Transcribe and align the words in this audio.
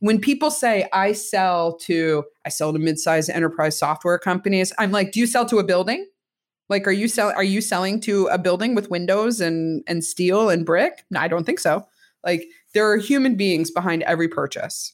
when 0.00 0.20
people 0.20 0.50
say 0.50 0.88
I 0.92 1.12
sell 1.12 1.76
to 1.78 2.24
I 2.46 2.50
sell 2.50 2.72
to 2.72 2.78
mid-sized 2.78 3.30
enterprise 3.30 3.76
software 3.76 4.18
companies, 4.18 4.72
I'm 4.78 4.92
like, 4.92 5.12
do 5.12 5.18
you 5.18 5.26
sell 5.26 5.44
to 5.46 5.58
a 5.58 5.64
building? 5.64 6.06
Like, 6.68 6.86
are 6.86 6.92
you 6.92 7.08
sell 7.08 7.32
are 7.32 7.42
you 7.42 7.60
selling 7.60 8.00
to 8.02 8.26
a 8.26 8.38
building 8.38 8.74
with 8.74 8.90
windows 8.90 9.40
and 9.40 9.82
and 9.88 10.04
steel 10.04 10.50
and 10.50 10.64
brick? 10.64 11.04
No, 11.10 11.20
I 11.20 11.26
don't 11.26 11.44
think 11.44 11.58
so. 11.58 11.84
Like, 12.24 12.44
there 12.74 12.88
are 12.90 12.96
human 12.96 13.34
beings 13.34 13.70
behind 13.70 14.02
every 14.04 14.28
purchase. 14.28 14.92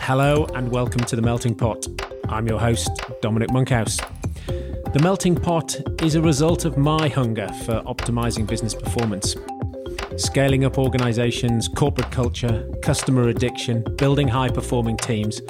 Hello 0.00 0.46
and 0.54 0.70
welcome 0.70 1.04
to 1.04 1.14
the 1.14 1.22
Melting 1.22 1.54
Pot. 1.56 1.86
I'm 2.28 2.46
your 2.48 2.58
host, 2.58 2.90
Dominic 3.20 3.52
Monkhouse. 3.52 3.98
The 4.46 5.00
Melting 5.02 5.36
Pot 5.36 5.76
is 6.02 6.14
a 6.14 6.22
result 6.22 6.64
of 6.64 6.78
my 6.78 7.08
hunger 7.08 7.48
for 7.64 7.82
optimizing 7.82 8.46
business 8.46 8.74
performance 8.74 9.36
scaling 10.16 10.64
up 10.64 10.78
organizations, 10.78 11.68
corporate 11.68 12.10
culture, 12.10 12.68
customer 12.82 13.28
addiction, 13.28 13.84
building 13.96 14.28
high 14.28 14.48
performing 14.48 14.96
teams, 14.96 15.40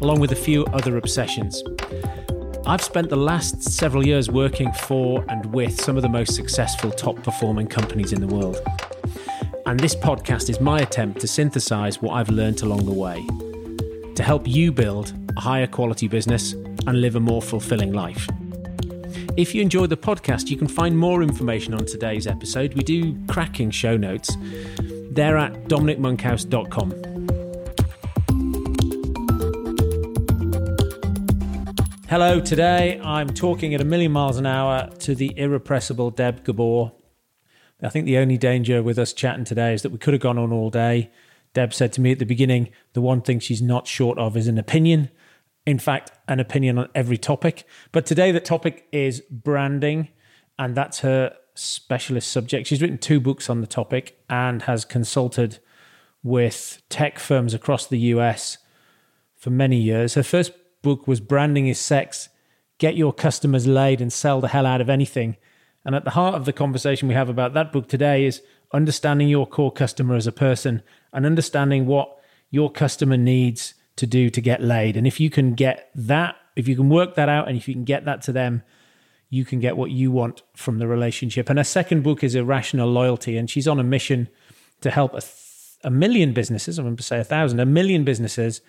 along 0.00 0.20
with 0.20 0.32
a 0.32 0.36
few 0.36 0.64
other 0.66 0.96
obsessions. 0.96 1.62
I've 2.66 2.82
spent 2.82 3.08
the 3.08 3.16
last 3.16 3.62
several 3.62 4.06
years 4.06 4.30
working 4.30 4.72
for 4.72 5.24
and 5.28 5.46
with 5.46 5.80
some 5.80 5.96
of 5.96 6.02
the 6.02 6.08
most 6.08 6.34
successful 6.34 6.90
top 6.90 7.22
performing 7.22 7.66
companies 7.66 8.12
in 8.12 8.20
the 8.20 8.26
world. 8.26 8.58
And 9.66 9.78
this 9.78 9.94
podcast 9.94 10.50
is 10.50 10.60
my 10.60 10.80
attempt 10.80 11.20
to 11.20 11.26
synthesize 11.26 12.00
what 12.00 12.12
I've 12.12 12.30
learned 12.30 12.62
along 12.62 12.86
the 12.86 12.92
way 12.92 13.24
to 14.14 14.22
help 14.22 14.46
you 14.46 14.70
build 14.72 15.14
a 15.36 15.40
higher 15.40 15.66
quality 15.66 16.06
business 16.06 16.52
and 16.52 17.00
live 17.00 17.16
a 17.16 17.20
more 17.20 17.40
fulfilling 17.40 17.92
life. 17.92 18.28
If 19.40 19.54
you 19.54 19.62
enjoy 19.62 19.86
the 19.86 19.96
podcast, 19.96 20.50
you 20.50 20.58
can 20.58 20.68
find 20.68 20.98
more 20.98 21.22
information 21.22 21.72
on 21.72 21.86
today's 21.86 22.26
episode. 22.26 22.74
We 22.74 22.82
do 22.82 23.18
cracking 23.26 23.70
show 23.70 23.96
notes. 23.96 24.36
They're 25.12 25.38
at 25.38 25.64
dominicmonkhouse.com. 25.64 26.90
Hello, 32.10 32.38
today 32.38 33.00
I'm 33.02 33.28
talking 33.30 33.74
at 33.74 33.80
a 33.80 33.84
million 33.84 34.12
miles 34.12 34.36
an 34.36 34.44
hour 34.44 34.90
to 34.98 35.14
the 35.14 35.32
irrepressible 35.38 36.10
Deb 36.10 36.44
Gabor. 36.44 36.92
I 37.82 37.88
think 37.88 38.04
the 38.04 38.18
only 38.18 38.36
danger 38.36 38.82
with 38.82 38.98
us 38.98 39.14
chatting 39.14 39.46
today 39.46 39.72
is 39.72 39.80
that 39.80 39.90
we 39.90 39.96
could 39.96 40.12
have 40.12 40.20
gone 40.20 40.36
on 40.36 40.52
all 40.52 40.68
day. 40.68 41.10
Deb 41.54 41.72
said 41.72 41.94
to 41.94 42.02
me 42.02 42.12
at 42.12 42.18
the 42.18 42.26
beginning, 42.26 42.68
the 42.92 43.00
one 43.00 43.22
thing 43.22 43.40
she's 43.40 43.62
not 43.62 43.86
short 43.86 44.18
of 44.18 44.36
is 44.36 44.48
an 44.48 44.58
opinion 44.58 45.08
in 45.70 45.78
fact, 45.78 46.10
an 46.26 46.40
opinion 46.40 46.78
on 46.78 46.88
every 46.96 47.16
topic. 47.16 47.64
But 47.92 48.04
today, 48.04 48.32
the 48.32 48.40
topic 48.40 48.88
is 48.90 49.20
branding, 49.30 50.08
and 50.58 50.74
that's 50.74 51.00
her 51.00 51.36
specialist 51.54 52.32
subject. 52.32 52.66
She's 52.66 52.82
written 52.82 52.98
two 52.98 53.20
books 53.20 53.48
on 53.48 53.60
the 53.60 53.68
topic 53.68 54.18
and 54.28 54.62
has 54.62 54.84
consulted 54.84 55.60
with 56.24 56.82
tech 56.88 57.20
firms 57.20 57.54
across 57.54 57.86
the 57.86 57.98
US 57.98 58.58
for 59.36 59.50
many 59.50 59.76
years. 59.76 60.14
Her 60.14 60.24
first 60.24 60.52
book 60.82 61.06
was 61.06 61.20
Branding 61.20 61.68
is 61.68 61.78
Sex 61.78 62.28
Get 62.78 62.96
Your 62.96 63.12
Customers 63.12 63.66
Laid 63.66 64.00
and 64.00 64.12
Sell 64.12 64.40
the 64.40 64.48
Hell 64.48 64.66
Out 64.66 64.80
of 64.80 64.90
Anything. 64.90 65.36
And 65.84 65.94
at 65.94 66.04
the 66.04 66.10
heart 66.10 66.34
of 66.34 66.46
the 66.46 66.52
conversation 66.52 67.06
we 67.08 67.14
have 67.14 67.28
about 67.28 67.54
that 67.54 67.72
book 67.72 67.88
today 67.88 68.24
is 68.24 68.42
understanding 68.72 69.28
your 69.28 69.46
core 69.46 69.72
customer 69.72 70.16
as 70.16 70.26
a 70.26 70.32
person 70.32 70.82
and 71.12 71.24
understanding 71.24 71.86
what 71.86 72.18
your 72.50 72.72
customer 72.72 73.16
needs 73.16 73.74
to 73.96 74.06
do 74.06 74.30
to 74.30 74.40
get 74.40 74.62
laid. 74.62 74.96
And 74.96 75.06
if 75.06 75.20
you 75.20 75.30
can 75.30 75.54
get 75.54 75.90
that, 75.94 76.36
if 76.56 76.68
you 76.68 76.76
can 76.76 76.88
work 76.88 77.14
that 77.14 77.28
out 77.28 77.48
and 77.48 77.56
if 77.56 77.68
you 77.68 77.74
can 77.74 77.84
get 77.84 78.04
that 78.04 78.22
to 78.22 78.32
them, 78.32 78.62
you 79.28 79.44
can 79.44 79.60
get 79.60 79.76
what 79.76 79.90
you 79.90 80.10
want 80.10 80.42
from 80.54 80.78
the 80.78 80.88
relationship. 80.88 81.48
And 81.48 81.58
her 81.58 81.64
second 81.64 82.02
book 82.02 82.24
is 82.24 82.34
Irrational 82.34 82.88
Loyalty, 82.88 83.36
and 83.36 83.48
she's 83.48 83.68
on 83.68 83.78
a 83.78 83.84
mission 83.84 84.28
to 84.80 84.90
help 84.90 85.14
a, 85.14 85.20
th- 85.20 85.32
a 85.84 85.90
million 85.90 86.32
businesses, 86.32 86.78
I'm 86.78 86.84
going 86.84 86.96
to 86.96 87.02
say 87.02 87.20
a 87.20 87.24
thousand, 87.24 87.60
a 87.60 87.66
million 87.66 88.04
businesses 88.04 88.60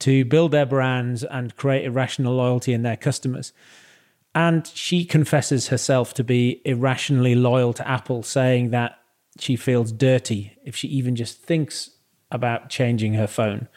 to 0.00 0.24
build 0.24 0.52
their 0.52 0.66
brands 0.66 1.24
and 1.24 1.56
create 1.56 1.84
irrational 1.84 2.34
loyalty 2.34 2.72
in 2.72 2.82
their 2.82 2.96
customers. 2.96 3.52
And 4.34 4.66
she 4.66 5.04
confesses 5.04 5.68
herself 5.68 6.14
to 6.14 6.24
be 6.24 6.62
irrationally 6.64 7.34
loyal 7.34 7.72
to 7.74 7.88
Apple, 7.88 8.22
saying 8.22 8.70
that 8.70 8.98
she 9.38 9.56
feels 9.56 9.92
dirty 9.92 10.56
if 10.64 10.76
she 10.76 10.88
even 10.88 11.16
just 11.16 11.42
thinks 11.42 11.90
about 12.30 12.68
changing 12.68 13.14
her 13.14 13.26
phone. 13.26 13.68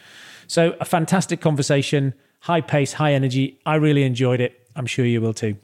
So, 0.52 0.76
a 0.82 0.84
fantastic 0.84 1.40
conversation, 1.40 2.14
high 2.42 2.60
pace, 2.60 2.92
high 2.92 3.14
energy. 3.14 3.58
I 3.66 3.76
really 3.76 4.04
enjoyed 4.04 4.42
it. 4.42 4.68
I'm 4.76 4.86
sure 4.86 5.06
you 5.06 5.22
will 5.22 5.34
too. 5.34 5.56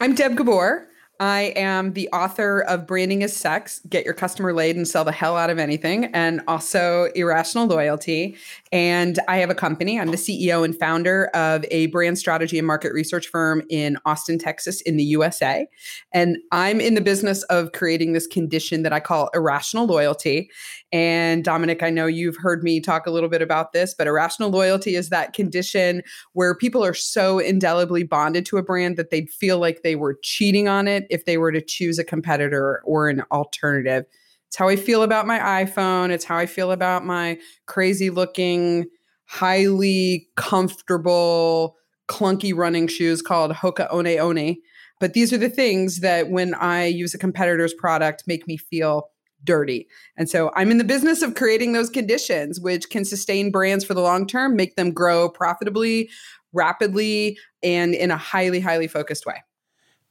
I'm 0.00 0.14
Deb 0.14 0.34
Gabor. 0.34 0.88
I 1.22 1.52
am 1.54 1.92
the 1.92 2.08
author 2.08 2.62
of 2.62 2.84
Branding 2.84 3.22
is 3.22 3.32
Sex 3.32 3.80
Get 3.88 4.04
Your 4.04 4.12
Customer 4.12 4.52
Laid 4.52 4.74
and 4.74 4.88
Sell 4.88 5.04
the 5.04 5.12
Hell 5.12 5.36
Out 5.36 5.50
of 5.50 5.58
Anything, 5.60 6.06
and 6.06 6.40
also 6.48 7.12
Irrational 7.14 7.68
Loyalty. 7.68 8.36
And 8.72 9.20
I 9.28 9.36
have 9.36 9.48
a 9.48 9.54
company. 9.54 10.00
I'm 10.00 10.10
the 10.10 10.16
CEO 10.16 10.64
and 10.64 10.76
founder 10.76 11.26
of 11.26 11.64
a 11.70 11.86
brand 11.88 12.18
strategy 12.18 12.58
and 12.58 12.66
market 12.66 12.92
research 12.92 13.28
firm 13.28 13.62
in 13.70 13.98
Austin, 14.04 14.36
Texas, 14.36 14.80
in 14.80 14.96
the 14.96 15.04
USA. 15.04 15.68
And 16.12 16.38
I'm 16.50 16.80
in 16.80 16.94
the 16.94 17.00
business 17.00 17.44
of 17.44 17.70
creating 17.70 18.14
this 18.14 18.26
condition 18.26 18.82
that 18.82 18.92
I 18.92 18.98
call 18.98 19.30
irrational 19.32 19.86
loyalty. 19.86 20.50
And 20.90 21.44
Dominic, 21.44 21.84
I 21.84 21.90
know 21.90 22.06
you've 22.06 22.36
heard 22.36 22.64
me 22.64 22.80
talk 22.80 23.06
a 23.06 23.12
little 23.12 23.28
bit 23.28 23.42
about 23.42 23.72
this, 23.72 23.94
but 23.94 24.08
irrational 24.08 24.50
loyalty 24.50 24.96
is 24.96 25.08
that 25.10 25.34
condition 25.34 26.02
where 26.32 26.56
people 26.56 26.84
are 26.84 26.94
so 26.94 27.38
indelibly 27.38 28.02
bonded 28.02 28.44
to 28.46 28.56
a 28.56 28.62
brand 28.62 28.96
that 28.96 29.10
they'd 29.10 29.30
feel 29.30 29.58
like 29.58 29.82
they 29.82 29.94
were 29.94 30.18
cheating 30.24 30.66
on 30.66 30.88
it 30.88 31.06
if 31.12 31.24
they 31.24 31.36
were 31.36 31.52
to 31.52 31.60
choose 31.60 31.98
a 31.98 32.04
competitor 32.04 32.82
or 32.84 33.08
an 33.08 33.22
alternative. 33.30 34.04
It's 34.48 34.56
how 34.56 34.68
I 34.68 34.76
feel 34.76 35.02
about 35.02 35.26
my 35.26 35.38
iPhone. 35.38 36.10
It's 36.10 36.24
how 36.24 36.36
I 36.36 36.46
feel 36.46 36.72
about 36.72 37.04
my 37.04 37.38
crazy 37.66 38.10
looking, 38.10 38.86
highly 39.26 40.28
comfortable, 40.36 41.76
clunky 42.08 42.54
running 42.54 42.88
shoes 42.88 43.22
called 43.22 43.52
Hoka 43.52 43.92
One 43.92 44.06
One. 44.06 44.56
But 45.00 45.14
these 45.14 45.32
are 45.32 45.38
the 45.38 45.48
things 45.48 46.00
that 46.00 46.30
when 46.30 46.54
I 46.54 46.86
use 46.86 47.14
a 47.14 47.18
competitor's 47.18 47.74
product 47.74 48.24
make 48.26 48.46
me 48.46 48.56
feel 48.56 49.08
dirty. 49.44 49.88
And 50.16 50.28
so 50.28 50.52
I'm 50.54 50.70
in 50.70 50.78
the 50.78 50.84
business 50.84 51.22
of 51.22 51.34
creating 51.34 51.72
those 51.72 51.90
conditions 51.90 52.60
which 52.60 52.90
can 52.90 53.04
sustain 53.04 53.50
brands 53.50 53.84
for 53.84 53.94
the 53.94 54.00
long 54.00 54.26
term, 54.26 54.54
make 54.54 54.76
them 54.76 54.92
grow 54.92 55.28
profitably, 55.28 56.08
rapidly, 56.52 57.38
and 57.62 57.94
in 57.94 58.10
a 58.10 58.16
highly, 58.16 58.60
highly 58.60 58.86
focused 58.86 59.26
way. 59.26 59.42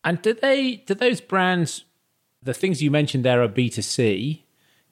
And 0.04 0.22
do 0.22 0.34
they 0.34 0.78
do 0.88 0.94
those 0.94 1.22
brands 1.22 1.86
the 2.44 2.54
things 2.54 2.82
you 2.82 2.92
mentioned 2.92 3.24
there 3.24 3.44
are 3.44 3.48
B2C. 3.48 4.42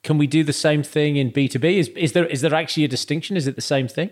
Can 0.02 0.18
we 0.18 0.26
do 0.26 0.44
the 0.44 0.52
same 0.52 0.82
thing 0.82 1.16
in 1.16 1.30
B2B? 1.30 1.76
Is 1.76 1.88
is 1.88 2.12
there 2.12 2.26
is 2.26 2.40
there 2.40 2.54
actually 2.54 2.84
a 2.84 2.88
distinction? 2.88 3.36
Is 3.36 3.46
it 3.46 3.56
the 3.56 3.60
same 3.62 3.88
thing? 3.88 4.10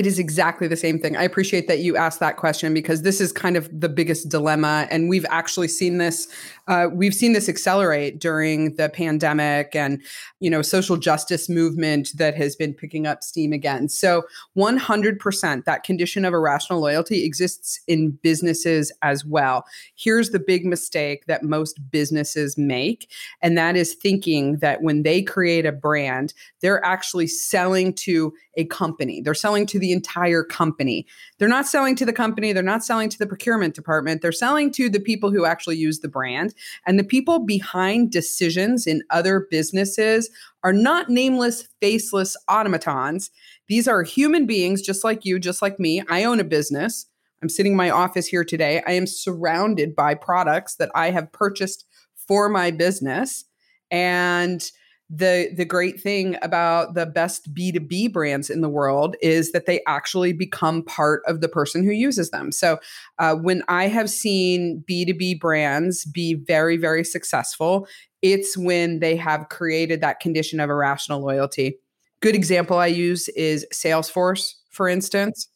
It 0.00 0.06
is 0.06 0.18
exactly 0.18 0.66
the 0.66 0.78
same 0.78 0.98
thing. 0.98 1.14
I 1.14 1.24
appreciate 1.24 1.68
that 1.68 1.80
you 1.80 1.94
asked 1.94 2.20
that 2.20 2.38
question 2.38 2.72
because 2.72 3.02
this 3.02 3.20
is 3.20 3.32
kind 3.32 3.54
of 3.54 3.68
the 3.78 3.88
biggest 3.90 4.30
dilemma. 4.30 4.88
And 4.90 5.10
we've 5.10 5.26
actually 5.28 5.68
seen 5.68 5.98
this, 5.98 6.26
uh, 6.68 6.86
we've 6.90 7.12
seen 7.12 7.34
this 7.34 7.50
accelerate 7.50 8.18
during 8.18 8.76
the 8.76 8.88
pandemic 8.88 9.76
and, 9.76 10.00
you 10.38 10.48
know, 10.48 10.62
social 10.62 10.96
justice 10.96 11.50
movement 11.50 12.16
that 12.16 12.34
has 12.34 12.56
been 12.56 12.72
picking 12.72 13.06
up 13.06 13.22
steam 13.22 13.52
again. 13.52 13.90
So 13.90 14.22
100% 14.56 15.64
that 15.66 15.84
condition 15.84 16.24
of 16.24 16.32
irrational 16.32 16.80
loyalty 16.80 17.22
exists 17.22 17.78
in 17.86 18.12
businesses 18.22 18.90
as 19.02 19.26
well. 19.26 19.66
Here's 19.96 20.30
the 20.30 20.38
big 20.40 20.64
mistake 20.64 21.26
that 21.26 21.42
most 21.42 21.78
businesses 21.90 22.56
make. 22.56 23.10
And 23.42 23.58
that 23.58 23.76
is 23.76 23.92
thinking 23.92 24.60
that 24.60 24.80
when 24.80 25.02
they 25.02 25.20
create 25.20 25.66
a 25.66 25.72
brand, 25.72 26.32
they're 26.62 26.82
actually 26.82 27.26
selling 27.26 27.92
to 27.96 28.32
a 28.56 28.64
company. 28.64 29.20
They're 29.20 29.34
selling 29.34 29.66
to 29.66 29.78
the 29.78 29.89
entire 29.92 30.42
company. 30.42 31.06
They're 31.38 31.48
not 31.48 31.66
selling 31.66 31.96
to 31.96 32.04
the 32.04 32.12
company, 32.12 32.52
they're 32.52 32.62
not 32.62 32.84
selling 32.84 33.08
to 33.10 33.18
the 33.18 33.26
procurement 33.26 33.74
department. 33.74 34.22
They're 34.22 34.32
selling 34.32 34.70
to 34.72 34.88
the 34.88 35.00
people 35.00 35.30
who 35.30 35.44
actually 35.44 35.76
use 35.76 36.00
the 36.00 36.08
brand. 36.08 36.54
And 36.86 36.98
the 36.98 37.04
people 37.04 37.40
behind 37.40 38.10
decisions 38.10 38.86
in 38.86 39.02
other 39.10 39.46
businesses 39.50 40.30
are 40.62 40.72
not 40.72 41.08
nameless, 41.08 41.68
faceless 41.80 42.36
automatons. 42.48 43.30
These 43.68 43.88
are 43.88 44.02
human 44.02 44.46
beings 44.46 44.82
just 44.82 45.04
like 45.04 45.24
you, 45.24 45.38
just 45.38 45.62
like 45.62 45.78
me. 45.78 46.02
I 46.08 46.24
own 46.24 46.40
a 46.40 46.44
business. 46.44 47.06
I'm 47.42 47.48
sitting 47.48 47.72
in 47.72 47.76
my 47.76 47.90
office 47.90 48.26
here 48.26 48.44
today. 48.44 48.82
I 48.86 48.92
am 48.92 49.06
surrounded 49.06 49.96
by 49.96 50.14
products 50.14 50.76
that 50.76 50.90
I 50.94 51.10
have 51.10 51.32
purchased 51.32 51.86
for 52.14 52.48
my 52.48 52.70
business. 52.70 53.44
And 53.90 54.70
the 55.12 55.50
the 55.56 55.64
great 55.64 56.00
thing 56.00 56.36
about 56.40 56.94
the 56.94 57.04
best 57.04 57.52
B2B 57.52 58.12
brands 58.12 58.48
in 58.48 58.60
the 58.60 58.68
world 58.68 59.16
is 59.20 59.50
that 59.50 59.66
they 59.66 59.80
actually 59.88 60.32
become 60.32 60.84
part 60.84 61.22
of 61.26 61.40
the 61.40 61.48
person 61.48 61.82
who 61.82 61.90
uses 61.90 62.30
them. 62.30 62.52
So 62.52 62.78
uh, 63.18 63.34
when 63.34 63.64
I 63.66 63.88
have 63.88 64.08
seen 64.08 64.84
B2B 64.88 65.40
brands 65.40 66.04
be 66.04 66.34
very, 66.34 66.76
very 66.76 67.02
successful, 67.02 67.88
it's 68.22 68.56
when 68.56 69.00
they 69.00 69.16
have 69.16 69.48
created 69.48 70.00
that 70.00 70.20
condition 70.20 70.60
of 70.60 70.70
irrational 70.70 71.20
loyalty. 71.20 71.76
Good 72.20 72.36
example 72.36 72.78
I 72.78 72.86
use 72.86 73.28
is 73.30 73.66
Salesforce, 73.72 74.54
for 74.70 74.88
instance. 74.88 75.48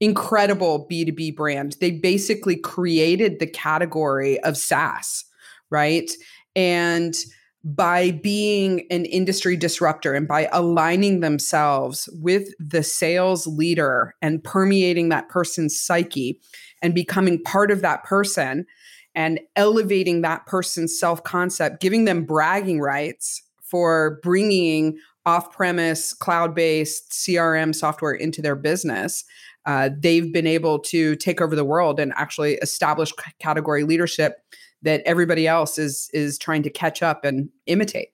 Incredible 0.00 0.86
B2B 0.90 1.36
brand. 1.36 1.76
They 1.80 1.92
basically 1.92 2.56
created 2.56 3.38
the 3.38 3.46
category 3.46 4.40
of 4.40 4.56
SaaS, 4.56 5.24
right? 5.70 6.10
And 6.56 7.14
by 7.74 8.12
being 8.12 8.86
an 8.92 9.04
industry 9.06 9.56
disruptor 9.56 10.14
and 10.14 10.28
by 10.28 10.48
aligning 10.52 11.18
themselves 11.18 12.08
with 12.22 12.48
the 12.60 12.82
sales 12.82 13.44
leader 13.48 14.14
and 14.22 14.44
permeating 14.44 15.08
that 15.08 15.28
person's 15.28 15.78
psyche 15.78 16.40
and 16.80 16.94
becoming 16.94 17.42
part 17.42 17.72
of 17.72 17.82
that 17.82 18.04
person 18.04 18.64
and 19.16 19.40
elevating 19.56 20.20
that 20.20 20.46
person's 20.46 20.96
self 20.96 21.24
concept, 21.24 21.80
giving 21.80 22.04
them 22.04 22.24
bragging 22.24 22.80
rights 22.80 23.42
for 23.60 24.20
bringing 24.22 24.96
off 25.24 25.50
premise, 25.50 26.12
cloud 26.12 26.54
based 26.54 27.10
CRM 27.10 27.74
software 27.74 28.14
into 28.14 28.40
their 28.40 28.54
business. 28.54 29.24
Uh, 29.64 29.90
they've 29.98 30.32
been 30.32 30.46
able 30.46 30.78
to 30.78 31.16
take 31.16 31.40
over 31.40 31.56
the 31.56 31.64
world 31.64 31.98
and 31.98 32.12
actually 32.14 32.54
establish 32.56 33.10
c- 33.10 33.32
category 33.40 33.82
leadership 33.82 34.36
that 34.86 35.02
everybody 35.04 35.46
else 35.46 35.78
is 35.78 36.08
is 36.12 36.38
trying 36.38 36.62
to 36.62 36.70
catch 36.70 37.02
up 37.02 37.24
and 37.24 37.50
imitate. 37.66 38.08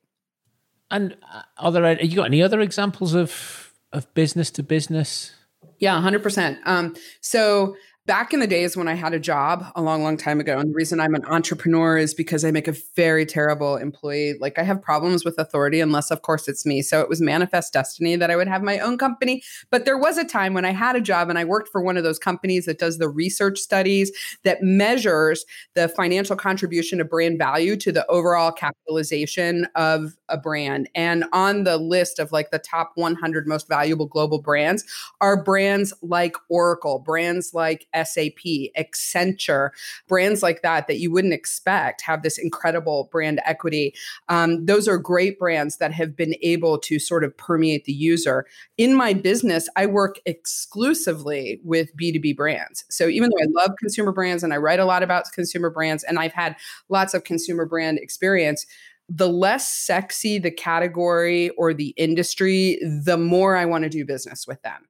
And 0.91 1.17
uh, 1.33 1.43
are 1.59 1.71
there 1.71 2.03
you 2.03 2.17
got 2.17 2.25
any 2.27 2.43
other 2.43 2.61
examples 2.61 3.15
of 3.15 3.73
of 3.93 4.13
business 4.15 4.51
to 4.53 4.63
business? 4.63 5.35
Yeah, 5.79 6.01
hundred 6.01 6.23
percent. 6.23 6.59
Um, 6.65 6.97
so 7.21 7.77
back 8.05 8.35
in 8.35 8.41
the 8.41 8.47
days 8.49 8.77
when 8.77 8.89
I 8.89 8.95
had 8.95 9.15
a 9.15 9.21
job 9.21 9.65
a 9.77 9.83
long, 9.83 10.03
long 10.03 10.17
time 10.17 10.41
ago. 10.41 10.59
And 10.59 10.71
the 10.71 10.75
reason 10.75 10.99
I'm 10.99 11.15
an 11.15 11.25
entrepreneur 11.27 11.97
is 11.97 12.15
because 12.15 12.45
I 12.45 12.51
make 12.51 12.67
a 12.67 12.75
very 12.97 13.25
terrible 13.25 13.77
employee. 13.77 14.35
Like 14.41 14.59
I 14.59 14.65
have 14.65 14.83
problems 14.83 15.25
with 15.25 15.39
authority, 15.39 15.81
unless, 15.81 16.11
of 16.11 16.23
course, 16.23 16.49
it's 16.49 16.67
me. 16.67 16.83
So 16.83 17.01
it 17.01 17.09
was 17.09 17.21
manifest 17.21 17.73
destiny 17.73 18.17
that 18.17 18.31
I 18.31 18.37
would 18.37 18.49
have 18.49 18.63
my 18.63 18.81
own 18.81 18.99
company. 18.99 19.43
But 19.71 19.85
there 19.85 19.97
was 19.97 20.19
a 20.19 20.25
time 20.25 20.53
when 20.53 20.65
I 20.65 20.73
had 20.73 20.97
a 20.97 21.01
job 21.01 21.29
and 21.29 21.39
I 21.39 21.45
worked 21.45 21.69
for 21.69 21.81
one 21.81 21.97
of 21.97 22.03
those 22.03 22.19
companies 22.19 22.67
that 22.67 22.79
does 22.79 22.99
the 22.99 23.09
research 23.09 23.59
studies 23.59 24.11
that 24.43 24.63
measures 24.63 25.45
the 25.75 25.89
financial 25.89 26.35
contribution 26.35 27.01
of 27.01 27.09
brand 27.09 27.39
value 27.39 27.77
to 27.77 27.93
the 27.93 28.07
overall 28.09 28.51
capitalization 28.51 29.67
of 29.77 30.17
a 30.33 30.37
brand. 30.39 30.89
And 30.95 31.25
on 31.33 31.65
the 31.65 31.77
list 31.77 32.19
of 32.19 32.33
like 32.33 32.51
the 32.51 32.59
top 32.59 32.93
100 32.97 33.47
most 33.47 33.69
valuable 33.69 34.07
global 34.07 34.41
brands 34.41 34.85
are 35.21 35.41
brands 35.41 35.93
like 36.03 36.35
Oracle, 36.49 36.99
brands 36.99 37.53
like 37.55 37.87
SAP, 37.95 38.73
Accenture, 38.77 39.71
brands 40.09 40.43
like 40.43 40.63
that 40.63 40.89
that 40.89 40.99
you 40.99 41.13
wouldn't 41.13 41.35
expect 41.35 42.01
have 42.01 42.23
this 42.23 42.39
incredible 42.39 43.09
brand 43.13 43.41
equity. 43.45 43.95
Um, 44.29 44.65
those 44.65 44.89
are 44.89 44.99
great 44.99 45.39
brands 45.39 45.77
that 45.77 45.93
have 45.93 46.17
been 46.17 46.35
able 46.43 46.79
to 46.79 46.99
sort 46.99 47.23
of 47.23 47.37
permeate 47.37 47.85
the 47.85 47.93
user. 47.93 48.47
In 48.79 48.95
my 48.95 49.13
business, 49.13 49.69
I 49.77 49.87
work 49.87 50.19
exclusively 50.25 51.61
with 51.63 51.95
B2B 51.97 52.37
brands. 52.37 52.85
So 52.89 53.07
even 53.09 53.31
though 53.31 53.43
I 53.43 53.65
love 53.65 53.77
consumer 53.79 54.13
brands 54.13 54.43
and 54.43 54.55
I 54.55 54.57
write 54.57 54.81
a 54.81 54.85
lot 54.87 55.03
about 55.03 55.31
consumer 55.33 55.69
brands 55.71 56.03
and 56.03 56.19
I've 56.19 56.33
had 56.33 56.57
lots 56.89 57.13
of 57.13 57.25
consumer 57.25 57.67
brand 57.67 57.99
experience, 57.99 58.67
the 59.15 59.29
less 59.29 59.69
sexy 59.69 60.39
the 60.39 60.51
category 60.51 61.51
or 61.51 61.75
the 61.75 61.89
industry, 61.97 62.79
the 63.05 63.19
more 63.19 63.57
I 63.57 63.67
want 63.67 63.85
to 63.85 63.91
do 63.91 64.05
business 64.05 64.47
with 64.47 64.63
them. 64.63 64.89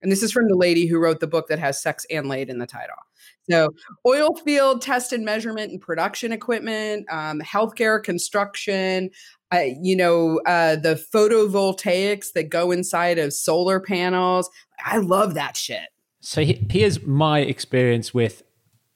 And 0.00 0.12
this 0.12 0.22
is 0.22 0.30
from 0.30 0.46
the 0.48 0.56
lady 0.56 0.86
who 0.86 0.98
wrote 1.00 1.18
the 1.18 1.26
book 1.26 1.48
that 1.48 1.58
has 1.58 1.82
sex 1.82 2.06
and 2.08 2.28
laid 2.28 2.50
in 2.50 2.58
the 2.58 2.66
title. 2.66 2.94
So, 3.50 3.70
oil 4.06 4.36
field 4.44 4.80
test 4.80 5.12
and 5.12 5.24
measurement 5.24 5.72
and 5.72 5.80
production 5.80 6.30
equipment, 6.32 7.06
um, 7.10 7.40
healthcare, 7.40 8.00
construction, 8.02 9.10
uh, 9.52 9.62
you 9.80 9.96
know, 9.96 10.40
uh, 10.46 10.76
the 10.76 11.02
photovoltaics 11.12 12.32
that 12.34 12.50
go 12.50 12.70
inside 12.70 13.18
of 13.18 13.32
solar 13.32 13.80
panels. 13.80 14.48
I 14.84 14.98
love 14.98 15.34
that 15.34 15.56
shit. 15.56 15.88
So, 16.20 16.44
here's 16.44 17.02
my 17.02 17.40
experience 17.40 18.14
with 18.14 18.44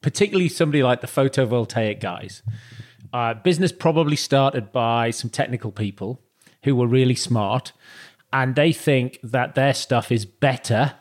particularly 0.03 0.49
somebody 0.49 0.85
like 0.85 1.01
the 1.01 1.07
photovoltaic 1.09 2.01
guys. 2.01 2.43
Uh, 3.13 3.35
business 3.35 3.73
probably 3.73 4.17
started 4.17 4.73
by 4.73 5.11
some 5.11 5.31
technical 5.31 5.71
people 5.71 6.21
who 6.65 6.75
were 6.75 6.87
really 6.87 7.15
smart 7.15 7.73
and 8.33 8.55
they 8.55 8.73
think 8.73 9.19
that 9.23 9.55
their 9.55 9.75
stuff 9.75 10.11
is 10.11 10.25
better 10.25 10.95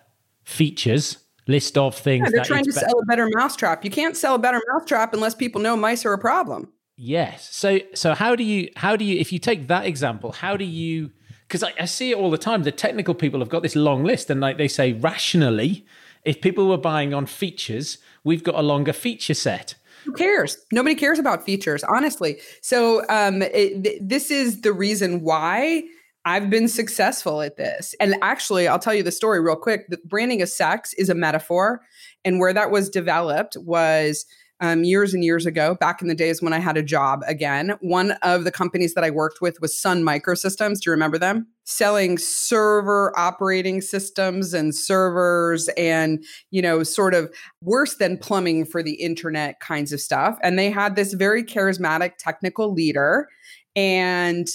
features 0.44 1.18
list 1.48 1.78
of 1.78 1.96
things. 1.96 2.26
Yeah, 2.26 2.38
they're 2.38 2.46
trying 2.46 2.64
to 2.66 2.70
be- 2.70 2.80
sell 2.80 3.00
a 3.00 3.06
better 3.06 3.30
mousetrap. 3.34 3.84
You 3.84 3.92
can't 3.92 4.16
sell 4.16 4.36
a 4.36 4.40
better 4.40 4.62
mousetrap 4.74 5.14
unless 5.14 5.36
people 5.36 5.62
know 5.62 5.76
mice 5.76 6.06
are 6.06 6.14
a 6.14 6.18
problem. 6.18 6.72
Yes. 6.98 7.54
So 7.56 7.80
so 7.94 8.14
how 8.14 8.36
do 8.36 8.44
you 8.44 8.70
how 8.76 8.96
do 8.96 9.06
you 9.06 9.20
if 9.20 9.32
you 9.32 9.40
take 9.40 9.68
that 9.68 9.86
example, 9.86 10.32
how 10.32 10.56
do 10.58 10.66
you 10.66 11.12
because 11.48 11.64
I, 11.64 11.74
I, 11.82 11.86
see 11.86 12.12
it 12.12 12.18
all 12.18 12.32
the 12.32 12.38
time. 12.38 12.64
The 12.64 12.72
technical 12.72 13.14
people 13.14 13.42
have 13.42 13.50
got 13.50 13.62
this 13.62 13.76
long 13.76 14.06
list, 14.06 14.30
and 14.30 14.40
like 14.40 14.58
they 14.58 14.70
say, 14.70 14.94
rationally, 14.94 15.86
if 16.24 16.40
people 16.40 16.70
were 16.70 16.78
buying 16.78 17.14
on 17.14 17.26
features, 17.26 17.98
we've 18.24 18.42
got 18.42 18.56
a 18.56 18.62
longer 18.62 18.94
feature 18.94 19.34
set. 19.34 19.76
Who 20.06 20.14
cares? 20.14 20.58
Nobody 20.72 20.96
cares 20.96 21.20
about 21.20 21.46
features, 21.46 21.84
honestly. 21.84 22.40
So 22.62 23.04
um, 23.10 23.42
it, 23.42 23.84
th- 23.84 24.02
this 24.02 24.32
is 24.32 24.62
the 24.62 24.74
reason 24.74 25.22
why 25.22 25.84
I've 26.26 26.50
been 26.50 26.68
successful 26.68 27.42
at 27.42 27.58
this. 27.58 27.96
And 28.00 28.16
actually, 28.22 28.68
I'll 28.68 28.80
tell 28.80 28.94
you 28.94 29.04
the 29.04 29.12
story 29.12 29.40
real 29.42 29.56
quick. 29.56 29.88
The 29.90 29.98
branding 30.06 30.42
of 30.42 30.50
sex 30.50 30.94
is 30.94 31.10
a 31.10 31.16
metaphor. 31.16 31.82
And 32.24 32.40
where 32.40 32.54
that 32.54 32.72
was 32.72 32.90
developed 32.90 33.58
was 33.60 34.26
um, 34.62 34.84
years 34.84 35.14
and 35.14 35.24
years 35.24 35.46
ago, 35.46 35.76
back 35.76 36.02
in 36.02 36.08
the 36.08 36.16
days 36.16 36.42
when 36.42 36.54
I 36.54 36.60
had 36.60 36.78
a 36.78 36.84
job 36.84 37.24
again. 37.28 37.74
One 37.82 38.12
of 38.22 38.44
the 38.44 38.52
companies 38.52 38.94
that 38.94 39.04
I 39.04 39.10
worked 39.10 39.42
with 39.42 39.60
was 39.60 39.78
Sun 39.78 40.04
Microsystems. 40.04 40.80
Do 40.80 40.90
you 40.90 40.92
remember 40.92 41.18
them? 41.18 41.48
Selling 41.64 42.18
server 42.18 43.12
operating 43.18 43.82
systems 43.82 44.54
and 44.54 44.74
servers 44.74 45.68
and, 45.78 46.24
you 46.52 46.62
know, 46.62 46.84
sort 46.84 47.14
of 47.14 47.34
worse 47.62 47.96
than 47.96 48.18
plumbing 48.18 48.66
for 48.66 48.84
the 48.84 48.94
internet 48.94 49.60
kinds 49.60 49.92
of 49.92 50.00
stuff. 50.00 50.38
And 50.44 50.58
they 50.58 50.70
had 50.70 50.96
this 50.96 51.14
very 51.14 51.44
charismatic 51.44 52.14
technical 52.18 52.72
leader. 52.72 53.28
And 53.76 54.48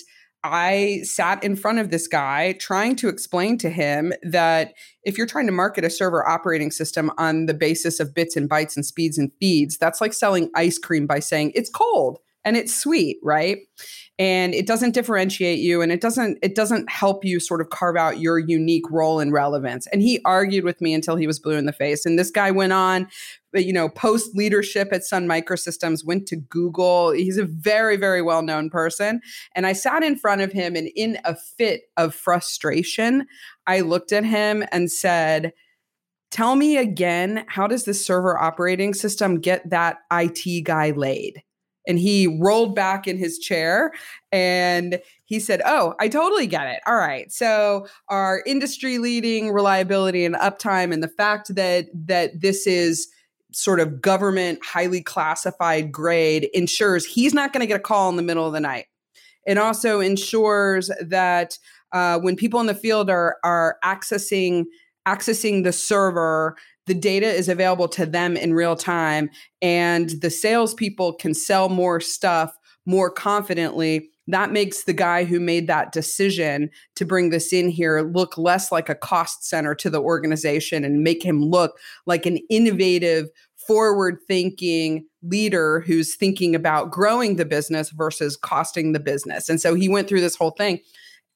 I 0.50 1.00
sat 1.02 1.42
in 1.42 1.56
front 1.56 1.78
of 1.78 1.90
this 1.90 2.06
guy 2.06 2.52
trying 2.52 2.96
to 2.96 3.08
explain 3.08 3.58
to 3.58 3.70
him 3.70 4.12
that 4.22 4.74
if 5.02 5.18
you're 5.18 5.26
trying 5.26 5.46
to 5.46 5.52
market 5.52 5.84
a 5.84 5.90
server 5.90 6.26
operating 6.26 6.70
system 6.70 7.10
on 7.18 7.46
the 7.46 7.54
basis 7.54 8.00
of 8.00 8.14
bits 8.14 8.36
and 8.36 8.48
bytes 8.48 8.76
and 8.76 8.84
speeds 8.84 9.18
and 9.18 9.32
feeds, 9.40 9.78
that's 9.78 10.00
like 10.00 10.12
selling 10.12 10.50
ice 10.54 10.78
cream 10.78 11.06
by 11.06 11.20
saying 11.20 11.52
it's 11.54 11.70
cold 11.70 12.18
and 12.46 12.56
it's 12.56 12.74
sweet, 12.74 13.18
right? 13.22 13.58
And 14.18 14.54
it 14.54 14.66
doesn't 14.66 14.94
differentiate 14.94 15.58
you 15.58 15.82
and 15.82 15.92
it 15.92 16.00
doesn't 16.00 16.38
it 16.42 16.54
doesn't 16.54 16.88
help 16.88 17.24
you 17.24 17.40
sort 17.40 17.60
of 17.60 17.70
carve 17.70 17.96
out 17.96 18.20
your 18.20 18.38
unique 18.38 18.88
role 18.90 19.20
and 19.20 19.32
relevance. 19.32 19.86
And 19.88 20.00
he 20.00 20.20
argued 20.24 20.64
with 20.64 20.80
me 20.80 20.94
until 20.94 21.16
he 21.16 21.26
was 21.26 21.40
blue 21.40 21.56
in 21.56 21.66
the 21.66 21.72
face. 21.72 22.06
And 22.06 22.18
this 22.18 22.30
guy 22.30 22.52
went 22.52 22.72
on 22.72 23.08
you 23.64 23.72
know, 23.72 23.88
post 23.88 24.36
leadership 24.36 24.88
at 24.92 25.04
Sun 25.04 25.26
Microsystems, 25.26 26.04
went 26.04 26.26
to 26.28 26.36
Google. 26.36 27.12
He's 27.12 27.38
a 27.38 27.44
very, 27.44 27.96
very 27.96 28.22
well 28.22 28.42
known 28.42 28.70
person. 28.70 29.20
And 29.54 29.66
I 29.66 29.72
sat 29.72 30.02
in 30.02 30.16
front 30.16 30.40
of 30.40 30.52
him, 30.52 30.76
and 30.76 30.88
in 30.94 31.18
a 31.24 31.34
fit 31.34 31.82
of 31.96 32.14
frustration, 32.14 33.26
I 33.66 33.80
looked 33.80 34.12
at 34.12 34.24
him 34.24 34.64
and 34.72 34.90
said, 34.90 35.52
Tell 36.30 36.56
me 36.56 36.76
again, 36.76 37.44
how 37.48 37.66
does 37.66 37.84
the 37.84 37.94
server 37.94 38.38
operating 38.38 38.94
system 38.94 39.40
get 39.40 39.70
that 39.70 39.98
IT 40.12 40.64
guy 40.64 40.90
laid? 40.90 41.42
And 41.86 41.98
he 41.98 42.26
rolled 42.40 42.74
back 42.74 43.06
in 43.06 43.16
his 43.16 43.38
chair 43.38 43.92
and 44.32 45.00
he 45.24 45.38
said, 45.38 45.62
Oh, 45.64 45.94
I 46.00 46.08
totally 46.08 46.46
get 46.46 46.66
it. 46.66 46.80
All 46.86 46.96
right. 46.96 47.30
So 47.32 47.86
our 48.08 48.42
industry 48.44 48.98
leading 48.98 49.52
reliability 49.52 50.24
and 50.24 50.34
uptime 50.36 50.92
and 50.92 51.02
the 51.02 51.08
fact 51.08 51.54
that 51.54 51.86
that 51.94 52.40
this 52.40 52.66
is 52.66 53.08
sort 53.52 53.80
of 53.80 54.00
government 54.00 54.58
highly 54.64 55.02
classified 55.02 55.92
grade 55.92 56.48
ensures 56.52 57.04
he's 57.04 57.32
not 57.32 57.52
going 57.52 57.60
to 57.60 57.66
get 57.66 57.80
a 57.80 57.82
call 57.82 58.08
in 58.10 58.16
the 58.16 58.22
middle 58.22 58.46
of 58.46 58.52
the 58.52 58.60
night. 58.60 58.86
It 59.46 59.58
also 59.58 60.00
ensures 60.00 60.90
that 61.00 61.58
uh, 61.92 62.18
when 62.18 62.36
people 62.36 62.60
in 62.60 62.66
the 62.66 62.74
field 62.74 63.08
are 63.08 63.36
are 63.44 63.78
accessing 63.84 64.64
accessing 65.06 65.62
the 65.62 65.72
server, 65.72 66.56
the 66.86 66.94
data 66.94 67.26
is 67.26 67.48
available 67.48 67.86
to 67.88 68.04
them 68.04 68.36
in 68.36 68.54
real 68.54 68.74
time, 68.74 69.30
and 69.62 70.10
the 70.20 70.30
salespeople 70.30 71.14
can 71.14 71.32
sell 71.32 71.68
more 71.68 72.00
stuff 72.00 72.56
more 72.86 73.10
confidently 73.10 74.10
that 74.28 74.52
makes 74.52 74.84
the 74.84 74.92
guy 74.92 75.24
who 75.24 75.38
made 75.38 75.66
that 75.66 75.92
decision 75.92 76.70
to 76.96 77.04
bring 77.04 77.30
this 77.30 77.52
in 77.52 77.68
here 77.68 78.02
look 78.02 78.36
less 78.36 78.72
like 78.72 78.88
a 78.88 78.94
cost 78.94 79.44
center 79.44 79.74
to 79.74 79.90
the 79.90 80.00
organization 80.00 80.84
and 80.84 81.02
make 81.04 81.24
him 81.24 81.42
look 81.42 81.78
like 82.06 82.26
an 82.26 82.38
innovative 82.50 83.28
forward 83.66 84.18
thinking 84.28 85.04
leader 85.22 85.80
who's 85.80 86.14
thinking 86.14 86.54
about 86.54 86.90
growing 86.90 87.36
the 87.36 87.44
business 87.44 87.90
versus 87.90 88.36
costing 88.36 88.92
the 88.92 89.00
business. 89.00 89.48
And 89.48 89.60
so 89.60 89.74
he 89.74 89.88
went 89.88 90.08
through 90.08 90.20
this 90.20 90.36
whole 90.36 90.52
thing. 90.52 90.80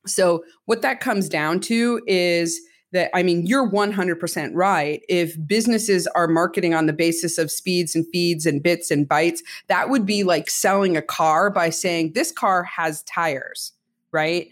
So, 0.07 0.43
what 0.65 0.83
that 0.83 1.01
comes 1.01 1.29
down 1.29 1.61
to 1.61 2.01
is 2.07 2.59
that, 2.93 3.11
I 3.15 3.23
mean, 3.23 3.47
you're 3.47 3.69
100% 3.69 4.51
right. 4.55 5.03
If 5.09 5.37
businesses 5.47 6.07
are 6.09 6.27
marketing 6.27 6.75
on 6.75 6.87
the 6.87 6.93
basis 6.93 7.39
of 7.39 7.51
speeds 7.51 7.95
and 7.95 8.07
feeds 8.09 8.47
and 8.47 8.63
bits 8.63 8.91
and 8.91 9.09
bytes, 9.09 9.41
that 9.69 9.91
would 9.91 10.07
be 10.07 10.25
like 10.25 10.51
selling 10.51 10.97
a 10.97 11.03
car 11.03 11.51
by 11.51 11.71
saying, 11.71 12.13
this 12.15 12.33
car 12.33 12.65
has 12.65 13.03
tires, 13.05 13.73
right? 14.13 14.49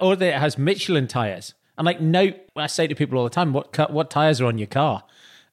Or 0.00 0.16
that 0.16 0.34
it 0.34 0.38
has 0.38 0.58
Michelin 0.58 1.06
tires. 1.06 1.54
I'm 1.78 1.84
like, 1.84 2.00
no, 2.00 2.32
I 2.56 2.66
say 2.66 2.86
to 2.86 2.94
people 2.94 3.18
all 3.18 3.24
the 3.24 3.30
time, 3.30 3.52
what, 3.52 3.90
what 3.90 4.10
tires 4.10 4.40
are 4.40 4.46
on 4.46 4.58
your 4.58 4.66
car? 4.66 5.04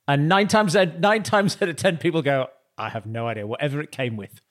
And 0.07 0.27
nine 0.27 0.47
times 0.47 0.75
nine 0.75 1.23
times 1.23 1.57
out 1.61 1.69
of 1.69 1.75
ten, 1.75 1.97
people 1.97 2.21
go, 2.21 2.47
I 2.77 2.89
have 2.89 3.05
no 3.05 3.27
idea, 3.27 3.47
whatever 3.47 3.79
it 3.81 3.91
came 3.91 4.17
with. 4.17 4.41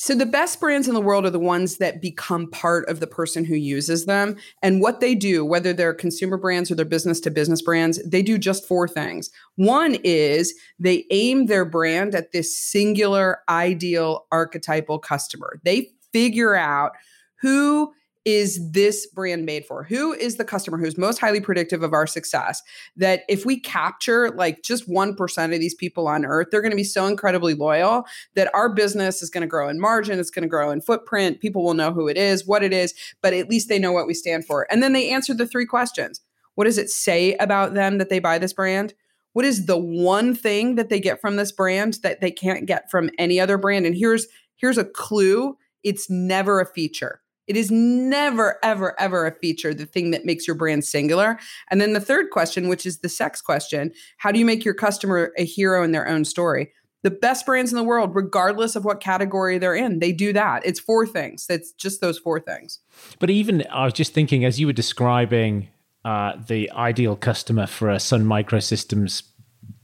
So, 0.00 0.14
the 0.14 0.26
best 0.26 0.60
brands 0.60 0.86
in 0.86 0.94
the 0.94 1.00
world 1.00 1.26
are 1.26 1.30
the 1.30 1.40
ones 1.40 1.78
that 1.78 2.00
become 2.00 2.48
part 2.52 2.88
of 2.88 3.00
the 3.00 3.06
person 3.08 3.44
who 3.44 3.56
uses 3.56 4.06
them. 4.06 4.36
And 4.62 4.80
what 4.80 5.00
they 5.00 5.16
do, 5.16 5.44
whether 5.44 5.72
they're 5.72 5.92
consumer 5.92 6.36
brands 6.36 6.70
or 6.70 6.76
they're 6.76 6.84
business 6.84 7.18
to 7.22 7.32
business 7.32 7.60
brands, 7.60 8.00
they 8.08 8.22
do 8.22 8.38
just 8.38 8.64
four 8.64 8.86
things. 8.86 9.28
One 9.56 9.96
is 10.04 10.54
they 10.78 11.04
aim 11.10 11.46
their 11.46 11.64
brand 11.64 12.14
at 12.14 12.30
this 12.30 12.56
singular, 12.56 13.40
ideal, 13.48 14.28
archetypal 14.30 15.00
customer. 15.00 15.60
They 15.64 15.90
figure 16.12 16.54
out 16.54 16.92
who 17.40 17.92
is 18.28 18.60
this 18.72 19.06
brand 19.06 19.46
made 19.46 19.64
for? 19.64 19.84
Who 19.84 20.12
is 20.12 20.36
the 20.36 20.44
customer 20.44 20.76
who's 20.76 20.98
most 20.98 21.18
highly 21.18 21.40
predictive 21.40 21.82
of 21.82 21.94
our 21.94 22.06
success? 22.06 22.62
That 22.94 23.22
if 23.26 23.46
we 23.46 23.58
capture 23.58 24.28
like 24.28 24.62
just 24.62 24.86
1% 24.86 25.44
of 25.44 25.60
these 25.60 25.74
people 25.74 26.06
on 26.06 26.26
earth, 26.26 26.48
they're 26.50 26.60
going 26.60 26.70
to 26.70 26.76
be 26.76 26.84
so 26.84 27.06
incredibly 27.06 27.54
loyal 27.54 28.04
that 28.34 28.54
our 28.54 28.68
business 28.68 29.22
is 29.22 29.30
going 29.30 29.40
to 29.40 29.46
grow 29.46 29.70
in 29.70 29.80
margin, 29.80 30.18
it's 30.18 30.28
going 30.28 30.42
to 30.42 30.48
grow 30.48 30.70
in 30.70 30.82
footprint. 30.82 31.40
People 31.40 31.64
will 31.64 31.72
know 31.72 31.90
who 31.90 32.06
it 32.06 32.18
is, 32.18 32.46
what 32.46 32.62
it 32.62 32.74
is, 32.74 32.92
but 33.22 33.32
at 33.32 33.48
least 33.48 33.70
they 33.70 33.78
know 33.78 33.92
what 33.92 34.06
we 34.06 34.12
stand 34.12 34.44
for. 34.44 34.66
And 34.70 34.82
then 34.82 34.92
they 34.92 35.08
answer 35.08 35.32
the 35.32 35.46
three 35.46 35.64
questions 35.64 36.20
What 36.54 36.64
does 36.64 36.76
it 36.76 36.90
say 36.90 37.34
about 37.36 37.72
them 37.72 37.96
that 37.96 38.10
they 38.10 38.18
buy 38.18 38.36
this 38.36 38.52
brand? 38.52 38.92
What 39.32 39.46
is 39.46 39.64
the 39.64 39.78
one 39.78 40.34
thing 40.34 40.74
that 40.74 40.90
they 40.90 41.00
get 41.00 41.22
from 41.22 41.36
this 41.36 41.50
brand 41.50 42.00
that 42.02 42.20
they 42.20 42.30
can't 42.30 42.66
get 42.66 42.90
from 42.90 43.08
any 43.18 43.40
other 43.40 43.56
brand? 43.56 43.86
And 43.86 43.96
here's 43.96 44.26
here's 44.56 44.76
a 44.76 44.84
clue 44.84 45.56
it's 45.82 46.10
never 46.10 46.60
a 46.60 46.66
feature 46.66 47.22
it 47.48 47.56
is 47.56 47.70
never, 47.70 48.58
ever, 48.62 48.98
ever 49.00 49.26
a 49.26 49.32
feature, 49.32 49.74
the 49.74 49.86
thing 49.86 50.10
that 50.10 50.24
makes 50.24 50.46
your 50.46 50.56
brand 50.56 50.84
singular. 50.84 51.38
And 51.70 51.80
then 51.80 51.94
the 51.94 52.00
third 52.00 52.30
question, 52.30 52.68
which 52.68 52.86
is 52.86 52.98
the 52.98 53.08
sex 53.08 53.40
question 53.40 53.92
how 54.18 54.30
do 54.30 54.38
you 54.38 54.44
make 54.44 54.64
your 54.64 54.74
customer 54.74 55.32
a 55.36 55.44
hero 55.44 55.82
in 55.82 55.92
their 55.92 56.08
own 56.08 56.24
story? 56.24 56.72
The 57.04 57.10
best 57.10 57.46
brands 57.46 57.72
in 57.72 57.76
the 57.76 57.84
world, 57.84 58.14
regardless 58.14 58.74
of 58.74 58.84
what 58.84 59.00
category 59.00 59.56
they're 59.58 59.74
in, 59.74 60.00
they 60.00 60.10
do 60.12 60.32
that. 60.32 60.66
It's 60.66 60.80
four 60.80 61.06
things. 61.06 61.46
It's 61.48 61.72
just 61.72 62.00
those 62.00 62.18
four 62.18 62.40
things. 62.40 62.80
But 63.20 63.30
even, 63.30 63.64
I 63.70 63.84
was 63.84 63.92
just 63.92 64.12
thinking, 64.12 64.44
as 64.44 64.58
you 64.58 64.66
were 64.66 64.72
describing 64.72 65.68
uh, 66.04 66.32
the 66.48 66.70
ideal 66.72 67.14
customer 67.14 67.66
for 67.66 67.88
a 67.88 68.00
Sun 68.00 68.24
Microsystems 68.24 69.22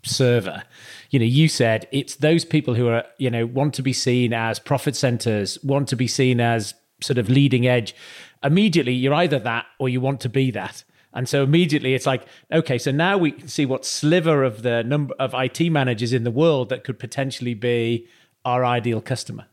server 0.06 0.62
you 1.10 1.18
know 1.18 1.24
you 1.24 1.48
said 1.48 1.88
it's 1.90 2.16
those 2.16 2.44
people 2.44 2.74
who 2.74 2.88
are 2.88 3.04
you 3.18 3.30
know 3.30 3.46
want 3.46 3.74
to 3.74 3.82
be 3.82 3.92
seen 3.92 4.32
as 4.32 4.58
profit 4.58 4.94
centers 4.94 5.58
want 5.62 5.88
to 5.88 5.96
be 5.96 6.06
seen 6.06 6.40
as 6.40 6.74
sort 7.04 7.18
of 7.18 7.28
leading 7.28 7.66
edge, 7.66 7.94
immediately 8.42 8.92
you're 8.92 9.14
either 9.14 9.38
that 9.38 9.66
or 9.78 9.88
you 9.88 10.00
want 10.00 10.20
to 10.22 10.28
be 10.28 10.50
that. 10.50 10.84
And 11.12 11.28
so 11.28 11.44
immediately 11.44 11.94
it's 11.94 12.06
like, 12.06 12.26
okay, 12.52 12.76
so 12.76 12.90
now 12.90 13.16
we 13.16 13.30
can 13.30 13.48
see 13.48 13.66
what 13.66 13.84
sliver 13.84 14.42
of 14.42 14.62
the 14.62 14.82
number 14.82 15.14
of 15.18 15.32
IT 15.34 15.70
managers 15.70 16.12
in 16.12 16.24
the 16.24 16.30
world 16.30 16.68
that 16.70 16.82
could 16.82 16.98
potentially 16.98 17.54
be 17.54 18.08
our 18.44 18.64
ideal 18.64 19.00
customer. 19.00 19.46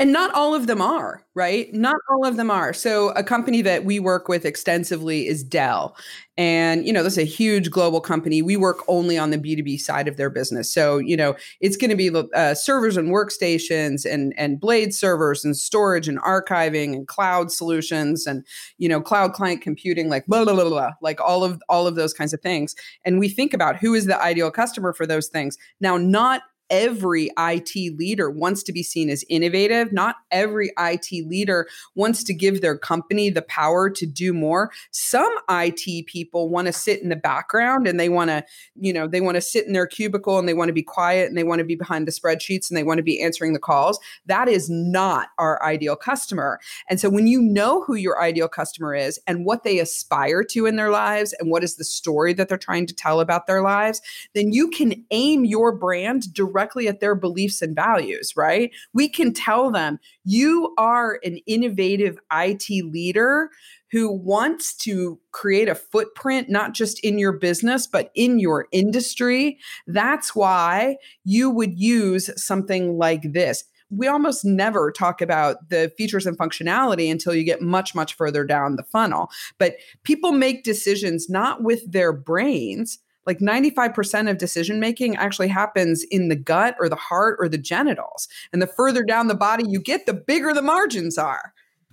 And 0.00 0.12
not 0.12 0.32
all 0.32 0.54
of 0.54 0.68
them 0.68 0.80
are, 0.80 1.24
right? 1.34 1.72
Not 1.74 1.96
all 2.08 2.24
of 2.24 2.36
them 2.36 2.52
are. 2.52 2.72
So 2.72 3.08
a 3.10 3.24
company 3.24 3.62
that 3.62 3.84
we 3.84 3.98
work 3.98 4.28
with 4.28 4.44
extensively 4.44 5.26
is 5.26 5.42
Dell. 5.42 5.96
And, 6.36 6.86
you 6.86 6.92
know, 6.92 7.02
this 7.02 7.14
is 7.14 7.18
a 7.18 7.24
huge 7.24 7.68
global 7.68 8.00
company. 8.00 8.40
We 8.40 8.56
work 8.56 8.84
only 8.86 9.18
on 9.18 9.30
the 9.30 9.38
B2B 9.38 9.80
side 9.80 10.06
of 10.06 10.16
their 10.16 10.30
business. 10.30 10.72
So, 10.72 10.98
you 10.98 11.16
know, 11.16 11.34
it's 11.60 11.76
going 11.76 11.90
to 11.90 11.96
be 11.96 12.10
uh, 12.10 12.54
servers 12.54 12.96
and 12.96 13.08
workstations 13.08 14.08
and, 14.08 14.32
and 14.38 14.60
blade 14.60 14.94
servers 14.94 15.44
and 15.44 15.56
storage 15.56 16.06
and 16.06 16.20
archiving 16.22 16.92
and 16.92 17.08
cloud 17.08 17.50
solutions 17.50 18.24
and, 18.24 18.46
you 18.78 18.88
know, 18.88 19.00
cloud 19.00 19.32
client 19.32 19.62
computing, 19.62 20.08
like 20.08 20.26
blah, 20.26 20.44
blah, 20.44 20.54
blah, 20.54 20.68
blah, 20.68 20.92
like 21.02 21.20
all 21.20 21.42
of, 21.42 21.60
all 21.68 21.88
of 21.88 21.96
those 21.96 22.14
kinds 22.14 22.32
of 22.32 22.40
things. 22.40 22.76
And 23.04 23.18
we 23.18 23.28
think 23.28 23.52
about 23.52 23.76
who 23.76 23.94
is 23.94 24.06
the 24.06 24.22
ideal 24.22 24.52
customer 24.52 24.92
for 24.92 25.06
those 25.06 25.26
things. 25.26 25.58
Now, 25.80 25.96
not 25.96 26.42
every 26.70 27.30
IT 27.38 27.98
leader 27.98 28.30
wants 28.30 28.62
to 28.64 28.72
be 28.72 28.82
seen 28.82 29.10
as 29.10 29.24
innovative. 29.28 29.92
Not 29.92 30.16
every 30.30 30.72
IT 30.78 31.26
leader 31.26 31.66
wants 31.94 32.22
to 32.24 32.34
give 32.34 32.60
their 32.60 32.76
company 32.76 33.30
the 33.30 33.42
power 33.42 33.90
to 33.90 34.06
do 34.06 34.32
more. 34.32 34.70
Some 34.90 35.34
IT 35.48 36.06
people 36.06 36.48
want 36.48 36.66
to 36.66 36.72
sit 36.72 37.02
in 37.02 37.08
the 37.08 37.16
background 37.16 37.86
and 37.86 37.98
they 37.98 38.08
want 38.08 38.30
to, 38.30 38.44
you 38.76 38.92
know, 38.92 39.06
they 39.06 39.20
want 39.20 39.36
to 39.36 39.40
sit 39.40 39.66
in 39.66 39.72
their 39.72 39.86
cubicle 39.86 40.38
and 40.38 40.48
they 40.48 40.54
want 40.54 40.68
to 40.68 40.74
be 40.74 40.82
quiet 40.82 41.28
and 41.28 41.36
they 41.36 41.44
want 41.44 41.60
to 41.60 41.64
be 41.64 41.74
behind 41.74 42.06
the 42.06 42.12
spreadsheets 42.12 42.70
and 42.70 42.76
they 42.76 42.84
want 42.84 42.98
to 42.98 43.02
be 43.02 43.20
answering 43.20 43.52
the 43.52 43.58
calls. 43.58 43.98
That 44.26 44.48
is 44.48 44.68
not 44.68 45.28
our 45.38 45.62
ideal 45.64 45.96
customer. 45.96 46.60
And 46.88 47.00
so 47.00 47.08
when 47.08 47.26
you 47.26 47.40
know 47.40 47.82
who 47.82 47.94
your 47.94 48.22
ideal 48.22 48.48
customer 48.48 48.94
is 48.94 49.18
and 49.26 49.44
what 49.44 49.64
they 49.64 49.78
aspire 49.78 50.44
to 50.44 50.66
in 50.66 50.76
their 50.76 50.90
lives 50.90 51.34
and 51.38 51.50
what 51.50 51.64
is 51.64 51.76
the 51.76 51.84
story 51.84 52.32
that 52.34 52.48
they're 52.48 52.58
trying 52.58 52.86
to 52.86 52.94
tell 52.94 53.20
about 53.20 53.46
their 53.46 53.62
lives, 53.62 54.00
then 54.34 54.52
you 54.52 54.68
can 54.68 55.04
aim 55.10 55.44
your 55.44 55.72
brand 55.72 56.32
directly 56.32 56.57
directly 56.58 56.88
at 56.88 56.98
their 56.98 57.14
beliefs 57.14 57.62
and 57.62 57.76
values, 57.76 58.32
right? 58.36 58.72
We 58.92 59.08
can 59.08 59.32
tell 59.32 59.70
them, 59.70 60.00
you 60.24 60.74
are 60.76 61.20
an 61.22 61.38
innovative 61.46 62.18
IT 62.32 62.68
leader 62.84 63.50
who 63.92 64.10
wants 64.12 64.74
to 64.76 65.20
create 65.30 65.68
a 65.68 65.74
footprint, 65.74 66.50
not 66.50 66.74
just 66.74 66.98
in 67.04 67.16
your 67.16 67.32
business, 67.32 67.86
but 67.86 68.10
in 68.16 68.40
your 68.40 68.66
industry. 68.72 69.58
That's 69.86 70.34
why 70.34 70.96
you 71.24 71.48
would 71.48 71.78
use 71.78 72.28
something 72.36 72.98
like 72.98 73.32
this 73.32 73.64
we 73.90 74.06
almost 74.06 74.44
never 74.44 74.92
talk 74.92 75.22
about 75.22 75.70
the 75.70 75.90
features 75.96 76.26
and 76.26 76.36
functionality 76.36 77.10
until 77.10 77.34
you 77.34 77.42
get 77.42 77.62
much, 77.62 77.94
much 77.94 78.14
further 78.14 78.44
down 78.44 78.76
the 78.76 78.82
funnel. 78.82 79.30
But 79.58 79.76
people 80.02 80.32
make 80.32 80.62
decisions 80.62 81.30
not 81.30 81.62
with 81.62 81.90
their 81.90 82.12
brains, 82.12 82.98
like 83.28 83.40
95% 83.40 84.30
of 84.30 84.38
decision 84.38 84.80
making 84.80 85.14
actually 85.16 85.48
happens 85.48 86.02
in 86.04 86.28
the 86.28 86.34
gut 86.34 86.74
or 86.80 86.88
the 86.88 86.96
heart 86.96 87.36
or 87.38 87.46
the 87.46 87.58
genitals. 87.58 88.26
And 88.54 88.62
the 88.62 88.66
further 88.66 89.04
down 89.04 89.28
the 89.28 89.34
body 89.34 89.64
you 89.68 89.80
get, 89.80 90.06
the 90.06 90.14
bigger 90.14 90.54
the 90.54 90.62
margins 90.62 91.18
are. 91.18 91.52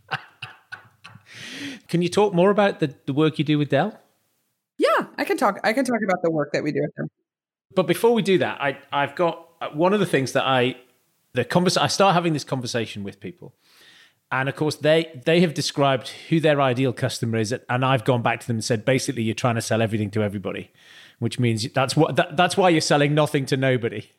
Can 1.89 2.01
you 2.01 2.07
talk 2.07 2.33
more 2.33 2.51
about 2.51 2.79
the, 2.79 2.95
the 3.05 3.11
work 3.11 3.37
you 3.37 3.43
do 3.43 3.57
with 3.57 3.67
Dell? 3.67 3.99
Yeah, 4.77 5.07
I 5.17 5.25
can 5.25 5.37
talk. 5.37 5.59
I 5.63 5.73
can 5.73 5.85
talk 5.85 5.99
about 6.03 6.21
the 6.21 6.31
work 6.31 6.51
that 6.53 6.63
we 6.63 6.71
do 6.71 6.81
with 6.81 6.93
them. 6.95 7.09
But 7.75 7.87
before 7.87 8.13
we 8.13 8.21
do 8.21 8.37
that, 8.39 8.61
I, 8.61 8.77
I've 8.91 9.15
got 9.15 9.47
uh, 9.61 9.69
one 9.69 9.93
of 9.93 10.01
the 10.01 10.05
things 10.05 10.33
that 10.33 10.45
I 10.45 10.75
the 11.33 11.45
convers- 11.45 11.77
I 11.77 11.87
start 11.87 12.13
having 12.13 12.33
this 12.33 12.43
conversation 12.43 13.03
with 13.03 13.21
people, 13.21 13.55
and 14.33 14.49
of 14.49 14.55
course 14.57 14.75
they 14.75 15.21
they 15.23 15.39
have 15.39 15.53
described 15.53 16.09
who 16.27 16.41
their 16.41 16.59
ideal 16.59 16.91
customer 16.91 17.37
is, 17.37 17.55
and 17.69 17.85
I've 17.85 18.03
gone 18.03 18.21
back 18.21 18.41
to 18.41 18.47
them 18.47 18.57
and 18.57 18.65
said 18.65 18.83
basically 18.83 19.23
you're 19.23 19.33
trying 19.33 19.55
to 19.55 19.61
sell 19.61 19.81
everything 19.81 20.11
to 20.11 20.23
everybody 20.23 20.71
which 21.19 21.39
means 21.39 21.67
that's 21.73 21.95
what 21.95 22.15
that, 22.15 22.37
that's 22.37 22.57
why 22.57 22.69
you're 22.69 22.81
selling 22.81 23.13
nothing 23.13 23.45
to 23.47 23.57
nobody. 23.57 24.09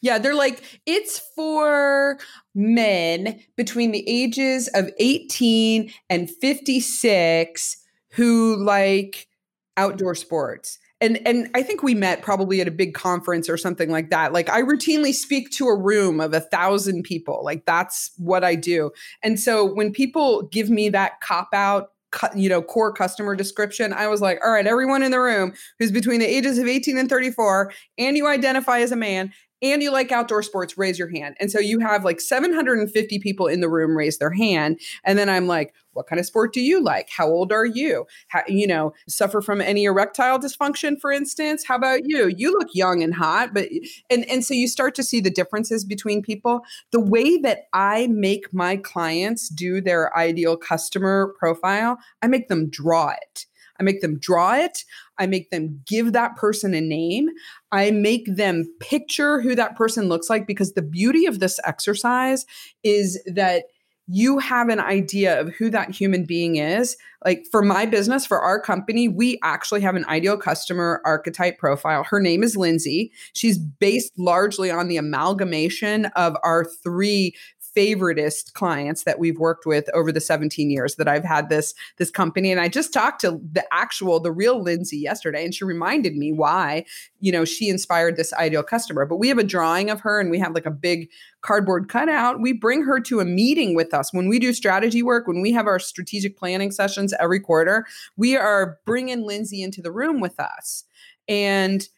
Yeah, 0.00 0.18
they're 0.18 0.34
like, 0.34 0.80
it's 0.86 1.18
for 1.34 2.18
men 2.54 3.40
between 3.56 3.92
the 3.92 4.04
ages 4.08 4.68
of 4.74 4.90
18 4.98 5.90
and 6.10 6.30
56 6.30 7.76
who 8.10 8.62
like 8.62 9.28
outdoor 9.76 10.14
sports. 10.14 10.78
And 11.00 11.26
and 11.26 11.50
I 11.54 11.62
think 11.62 11.82
we 11.82 11.94
met 11.94 12.22
probably 12.22 12.60
at 12.60 12.68
a 12.68 12.70
big 12.70 12.94
conference 12.94 13.48
or 13.48 13.56
something 13.56 13.90
like 13.90 14.10
that. 14.10 14.32
Like 14.32 14.48
I 14.48 14.62
routinely 14.62 15.12
speak 15.12 15.50
to 15.52 15.68
a 15.68 15.76
room 15.76 16.20
of 16.20 16.32
a 16.32 16.40
thousand 16.40 17.02
people. 17.02 17.42
Like 17.44 17.66
that's 17.66 18.12
what 18.16 18.44
I 18.44 18.54
do. 18.54 18.90
And 19.22 19.38
so 19.40 19.64
when 19.64 19.92
people 19.92 20.42
give 20.42 20.70
me 20.70 20.88
that 20.90 21.20
cop 21.20 21.48
out 21.52 21.93
you 22.34 22.48
know 22.48 22.62
core 22.62 22.92
customer 22.92 23.34
description 23.34 23.92
i 23.92 24.06
was 24.06 24.20
like 24.20 24.38
all 24.44 24.52
right 24.52 24.66
everyone 24.66 25.02
in 25.02 25.10
the 25.10 25.20
room 25.20 25.52
who's 25.78 25.92
between 25.92 26.20
the 26.20 26.26
ages 26.26 26.58
of 26.58 26.66
18 26.66 26.98
and 26.98 27.08
34 27.08 27.72
and 27.98 28.16
you 28.16 28.26
identify 28.26 28.80
as 28.80 28.92
a 28.92 28.96
man 28.96 29.32
and 29.62 29.82
you 29.82 29.90
like 29.90 30.12
outdoor 30.12 30.42
sports, 30.42 30.76
raise 30.76 30.98
your 30.98 31.08
hand. 31.08 31.36
And 31.40 31.50
so 31.50 31.58
you 31.58 31.80
have 31.80 32.04
like 32.04 32.20
750 32.20 33.18
people 33.18 33.46
in 33.46 33.60
the 33.60 33.68
room 33.68 33.96
raise 33.96 34.18
their 34.18 34.32
hand. 34.32 34.80
And 35.04 35.18
then 35.18 35.28
I'm 35.28 35.46
like, 35.46 35.74
what 35.92 36.06
kind 36.06 36.20
of 36.20 36.26
sport 36.26 36.52
do 36.52 36.60
you 36.60 36.82
like? 36.82 37.08
How 37.08 37.26
old 37.26 37.52
are 37.52 37.64
you? 37.64 38.06
How, 38.28 38.42
you 38.48 38.66
know, 38.66 38.92
suffer 39.08 39.40
from 39.40 39.60
any 39.60 39.84
erectile 39.84 40.38
dysfunction, 40.38 41.00
for 41.00 41.10
instance? 41.10 41.64
How 41.64 41.76
about 41.76 42.00
you? 42.04 42.32
You 42.36 42.52
look 42.52 42.68
young 42.74 43.02
and 43.02 43.14
hot, 43.14 43.54
but 43.54 43.68
and 44.10 44.28
and 44.28 44.44
so 44.44 44.54
you 44.54 44.68
start 44.68 44.94
to 44.96 45.02
see 45.02 45.20
the 45.20 45.30
differences 45.30 45.84
between 45.84 46.20
people. 46.20 46.60
The 46.90 47.00
way 47.00 47.38
that 47.38 47.68
I 47.72 48.08
make 48.08 48.52
my 48.52 48.76
clients 48.76 49.48
do 49.48 49.80
their 49.80 50.16
ideal 50.16 50.56
customer 50.56 51.34
profile, 51.38 51.98
I 52.22 52.26
make 52.26 52.48
them 52.48 52.68
draw 52.68 53.10
it. 53.10 53.46
I 53.78 53.82
make 53.82 54.00
them 54.00 54.18
draw 54.18 54.54
it. 54.54 54.84
I 55.18 55.26
make 55.26 55.50
them 55.50 55.80
give 55.86 56.12
that 56.12 56.36
person 56.36 56.74
a 56.74 56.80
name. 56.80 57.28
I 57.72 57.90
make 57.90 58.26
them 58.26 58.64
picture 58.80 59.40
who 59.40 59.54
that 59.54 59.76
person 59.76 60.08
looks 60.08 60.30
like 60.30 60.46
because 60.46 60.72
the 60.72 60.82
beauty 60.82 61.26
of 61.26 61.40
this 61.40 61.58
exercise 61.64 62.46
is 62.82 63.22
that 63.26 63.64
you 64.06 64.38
have 64.38 64.68
an 64.68 64.80
idea 64.80 65.40
of 65.40 65.54
who 65.54 65.70
that 65.70 65.90
human 65.90 66.24
being 66.24 66.56
is. 66.56 66.96
Like 67.24 67.46
for 67.50 67.62
my 67.62 67.86
business, 67.86 68.26
for 68.26 68.38
our 68.38 68.60
company, 68.60 69.08
we 69.08 69.38
actually 69.42 69.80
have 69.80 69.96
an 69.96 70.04
ideal 70.06 70.36
customer 70.36 71.00
archetype 71.06 71.58
profile. 71.58 72.04
Her 72.04 72.20
name 72.20 72.42
is 72.42 72.54
Lindsay. 72.54 73.12
She's 73.32 73.56
based 73.56 74.12
largely 74.18 74.70
on 74.70 74.88
the 74.88 74.98
amalgamation 74.98 76.06
of 76.16 76.36
our 76.42 76.66
three 76.66 77.34
favoritist 77.76 78.52
clients 78.52 79.04
that 79.04 79.18
we've 79.18 79.38
worked 79.38 79.66
with 79.66 79.88
over 79.94 80.12
the 80.12 80.20
17 80.20 80.70
years 80.70 80.96
that 80.96 81.08
I've 81.08 81.24
had 81.24 81.48
this 81.48 81.74
this 81.98 82.10
company. 82.10 82.50
And 82.50 82.60
I 82.60 82.68
just 82.68 82.92
talked 82.92 83.20
to 83.22 83.40
the 83.52 83.64
actual, 83.72 84.20
the 84.20 84.32
real 84.32 84.62
Lindsay 84.62 84.98
yesterday, 84.98 85.44
and 85.44 85.54
she 85.54 85.64
reminded 85.64 86.16
me 86.16 86.32
why, 86.32 86.84
you 87.20 87.32
know, 87.32 87.44
she 87.44 87.68
inspired 87.68 88.16
this 88.16 88.32
ideal 88.34 88.62
customer. 88.62 89.06
But 89.06 89.16
we 89.16 89.28
have 89.28 89.38
a 89.38 89.44
drawing 89.44 89.90
of 89.90 90.00
her 90.00 90.20
and 90.20 90.30
we 90.30 90.38
have 90.38 90.54
like 90.54 90.66
a 90.66 90.70
big 90.70 91.08
cardboard 91.40 91.88
cutout. 91.88 92.40
We 92.40 92.52
bring 92.52 92.82
her 92.84 93.00
to 93.00 93.20
a 93.20 93.24
meeting 93.24 93.74
with 93.74 93.92
us 93.92 94.12
when 94.12 94.28
we 94.28 94.38
do 94.38 94.52
strategy 94.52 95.02
work, 95.02 95.26
when 95.26 95.42
we 95.42 95.52
have 95.52 95.66
our 95.66 95.78
strategic 95.78 96.36
planning 96.36 96.70
sessions 96.70 97.12
every 97.20 97.40
quarter. 97.40 97.86
We 98.16 98.36
are 98.36 98.78
bringing 98.84 99.22
Lindsay 99.22 99.62
into 99.62 99.82
the 99.82 99.92
room 99.92 100.20
with 100.20 100.38
us. 100.38 100.84
And 101.28 101.88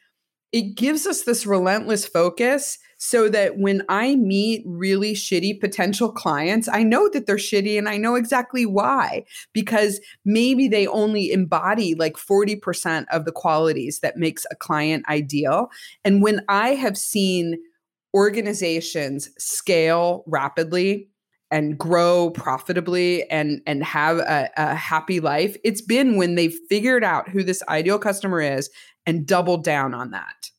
it 0.52 0.76
gives 0.76 1.06
us 1.06 1.22
this 1.22 1.46
relentless 1.46 2.06
focus 2.06 2.78
so 2.98 3.28
that 3.28 3.58
when 3.58 3.82
I 3.88 4.16
meet 4.16 4.62
really 4.66 5.12
shitty 5.12 5.60
potential 5.60 6.10
clients, 6.10 6.68
I 6.68 6.82
know 6.82 7.08
that 7.10 7.26
they're 7.26 7.36
shitty 7.36 7.76
and 7.76 7.88
I 7.88 7.98
know 7.98 8.14
exactly 8.14 8.64
why, 8.64 9.24
because 9.52 10.00
maybe 10.24 10.66
they 10.66 10.86
only 10.86 11.30
embody 11.30 11.94
like 11.94 12.16
40% 12.16 13.04
of 13.10 13.24
the 13.24 13.32
qualities 13.32 14.00
that 14.00 14.16
makes 14.16 14.46
a 14.50 14.56
client 14.56 15.04
ideal. 15.08 15.68
And 16.04 16.22
when 16.22 16.40
I 16.48 16.70
have 16.70 16.96
seen 16.96 17.58
organizations 18.14 19.28
scale 19.38 20.24
rapidly, 20.26 21.08
and 21.52 21.78
grow 21.78 22.30
profitably 22.30 23.22
and 23.30 23.60
and 23.66 23.84
have 23.84 24.18
a, 24.18 24.50
a, 24.56 24.74
happy 24.74 25.20
life 25.20 25.56
it's 25.62 25.80
been 25.80 26.16
when 26.16 26.34
they've 26.34 26.58
figured 26.68 27.04
out 27.04 27.28
who 27.28 27.44
this 27.44 27.62
ideal 27.68 28.00
customer 28.00 28.40
is 28.40 28.68
and 29.06 29.26
doubled 29.26 29.64
down 29.64 29.94
on 29.94 30.10
that 30.10 30.50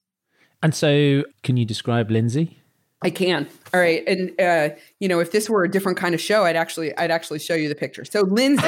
and 0.64 0.74
so, 0.74 1.24
can 1.44 1.58
you 1.58 1.66
describe 1.66 2.10
Lindsay? 2.10 2.58
I 3.04 3.12
can. 3.12 3.48
All 3.74 3.80
right, 3.80 4.04
and 4.08 4.32
uh, 4.42 4.70
you 5.00 5.08
know, 5.08 5.20
if 5.20 5.32
this 5.32 5.50
were 5.50 5.64
a 5.64 5.70
different 5.70 6.00
kind 6.00 6.16
of 6.16 6.22
show, 6.22 6.46
I'd 6.46 6.56
actually, 6.56 6.98
I'd 6.98 7.12
actually 7.12 7.40
show 7.40 7.54
you 7.54 7.70
the 7.70 7.76
picture. 7.76 8.04
So 8.06 8.22
Lindsay. 8.22 8.68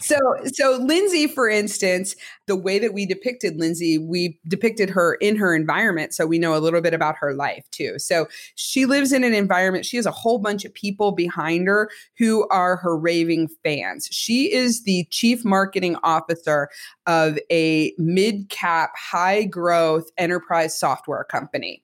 so 0.00 0.18
so 0.46 0.78
Lindsay, 0.80 1.26
for 1.26 1.48
instance, 1.48 2.14
the 2.46 2.56
way 2.56 2.78
that 2.78 2.94
we 2.94 3.06
depicted 3.06 3.58
Lindsay, 3.58 3.98
we 3.98 4.38
depicted 4.48 4.90
her 4.90 5.14
in 5.14 5.36
her 5.36 5.54
environment, 5.54 6.14
so 6.14 6.26
we 6.26 6.38
know 6.38 6.54
a 6.54 6.58
little 6.58 6.80
bit 6.80 6.94
about 6.94 7.16
her 7.18 7.34
life 7.34 7.68
too. 7.70 7.98
So 7.98 8.28
she 8.54 8.86
lives 8.86 9.12
in 9.12 9.24
an 9.24 9.34
environment. 9.34 9.86
She 9.86 9.96
has 9.96 10.06
a 10.06 10.10
whole 10.10 10.38
bunch 10.38 10.64
of 10.64 10.74
people 10.74 11.12
behind 11.12 11.66
her 11.68 11.90
who 12.18 12.46
are 12.48 12.76
her 12.76 12.96
raving 12.96 13.48
fans. 13.62 14.08
She 14.10 14.52
is 14.52 14.84
the 14.84 15.06
chief 15.10 15.44
marketing 15.44 15.96
officer 16.02 16.68
of 17.06 17.38
a 17.50 17.92
mid 17.98 18.48
cap, 18.48 18.92
high 18.96 19.44
growth 19.44 20.10
enterprise 20.18 20.78
software 20.78 21.24
company. 21.24 21.82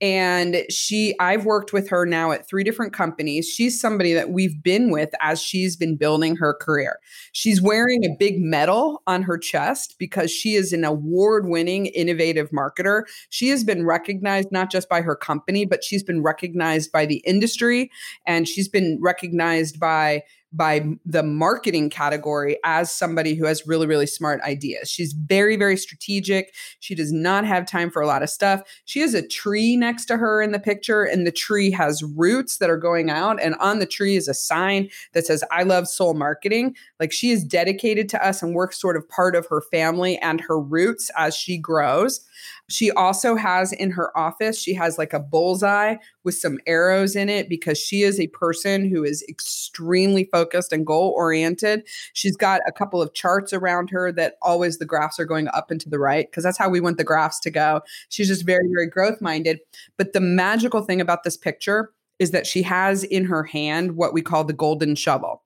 And 0.00 0.62
she, 0.70 1.14
I've 1.20 1.44
worked 1.44 1.72
with 1.72 1.88
her 1.88 2.04
now 2.06 2.32
at 2.32 2.46
three 2.48 2.64
different 2.64 2.92
companies. 2.92 3.48
She's 3.48 3.80
somebody 3.80 4.12
that 4.12 4.30
we've 4.30 4.62
been 4.62 4.90
with 4.90 5.10
as 5.20 5.40
she's 5.40 5.76
been 5.76 5.96
building 5.96 6.36
her 6.36 6.54
career. 6.54 6.98
She's 7.32 7.62
wearing 7.62 8.04
a 8.04 8.16
big 8.18 8.40
medal 8.40 9.02
on 9.06 9.22
her 9.22 9.38
chest 9.38 9.96
because 9.98 10.30
she 10.30 10.54
is 10.54 10.72
an 10.72 10.84
award 10.84 11.46
winning, 11.48 11.86
innovative 11.86 12.50
marketer. 12.50 13.04
She 13.30 13.48
has 13.48 13.64
been 13.64 13.86
recognized 13.86 14.52
not 14.52 14.70
just 14.70 14.88
by 14.88 15.00
her 15.00 15.16
company, 15.16 15.64
but 15.64 15.84
she's 15.84 16.02
been 16.02 16.22
recognized 16.22 16.92
by 16.92 17.06
the 17.06 17.22
industry 17.26 17.90
and 18.26 18.48
she's 18.48 18.68
been 18.68 18.98
recognized 19.00 19.80
by 19.80 20.22
by 20.54 20.86
the 21.04 21.22
marketing 21.22 21.90
category 21.90 22.58
as 22.64 22.90
somebody 22.90 23.34
who 23.34 23.44
has 23.44 23.66
really, 23.66 23.86
really 23.86 24.06
smart 24.06 24.40
ideas. 24.42 24.88
She's 24.88 25.12
very, 25.12 25.56
very 25.56 25.76
strategic. 25.76 26.54
She 26.78 26.94
does 26.94 27.12
not 27.12 27.44
have 27.44 27.66
time 27.66 27.90
for 27.90 28.00
a 28.00 28.06
lot 28.06 28.22
of 28.22 28.30
stuff. 28.30 28.62
She 28.84 29.00
has 29.00 29.14
a 29.14 29.26
tree 29.26 29.76
next 29.76 30.04
to 30.06 30.16
her 30.16 30.40
in 30.40 30.52
the 30.52 30.60
picture, 30.60 31.02
and 31.02 31.26
the 31.26 31.32
tree 31.32 31.70
has 31.72 32.02
roots 32.02 32.58
that 32.58 32.70
are 32.70 32.76
going 32.76 33.10
out. 33.10 33.42
And 33.42 33.56
on 33.56 33.80
the 33.80 33.86
tree 33.86 34.16
is 34.16 34.28
a 34.28 34.34
sign 34.34 34.88
that 35.12 35.26
says, 35.26 35.42
I 35.50 35.64
love 35.64 35.88
Sol 35.88 36.14
Marketing. 36.14 36.76
Like 37.00 37.12
she 37.12 37.30
is 37.30 37.44
dedicated 37.44 38.08
to 38.10 38.26
us 38.26 38.42
and 38.42 38.54
works 38.54 38.80
sort 38.80 38.96
of 38.96 39.08
part 39.08 39.34
of 39.34 39.46
her 39.46 39.60
family 39.60 40.18
and 40.18 40.40
her 40.40 40.60
roots 40.60 41.10
as 41.16 41.34
she 41.34 41.58
grows. 41.58 42.20
She 42.68 42.90
also 42.92 43.36
has 43.36 43.72
in 43.72 43.90
her 43.90 44.16
office, 44.16 44.58
she 44.58 44.72
has 44.74 44.96
like 44.96 45.12
a 45.12 45.20
bullseye 45.20 45.96
with 46.24 46.34
some 46.34 46.58
arrows 46.66 47.14
in 47.14 47.28
it 47.28 47.48
because 47.48 47.78
she 47.78 48.02
is 48.02 48.18
a 48.18 48.28
person 48.28 48.88
who 48.88 49.04
is 49.04 49.24
extremely 49.28 50.24
focused 50.32 50.72
and 50.72 50.86
goal 50.86 51.12
oriented. 51.16 51.86
She's 52.14 52.36
got 52.36 52.62
a 52.66 52.72
couple 52.72 53.02
of 53.02 53.12
charts 53.12 53.52
around 53.52 53.90
her 53.90 54.10
that 54.12 54.36
always 54.42 54.78
the 54.78 54.86
graphs 54.86 55.20
are 55.20 55.26
going 55.26 55.48
up 55.48 55.70
and 55.70 55.80
to 55.82 55.90
the 55.90 55.98
right 55.98 56.30
because 56.30 56.42
that's 56.42 56.58
how 56.58 56.70
we 56.70 56.80
want 56.80 56.96
the 56.96 57.04
graphs 57.04 57.38
to 57.40 57.50
go. 57.50 57.82
She's 58.08 58.28
just 58.28 58.46
very, 58.46 58.66
very 58.72 58.88
growth 58.88 59.20
minded. 59.20 59.60
But 59.98 60.14
the 60.14 60.20
magical 60.20 60.82
thing 60.82 61.00
about 61.00 61.22
this 61.22 61.36
picture 61.36 61.92
is 62.18 62.30
that 62.30 62.46
she 62.46 62.62
has 62.62 63.04
in 63.04 63.24
her 63.26 63.44
hand 63.44 63.96
what 63.96 64.14
we 64.14 64.22
call 64.22 64.44
the 64.44 64.52
golden 64.52 64.94
shovel. 64.94 65.43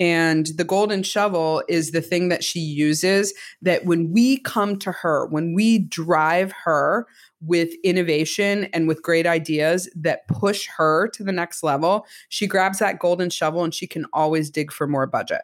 And 0.00 0.46
the 0.56 0.64
golden 0.64 1.02
shovel 1.02 1.62
is 1.68 1.90
the 1.90 2.00
thing 2.00 2.28
that 2.28 2.44
she 2.44 2.60
uses 2.60 3.34
that 3.62 3.84
when 3.84 4.12
we 4.12 4.38
come 4.40 4.78
to 4.78 4.92
her, 4.92 5.26
when 5.26 5.54
we 5.54 5.78
drive 5.80 6.52
her 6.52 7.06
with 7.40 7.70
innovation 7.84 8.64
and 8.72 8.88
with 8.88 9.02
great 9.02 9.26
ideas 9.26 9.88
that 9.96 10.26
push 10.28 10.68
her 10.76 11.08
to 11.08 11.24
the 11.24 11.32
next 11.32 11.62
level, 11.62 12.06
she 12.28 12.46
grabs 12.46 12.78
that 12.78 12.98
golden 12.98 13.30
shovel 13.30 13.64
and 13.64 13.74
she 13.74 13.86
can 13.86 14.06
always 14.12 14.50
dig 14.50 14.72
for 14.72 14.86
more 14.86 15.06
budget. 15.06 15.42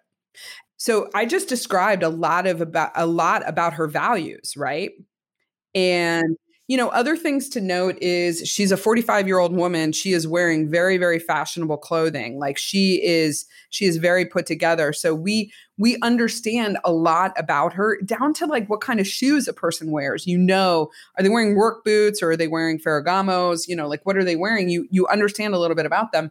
So 0.76 1.08
I 1.14 1.24
just 1.24 1.48
described 1.48 2.02
a 2.02 2.08
lot 2.08 2.46
of 2.46 2.60
about 2.60 2.92
a 2.94 3.06
lot 3.06 3.48
about 3.48 3.74
her 3.74 3.86
values, 3.86 4.54
right? 4.56 4.90
And 5.74 6.36
you 6.66 6.78
know, 6.78 6.88
other 6.88 7.14
things 7.14 7.50
to 7.50 7.60
note 7.60 7.98
is 8.00 8.48
she's 8.48 8.72
a 8.72 8.76
45 8.76 9.26
year 9.26 9.38
old 9.38 9.54
woman. 9.54 9.92
She 9.92 10.12
is 10.12 10.26
wearing 10.26 10.70
very, 10.70 10.96
very 10.96 11.18
fashionable 11.18 11.76
clothing. 11.76 12.38
Like 12.38 12.56
she 12.56 13.04
is, 13.04 13.44
she 13.68 13.84
is 13.84 13.98
very 13.98 14.24
put 14.24 14.46
together. 14.46 14.92
So 14.94 15.14
we 15.14 15.52
we 15.76 15.98
understand 16.02 16.78
a 16.84 16.92
lot 16.92 17.32
about 17.36 17.74
her, 17.74 18.00
down 18.02 18.32
to 18.34 18.46
like 18.46 18.68
what 18.70 18.80
kind 18.80 18.98
of 18.98 19.06
shoes 19.06 19.46
a 19.46 19.52
person 19.52 19.90
wears. 19.90 20.26
You 20.26 20.38
know, 20.38 20.90
are 21.18 21.22
they 21.22 21.28
wearing 21.28 21.54
work 21.54 21.84
boots 21.84 22.22
or 22.22 22.30
are 22.30 22.36
they 22.36 22.48
wearing 22.48 22.78
Ferragamos? 22.78 23.68
You 23.68 23.76
know, 23.76 23.86
like 23.86 24.06
what 24.06 24.16
are 24.16 24.24
they 24.24 24.36
wearing? 24.36 24.70
You 24.70 24.86
you 24.90 25.06
understand 25.08 25.54
a 25.54 25.58
little 25.58 25.76
bit 25.76 25.86
about 25.86 26.12
them. 26.12 26.30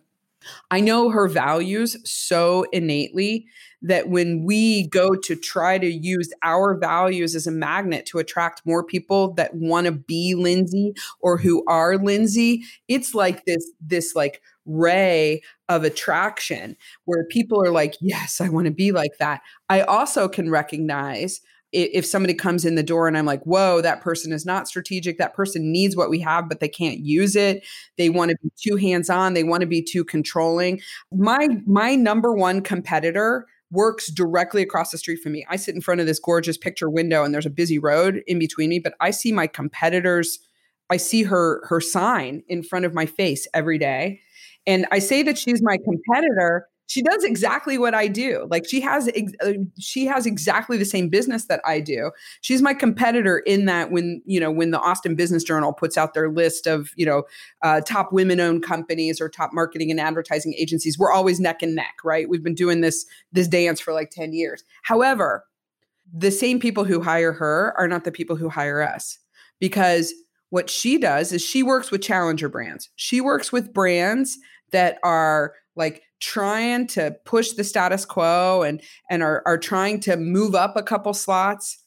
I 0.72 0.80
know 0.80 1.10
her 1.10 1.28
values 1.28 1.98
so 2.10 2.66
innately 2.72 3.48
that 3.82 4.08
when 4.08 4.44
we 4.46 4.88
go 4.88 5.14
to 5.14 5.36
try 5.36 5.78
to 5.78 5.92
use 5.92 6.32
our 6.42 6.76
values 6.76 7.36
as 7.36 7.46
a 7.48 7.52
magnet 7.52 8.06
to 8.08 8.20
attract 8.20 8.66
more 8.66 8.84
people 8.84 9.34
that 9.34 9.54
want 9.56 9.86
to 9.86 9.92
be 9.92 10.36
Lindsay 10.36 10.94
or 11.20 11.38
who 11.38 11.64
are 11.68 11.98
Lindsay, 11.98 12.64
it's 12.88 13.14
like 13.14 13.46
this 13.46 13.70
this 13.82 14.16
like 14.16 14.42
ray 14.66 15.42
of 15.68 15.84
attraction 15.84 16.78
where 17.06 17.26
people 17.26 17.62
are 17.62 17.72
like, 17.72 17.96
"Yes, 18.00 18.40
I 18.40 18.50
want 18.50 18.66
to 18.66 18.72
be 18.72 18.92
like 18.92 19.18
that." 19.20 19.42
I 19.70 19.82
also 19.82 20.30
can 20.30 20.50
recognize 20.50 21.42
if 21.74 22.06
somebody 22.06 22.34
comes 22.34 22.66
in 22.66 22.76
the 22.76 22.84
door 22.84 23.08
and 23.08 23.18
I'm 23.18 23.26
like, 23.26 23.44
whoa, 23.44 23.82
that 23.82 24.02
person 24.02 24.32
is 24.32 24.46
not 24.46 24.68
strategic. 24.68 25.18
That 25.18 25.34
person 25.34 25.72
needs 25.72 25.96
what 25.96 26.10
we 26.10 26.20
have, 26.20 26.48
but 26.48 26.60
they 26.60 26.70
can't 26.70 27.00
use 27.00 27.36
it. 27.36 27.66
They 27.98 28.10
want 28.10 28.32
to 28.32 28.38
be 28.44 28.52
too 28.62 28.76
hands-on. 28.76 29.34
They 29.34 29.44
want 29.44 29.62
to 29.62 29.68
be 29.68 29.82
too 29.82 30.04
controlling. 30.04 30.80
My 31.12 31.50
my 31.66 31.96
number 31.96 32.34
one 32.34 32.62
competitor 32.62 33.48
works 33.72 34.12
directly 34.12 34.62
across 34.62 34.92
the 34.92 34.98
street 35.00 35.20
from 35.22 35.32
me. 35.32 35.46
I 35.50 35.56
sit 35.56 35.74
in 35.74 35.82
front 35.82 36.00
of 36.00 36.06
this 36.06 36.20
gorgeous 36.20 36.58
picture 36.58 36.90
window 36.90 37.24
and 37.24 37.34
there's 37.34 37.48
a 37.48 37.50
busy 37.50 37.80
road 37.80 38.22
in 38.28 38.38
between 38.38 38.70
me, 38.70 38.80
but 38.80 38.94
I 39.00 39.10
see 39.12 39.32
my 39.32 39.48
competitors 39.48 40.40
I 40.90 40.98
see 40.98 41.24
her 41.24 41.66
her 41.68 41.82
sign 41.82 42.44
in 42.48 42.62
front 42.62 42.86
of 42.86 42.94
my 42.94 43.06
face 43.06 43.48
every 43.54 43.80
day. 43.80 44.20
And 44.68 44.86
I 44.92 45.00
say 45.00 45.24
that 45.24 45.38
she's 45.38 45.62
my 45.62 45.78
competitor 45.78 46.68
she 46.94 47.02
does 47.02 47.24
exactly 47.24 47.80
what 47.80 47.96
I 47.96 48.08
do. 48.08 48.46
Like 48.52 48.70
she 48.70 48.80
has 48.82 49.10
uh, 49.44 49.54
she 49.80 50.06
has 50.06 50.28
exactly 50.28 50.78
the 50.78 50.86
same 50.86 51.10
business 51.10 51.46
that 51.46 51.60
I 51.66 51.80
do. 51.80 52.12
She's 52.42 52.62
my 52.62 52.76
competitor 52.76 53.40
in 53.40 53.66
that 53.66 53.90
when 53.90 54.22
you 54.26 54.40
know 54.40 54.52
when 54.52 54.70
the 54.70 54.80
Austin 54.80 55.16
Business 55.16 55.44
Journal 55.44 55.74
puts 55.74 55.98
out 55.98 56.14
their 56.14 56.30
list 56.30 56.68
of 56.68 56.92
you 56.96 57.08
know 57.08 57.24
uh, 57.64 57.82
top 57.82 58.14
women-owned 58.14 58.62
companies 58.62 59.20
or 59.20 59.28
top 59.28 59.50
marketing 59.54 59.90
and 59.90 60.00
advertising 60.00 60.54
agencies, 60.54 61.00
we're 61.00 61.12
always 61.12 61.40
neck 61.40 61.64
and 61.64 61.74
neck, 61.74 61.96
right? 62.04 62.30
We've 62.30 62.44
been 62.44 62.54
doing 62.54 62.82
this 62.82 63.08
this 63.32 63.48
dance 63.48 63.80
for 63.80 63.92
like 63.92 64.12
ten 64.12 64.32
years. 64.32 64.64
However, 64.84 65.46
the 66.16 66.30
same 66.30 66.60
people 66.60 66.84
who 66.84 67.02
hire 67.02 67.34
her 67.34 67.74
are 67.76 67.88
not 67.88 68.04
the 68.04 68.12
people 68.12 68.36
who 68.36 68.50
hire 68.50 68.84
us 68.84 69.18
because 69.60 70.14
what 70.52 70.70
she 70.70 71.00
does 71.00 71.34
is 71.34 71.42
she 71.42 71.64
works 71.64 71.90
with 71.90 72.04
challenger 72.04 72.50
brands. 72.50 72.92
She 72.98 73.20
works 73.20 73.52
with 73.52 73.74
brands 73.74 74.38
that 74.72 75.00
are 75.04 75.54
like 75.76 76.04
trying 76.24 76.88
to 76.88 77.14
push 77.26 77.52
the 77.52 77.66
status 77.66 78.06
quo 78.06 78.62
and 78.62 78.82
and 79.10 79.22
are, 79.22 79.44
are 79.46 79.58
trying 79.58 80.00
to 80.00 80.16
move 80.16 80.56
up 80.56 80.78
a 80.78 80.82
couple 80.82 81.14
slots. 81.14 81.78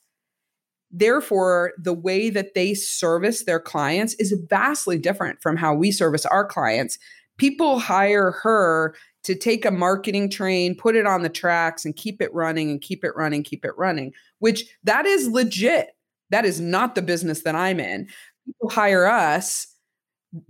Therefore 0.90 1.72
the 1.79 1.94
way 1.94 2.29
that 2.29 2.53
they 2.55 2.75
service 2.75 3.44
their 3.44 3.59
clients 3.59 4.12
is 4.14 4.38
vastly 4.51 4.99
different 4.99 5.40
from 5.40 5.57
how 5.57 5.75
we 5.75 5.90
service 5.90 6.27
our 6.27 6.44
clients. 6.44 6.99
People 7.38 7.79
hire 7.79 8.31
her 8.31 8.94
to 9.25 9.35
take 9.35 9.64
a 9.64 9.70
marketing 9.70 10.31
train 10.31 10.77
put 10.77 10.94
it 10.94 11.07
on 11.07 11.22
the 11.22 11.29
tracks 11.31 11.87
and 11.87 11.96
keep 11.96 12.20
it 12.20 12.33
running 12.35 12.70
and 12.70 12.83
keep 12.83 13.05
it 13.05 13.16
running 13.16 13.42
keep 13.42 13.64
it 13.64 13.77
running 13.77 14.12
which 14.38 14.64
that 14.85 15.07
is 15.07 15.29
legit. 15.29 15.88
That 16.31 16.44
is 16.44 16.61
not 16.61 16.94
the 16.94 17.03
business 17.03 17.42
that 17.42 17.55
i'm 17.55 17.81
in. 17.81 18.07
People 18.44 18.68
hire 18.68 19.07
us 19.07 19.66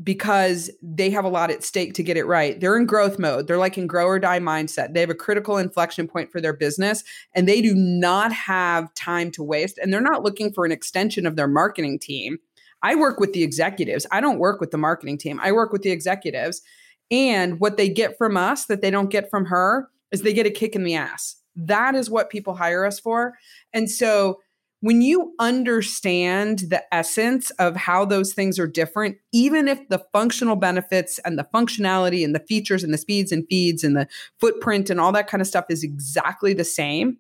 because 0.03 0.71
they 0.83 1.11
have 1.11 1.25
a 1.25 1.29
lot 1.29 1.51
at 1.51 1.63
stake 1.63 1.95
to 1.95 2.03
get 2.03 2.17
it 2.17 2.25
right. 2.25 2.59
They're 2.61 2.77
in 2.77 2.87
growth 2.87 3.19
mode. 3.19 3.47
They're 3.47 3.59
like 3.59 3.79
in 3.79 3.87
grow 3.87 4.07
or 4.07 4.19
die 4.19 4.41
mindset. 4.41 4.95
They 4.95 5.01
have 5.01 5.11
a 5.11 5.15
critical 5.15 5.59
inflection 5.59 6.09
point 6.09 6.33
for 6.33 6.41
their 6.41 6.53
business 6.53 7.05
and 7.35 7.49
they 7.49 7.61
do 7.61 7.75
not 7.75 8.33
have 8.33 8.93
time 8.95 9.31
to 9.33 9.43
waste. 9.43 9.79
And 9.79 9.93
they're 9.93 10.01
not 10.01 10.23
looking 10.23 10.53
for 10.53 10.65
an 10.65 10.73
extension 10.73 11.27
of 11.27 11.37
their 11.37 11.49
marketing 11.49 11.99
team. 11.99 12.39
I 12.83 12.95
work 12.95 13.21
with 13.21 13.33
the 13.33 13.43
executives. 13.43 14.07
I 14.11 14.21
don't 14.21 14.39
work 14.39 14.61
with 14.61 14.71
the 14.71 14.79
marketing 14.79 15.19
team. 15.19 15.41
I 15.43 15.53
work 15.53 15.73
with 15.73 15.83
the 15.83 15.91
executives. 15.91 16.63
And 17.11 17.61
what 17.61 17.77
they 17.77 17.89
get 17.89 18.19
from 18.19 18.37
us 18.37 18.67
that 18.67 18.81
they 18.83 18.91
don't 18.91 19.11
get 19.11 19.31
from 19.31 19.47
her 19.47 19.89
is 20.11 20.23
they 20.23 20.33
get 20.33 20.47
a 20.47 20.51
kick 20.51 20.75
in 20.75 20.85
the 20.85 20.95
ass. 20.95 21.37
That 21.55 21.95
is 21.95 22.11
what 22.11 22.31
people 22.31 22.55
hire 22.55 22.85
us 22.85 23.01
for. 23.01 23.35
And 23.73 23.91
so 23.91 24.41
when 24.81 25.01
you 25.01 25.35
understand 25.39 26.61
the 26.69 26.83
essence 26.95 27.51
of 27.53 27.77
how 27.77 28.05
those 28.05 28.35
things 28.35 28.59
are 28.59 28.67
different, 28.67 29.17
even 29.33 29.69
if 29.69 29.89
the 29.89 30.05
functional 30.13 30.57
benefits 30.57 31.19
and 31.25 31.39
the 31.39 31.47
functionality 31.55 32.25
and 32.25 32.35
the 32.35 32.41
features 32.41 32.85
and 32.85 32.93
the 32.93 32.99
speeds 32.99 33.33
and 33.33 33.47
feeds 33.49 33.83
and 33.83 33.97
the 33.97 34.07
footprint 34.39 34.91
and 34.91 35.01
all 35.01 35.13
that 35.13 35.29
kind 35.29 35.41
of 35.41 35.47
stuff 35.47 35.65
is 35.71 35.83
exactly 35.83 36.53
the 36.53 36.65
same, 36.65 37.19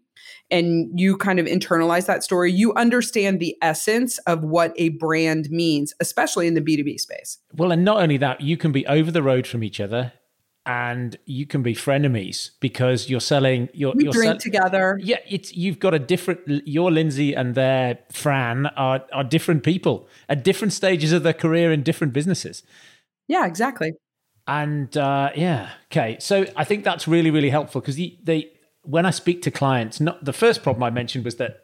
and 0.50 0.98
you 0.98 1.16
kind 1.16 1.38
of 1.38 1.46
internalize 1.46 2.06
that 2.06 2.22
story, 2.22 2.52
you 2.52 2.74
understand 2.74 3.40
the 3.40 3.56
essence 3.62 4.18
of 4.18 4.44
what 4.44 4.72
a 4.76 4.90
brand 4.90 5.50
means, 5.50 5.94
especially 6.00 6.46
in 6.46 6.54
the 6.54 6.60
B2B 6.60 7.00
space. 7.00 7.38
Well, 7.54 7.72
and 7.72 7.84
not 7.84 8.02
only 8.02 8.16
that, 8.18 8.40
you 8.40 8.56
can 8.56 8.72
be 8.72 8.86
over 8.86 9.10
the 9.10 9.22
road 9.22 9.46
from 9.46 9.64
each 9.64 9.80
other 9.80 10.12
and 10.66 11.16
you 11.26 11.46
can 11.46 11.62
be 11.62 11.74
frenemies 11.74 12.50
because 12.60 13.08
you're 13.08 13.20
selling. 13.20 13.68
You're, 13.72 13.92
we 13.94 14.04
you're 14.04 14.12
drink 14.12 14.32
sell- 14.32 14.38
together. 14.38 14.98
Yeah, 15.00 15.18
it's 15.28 15.54
you've 15.54 15.78
got 15.78 15.94
a 15.94 15.98
different. 15.98 16.40
Your 16.66 16.90
Lindsay 16.90 17.34
and 17.34 17.54
their 17.54 18.00
Fran 18.10 18.66
are 18.66 19.04
are 19.12 19.24
different 19.24 19.62
people 19.62 20.08
at 20.28 20.42
different 20.42 20.72
stages 20.72 21.12
of 21.12 21.22
their 21.22 21.32
career 21.32 21.72
in 21.72 21.82
different 21.82 22.12
businesses. 22.12 22.64
Yeah, 23.28 23.46
exactly. 23.46 23.92
And 24.48 24.96
uh, 24.96 25.30
yeah, 25.36 25.70
okay. 25.90 26.16
So 26.20 26.46
I 26.56 26.64
think 26.64 26.84
that's 26.84 27.06
really 27.06 27.30
really 27.30 27.50
helpful 27.50 27.80
because 27.80 27.96
they, 27.96 28.18
they 28.22 28.50
when 28.82 29.06
I 29.06 29.10
speak 29.10 29.42
to 29.42 29.50
clients, 29.50 30.00
not 30.00 30.24
the 30.24 30.32
first 30.32 30.62
problem 30.62 30.82
I 30.82 30.90
mentioned 30.90 31.24
was 31.24 31.36
that 31.36 31.60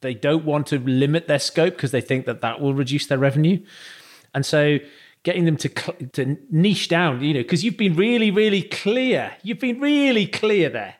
they 0.00 0.14
don't 0.14 0.44
want 0.44 0.68
to 0.68 0.78
limit 0.78 1.26
their 1.26 1.38
scope 1.38 1.74
because 1.74 1.90
they 1.90 2.00
think 2.00 2.26
that 2.26 2.40
that 2.42 2.60
will 2.60 2.74
reduce 2.74 3.06
their 3.06 3.18
revenue, 3.18 3.64
and 4.32 4.46
so 4.46 4.78
getting 5.24 5.46
them 5.46 5.56
to 5.56 5.68
to 6.12 6.36
niche 6.50 6.88
down, 6.88 7.22
you 7.22 7.34
know, 7.34 7.40
because 7.40 7.64
you've 7.64 7.76
been 7.76 7.96
really, 7.96 8.30
really 8.30 8.62
clear. 8.62 9.32
You've 9.42 9.60
been 9.60 9.80
really 9.80 10.26
clear 10.26 10.68
there. 10.68 10.94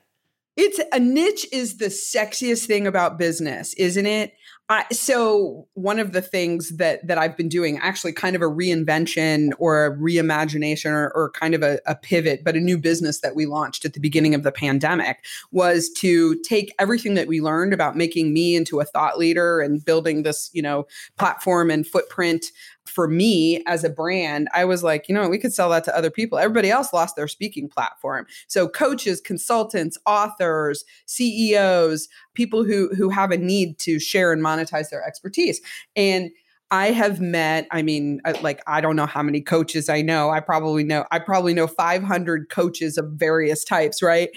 It's 0.56 0.80
a 0.92 1.00
niche 1.00 1.46
is 1.52 1.78
the 1.78 1.86
sexiest 1.86 2.66
thing 2.66 2.86
about 2.86 3.18
business, 3.18 3.74
isn't 3.74 4.06
it? 4.06 4.34
I, 4.70 4.86
so 4.92 5.68
one 5.74 5.98
of 5.98 6.12
the 6.12 6.22
things 6.22 6.76
that 6.78 7.06
that 7.06 7.18
I've 7.18 7.36
been 7.36 7.50
doing, 7.50 7.78
actually, 7.82 8.12
kind 8.12 8.34
of 8.34 8.40
a 8.40 8.46
reinvention 8.46 9.50
or 9.58 9.84
a 9.84 9.94
reimagination 9.94 10.90
or, 10.90 11.12
or 11.14 11.30
kind 11.32 11.54
of 11.54 11.62
a, 11.62 11.80
a 11.86 11.94
pivot, 11.94 12.44
but 12.44 12.56
a 12.56 12.60
new 12.60 12.78
business 12.78 13.20
that 13.20 13.34
we 13.34 13.44
launched 13.44 13.84
at 13.84 13.92
the 13.92 14.00
beginning 14.00 14.34
of 14.34 14.42
the 14.42 14.52
pandemic 14.52 15.22
was 15.50 15.90
to 15.98 16.40
take 16.44 16.74
everything 16.78 17.12
that 17.12 17.26
we 17.26 17.42
learned 17.42 17.74
about 17.74 17.94
making 17.94 18.32
me 18.32 18.56
into 18.56 18.80
a 18.80 18.86
thought 18.86 19.18
leader 19.18 19.60
and 19.60 19.84
building 19.84 20.22
this, 20.22 20.48
you 20.54 20.62
know, 20.62 20.86
platform 21.18 21.70
and 21.70 21.86
footprint 21.86 22.46
for 22.86 23.08
me 23.08 23.62
as 23.66 23.84
a 23.84 23.90
brand, 23.90 24.48
I 24.54 24.64
was 24.64 24.82
like, 24.82 25.08
you 25.08 25.14
know, 25.14 25.28
we 25.28 25.38
could 25.38 25.54
sell 25.54 25.70
that 25.70 25.84
to 25.84 25.96
other 25.96 26.10
people. 26.10 26.38
Everybody 26.38 26.70
else 26.70 26.92
lost 26.92 27.16
their 27.16 27.28
speaking 27.28 27.68
platform. 27.68 28.26
So 28.46 28.68
coaches, 28.68 29.20
consultants, 29.20 29.98
authors, 30.06 30.84
CEOs, 31.06 32.08
people 32.34 32.64
who 32.64 32.90
who 32.94 33.08
have 33.08 33.30
a 33.30 33.38
need 33.38 33.78
to 33.80 33.98
share 33.98 34.32
and 34.32 34.42
monetize 34.42 34.90
their 34.90 35.04
expertise. 35.04 35.60
And 35.96 36.30
I 36.70 36.90
have 36.90 37.20
met, 37.20 37.68
I 37.70 37.82
mean, 37.82 38.20
uh, 38.24 38.34
like, 38.42 38.60
I 38.66 38.80
don't 38.80 38.96
know 38.96 39.06
how 39.06 39.22
many 39.22 39.40
coaches 39.40 39.88
I 39.88 40.02
know. 40.02 40.30
I 40.30 40.40
probably 40.40 40.82
know, 40.82 41.04
I 41.12 41.20
probably 41.20 41.54
know 41.54 41.66
500 41.66 42.48
coaches 42.48 42.98
of 42.98 43.10
various 43.12 43.64
types, 43.64 44.02
right? 44.02 44.30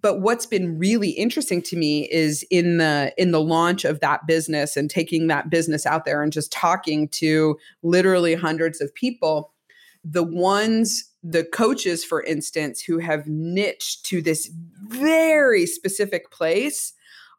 But 0.00 0.20
what's 0.20 0.46
been 0.46 0.78
really 0.78 1.10
interesting 1.10 1.62
to 1.62 1.76
me 1.76 2.10
is 2.10 2.44
in 2.50 2.78
the 2.78 3.14
in 3.16 3.30
the 3.30 3.40
launch 3.40 3.84
of 3.84 4.00
that 4.00 4.26
business 4.26 4.76
and 4.76 4.90
taking 4.90 5.28
that 5.28 5.50
business 5.50 5.86
out 5.86 6.04
there 6.04 6.22
and 6.22 6.32
just 6.32 6.52
talking 6.52 7.08
to 7.08 7.56
literally 7.82 8.34
hundreds 8.34 8.80
of 8.80 8.94
people, 8.94 9.52
the 10.04 10.24
ones 10.24 11.10
the 11.22 11.44
coaches 11.44 12.04
for 12.04 12.22
instance 12.24 12.82
who 12.82 12.98
have 12.98 13.26
niched 13.26 14.04
to 14.04 14.20
this 14.20 14.50
very 14.88 15.64
specific 15.64 16.30
place 16.30 16.92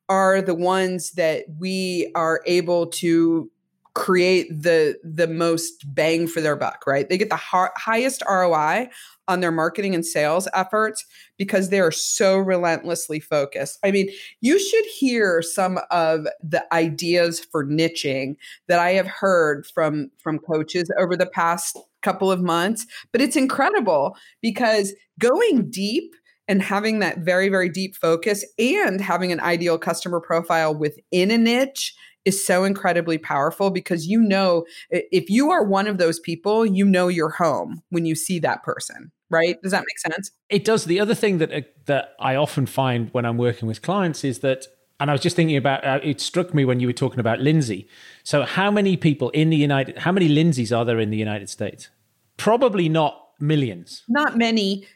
are 0.09 0.41
the 0.41 0.55
ones 0.55 1.11
that 1.11 1.45
we 1.59 2.11
are 2.15 2.41
able 2.45 2.87
to 2.87 3.49
create 3.95 4.47
the 4.49 4.97
the 5.03 5.27
most 5.27 5.83
bang 5.95 6.27
for 6.27 6.41
their 6.41 6.55
buck 6.55 6.83
right? 6.85 7.09
They 7.09 7.17
get 7.17 7.29
the 7.29 7.35
ha- 7.35 7.71
highest 7.75 8.21
roi 8.29 8.87
on 9.27 9.39
their 9.39 9.51
marketing 9.51 9.95
and 9.95 10.05
sales 10.05 10.47
efforts 10.53 11.03
because 11.37 11.69
they 11.69 11.79
are 11.79 11.91
so 11.91 12.37
relentlessly 12.37 13.19
focused. 13.19 13.79
I 13.83 13.91
mean 13.91 14.09
you 14.41 14.59
should 14.59 14.85
hear 14.85 15.41
some 15.41 15.79
of 15.91 16.27
the 16.43 16.63
ideas 16.73 17.39
for 17.39 17.65
niching 17.65 18.35
that 18.67 18.79
i 18.79 18.91
have 18.91 19.07
heard 19.07 19.65
from 19.67 20.09
from 20.17 20.39
coaches 20.39 20.89
over 20.99 21.15
the 21.15 21.25
past 21.25 21.77
couple 22.01 22.31
of 22.31 22.41
months 22.41 22.85
but 23.11 23.21
it's 23.21 23.35
incredible 23.35 24.15
because 24.41 24.93
going 25.19 25.69
deep 25.69 26.13
and 26.47 26.61
having 26.61 26.99
that 26.99 27.19
very 27.19 27.49
very 27.49 27.69
deep 27.69 27.95
focus 27.95 28.45
and 28.59 29.01
having 29.01 29.31
an 29.31 29.39
ideal 29.39 29.77
customer 29.77 30.19
profile 30.19 30.75
within 30.75 31.31
a 31.31 31.37
niche 31.37 31.95
is 32.25 32.45
so 32.45 32.63
incredibly 32.63 33.17
powerful 33.17 33.69
because 33.69 34.07
you 34.07 34.19
know 34.19 34.65
if 34.89 35.29
you 35.29 35.51
are 35.51 35.63
one 35.63 35.87
of 35.87 35.97
those 35.97 36.19
people, 36.19 36.65
you 36.65 36.85
know 36.85 37.07
you're 37.07 37.29
home 37.29 37.81
when 37.89 38.05
you 38.05 38.15
see 38.15 38.39
that 38.39 38.63
person, 38.63 39.11
right? 39.29 39.61
Does 39.61 39.71
that 39.71 39.85
make 39.87 40.13
sense? 40.13 40.31
It 40.49 40.65
does. 40.65 40.85
The 40.85 40.99
other 40.99 41.15
thing 41.15 41.37
that 41.37 41.53
uh, 41.53 41.61
that 41.85 42.15
I 42.19 42.35
often 42.35 42.65
find 42.65 43.09
when 43.11 43.25
I'm 43.25 43.37
working 43.37 43.67
with 43.67 43.81
clients 43.81 44.23
is 44.23 44.39
that 44.39 44.67
and 44.99 45.09
I 45.09 45.13
was 45.13 45.21
just 45.21 45.35
thinking 45.35 45.57
about 45.57 45.85
uh, 45.85 45.99
it 46.03 46.21
struck 46.21 46.53
me 46.53 46.65
when 46.65 46.79
you 46.79 46.87
were 46.87 46.93
talking 46.93 47.19
about 47.19 47.39
Lindsay. 47.39 47.87
So 48.23 48.43
how 48.43 48.71
many 48.71 48.97
people 48.97 49.29
in 49.31 49.49
the 49.49 49.57
United 49.57 49.99
how 49.99 50.11
many 50.11 50.29
Lindsays 50.29 50.75
are 50.75 50.85
there 50.85 50.99
in 50.99 51.09
the 51.09 51.17
United 51.17 51.49
States? 51.49 51.89
Probably 52.37 52.89
not 52.89 53.29
millions. 53.39 54.03
Not 54.07 54.37
many. 54.37 54.87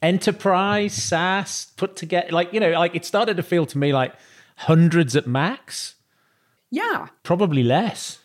Enterprise, 0.00 0.94
SaaS, 0.94 1.72
put 1.76 1.96
together 1.96 2.28
like 2.30 2.52
you 2.52 2.60
know, 2.60 2.70
like 2.70 2.94
it 2.94 3.04
started 3.04 3.36
to 3.36 3.42
feel 3.42 3.66
to 3.66 3.78
me 3.78 3.92
like 3.92 4.14
hundreds 4.56 5.16
at 5.16 5.26
max. 5.26 5.94
Yeah. 6.70 7.08
Probably 7.22 7.62
less. 7.62 8.18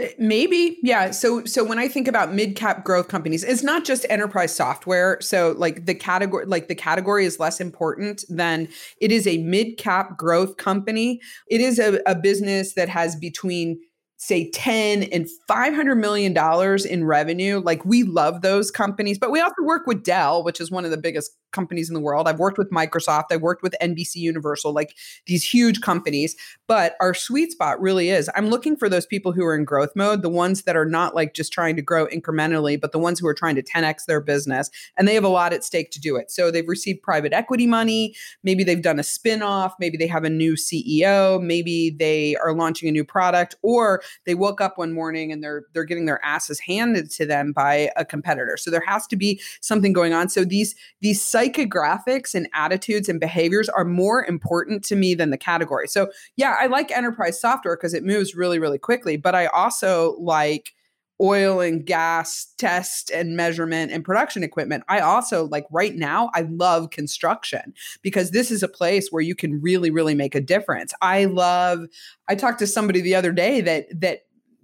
Uh, 0.00 0.06
maybe, 0.18 0.78
yeah. 0.82 1.12
So, 1.12 1.44
so 1.44 1.62
when 1.62 1.78
I 1.78 1.86
think 1.86 2.08
about 2.08 2.34
mid-cap 2.34 2.84
growth 2.84 3.08
companies, 3.08 3.44
it's 3.44 3.62
not 3.62 3.84
just 3.84 4.04
enterprise 4.10 4.54
software. 4.54 5.18
So, 5.20 5.54
like 5.56 5.86
the 5.86 5.94
category, 5.94 6.46
like 6.46 6.68
the 6.68 6.74
category 6.74 7.24
is 7.24 7.38
less 7.38 7.60
important 7.60 8.24
than 8.28 8.68
it 9.00 9.12
is 9.12 9.26
a 9.26 9.38
mid-cap 9.38 10.16
growth 10.16 10.56
company. 10.56 11.20
It 11.48 11.60
is 11.60 11.78
a, 11.78 12.00
a 12.06 12.14
business 12.14 12.74
that 12.74 12.88
has 12.88 13.14
between 13.14 13.78
say 14.24 14.50
10 14.52 15.02
and 15.04 15.28
500 15.46 15.96
million 15.96 16.32
dollars 16.32 16.86
in 16.86 17.04
revenue. 17.04 17.60
Like 17.60 17.84
we 17.84 18.04
love 18.04 18.40
those 18.40 18.70
companies 18.70 19.18
but 19.18 19.30
we 19.30 19.38
also 19.40 19.62
work 19.62 19.86
with 19.86 20.02
dell 20.02 20.42
which 20.42 20.60
is 20.62 20.70
one 20.70 20.86
of 20.86 20.90
the 20.90 20.96
biggest 20.96 21.32
companies 21.52 21.88
in 21.88 21.94
the 21.94 22.00
world. 22.00 22.26
I've 22.26 22.38
worked 22.38 22.56
with 22.56 22.70
microsoft. 22.70 23.24
I've 23.30 23.42
worked 23.42 23.62
with 23.62 23.74
nbc 23.82 24.16
universal 24.16 24.72
like 24.72 24.96
these 25.26 25.44
huge 25.44 25.82
companies. 25.82 26.36
But 26.66 26.96
our 27.00 27.12
sweet 27.12 27.52
spot 27.52 27.78
really 27.80 28.08
is 28.08 28.30
i'm 28.34 28.48
looking 28.48 28.76
for 28.76 28.88
those 28.88 29.04
people 29.04 29.32
who 29.32 29.44
are 29.44 29.54
in 29.54 29.66
growth 29.66 29.92
mode 29.94 30.22
the 30.22 30.30
ones 30.30 30.62
that 30.62 30.74
are 30.74 30.86
not 30.86 31.14
like 31.14 31.34
just 31.34 31.52
trying 31.52 31.76
to 31.76 31.82
grow 31.82 32.06
incrementally 32.06 32.80
but 32.80 32.92
the 32.92 32.98
ones 32.98 33.20
who 33.20 33.26
are 33.26 33.34
trying 33.34 33.56
to 33.56 33.62
10x 33.62 34.06
their 34.06 34.22
business 34.22 34.70
and 34.96 35.06
they 35.06 35.14
have 35.14 35.24
a 35.24 35.28
lot 35.28 35.52
at 35.52 35.62
stake 35.64 35.90
to 35.90 36.00
do 36.00 36.16
it. 36.16 36.30
So 36.30 36.50
they've 36.50 36.66
received 36.66 37.02
private 37.02 37.34
equity 37.34 37.66
money. 37.66 38.14
Maybe 38.42 38.64
they've 38.64 38.80
done 38.80 38.98
a 38.98 39.04
spin-off. 39.04 39.74
Maybe 39.78 39.98
they 39.98 40.06
have 40.06 40.24
a 40.24 40.30
new 40.30 40.54
ceo 40.54 41.42
maybe 41.42 41.90
they 41.90 42.36
are 42.36 42.54
launching 42.54 42.88
a 42.88 42.92
new 42.92 43.04
product. 43.04 43.54
Or 43.62 44.02
they 44.26 44.34
woke 44.34 44.60
up 44.60 44.78
one 44.78 44.92
morning 44.92 45.32
and 45.32 45.42
they're 45.42 45.64
they're 45.72 45.84
getting 45.84 46.06
their 46.06 46.24
asses 46.24 46.60
handed 46.60 47.10
to 47.12 47.26
them 47.26 47.52
by 47.52 47.90
a 47.96 48.04
competitor. 48.04 48.56
So 48.56 48.70
there 48.70 48.84
has 48.86 49.06
to 49.08 49.16
be 49.16 49.40
something 49.60 49.92
going 49.92 50.12
on. 50.12 50.28
So 50.28 50.44
these 50.44 50.74
these 51.00 51.22
psychographics 51.22 52.34
and 52.34 52.48
attitudes 52.52 53.08
and 53.08 53.18
behaviors 53.18 53.68
are 53.68 53.84
more 53.84 54.24
important 54.24 54.84
to 54.84 54.96
me 54.96 55.14
than 55.14 55.30
the 55.30 55.38
category. 55.38 55.88
So 55.88 56.10
yeah, 56.36 56.56
I 56.58 56.66
like 56.66 56.90
enterprise 56.90 57.40
software 57.40 57.76
because 57.76 57.94
it 57.94 58.04
moves 58.04 58.34
really 58.34 58.58
really 58.58 58.78
quickly, 58.78 59.16
but 59.16 59.34
I 59.34 59.46
also 59.46 60.16
like 60.18 60.73
oil 61.20 61.60
and 61.60 61.86
gas 61.86 62.52
test 62.58 63.10
and 63.10 63.36
measurement 63.36 63.92
and 63.92 64.04
production 64.04 64.42
equipment. 64.42 64.84
I 64.88 65.00
also 65.00 65.46
like 65.46 65.64
right 65.70 65.94
now 65.94 66.30
I 66.34 66.42
love 66.42 66.90
construction 66.90 67.72
because 68.02 68.30
this 68.30 68.50
is 68.50 68.62
a 68.62 68.68
place 68.68 69.08
where 69.10 69.22
you 69.22 69.34
can 69.34 69.60
really 69.60 69.90
really 69.90 70.14
make 70.14 70.34
a 70.34 70.40
difference. 70.40 70.92
I 71.00 71.26
love 71.26 71.86
I 72.28 72.34
talked 72.34 72.58
to 72.60 72.66
somebody 72.66 73.00
the 73.00 73.14
other 73.14 73.32
day 73.32 73.60
that 73.60 73.86
that 74.00 74.20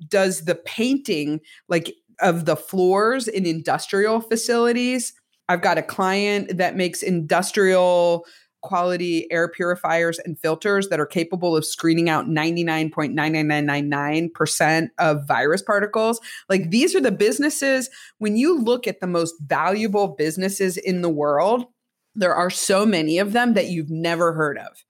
does 0.09 0.45
the 0.45 0.55
painting 0.55 1.41
like 1.69 1.95
of 2.21 2.45
the 2.45 2.57
floors 2.57 3.29
in 3.29 3.47
industrial 3.47 4.21
facilities. 4.21 5.13
I've 5.49 5.63
got 5.63 5.79
a 5.79 5.83
client 5.83 6.57
that 6.59 6.77
makes 6.77 7.03
industrial 7.03 8.25
quality 8.63 9.31
air 9.31 9.49
purifiers 9.49 10.19
and 10.21 10.39
filters 10.39 10.89
that 10.89 11.01
are 11.01 11.07
capable 11.07 11.57
of 11.57 11.65
screening 11.65 12.09
out 12.09 12.27
99.99999% 12.27 14.89
of 14.99 15.27
virus 15.27 15.63
particles. 15.63 16.21
Like 16.49 16.71
these 16.71 16.95
are 16.95 17.01
the 17.01 17.13
businesses, 17.13 17.89
when 18.19 18.37
you 18.37 18.61
look 18.61 18.87
at 18.87 19.01
the 19.01 19.07
most 19.07 19.35
valuable 19.41 20.09
businesses 20.09 20.77
in 20.77 21.03
the 21.03 21.09
world, 21.09 21.67
there 22.15 22.35
are 22.35 22.51
so 22.51 22.85
many 22.85 23.19
of 23.19 23.33
them 23.33 23.55
that 23.55 23.69
you've 23.69 23.91
never 23.91 24.33
heard 24.33 24.59
of. 24.59 24.85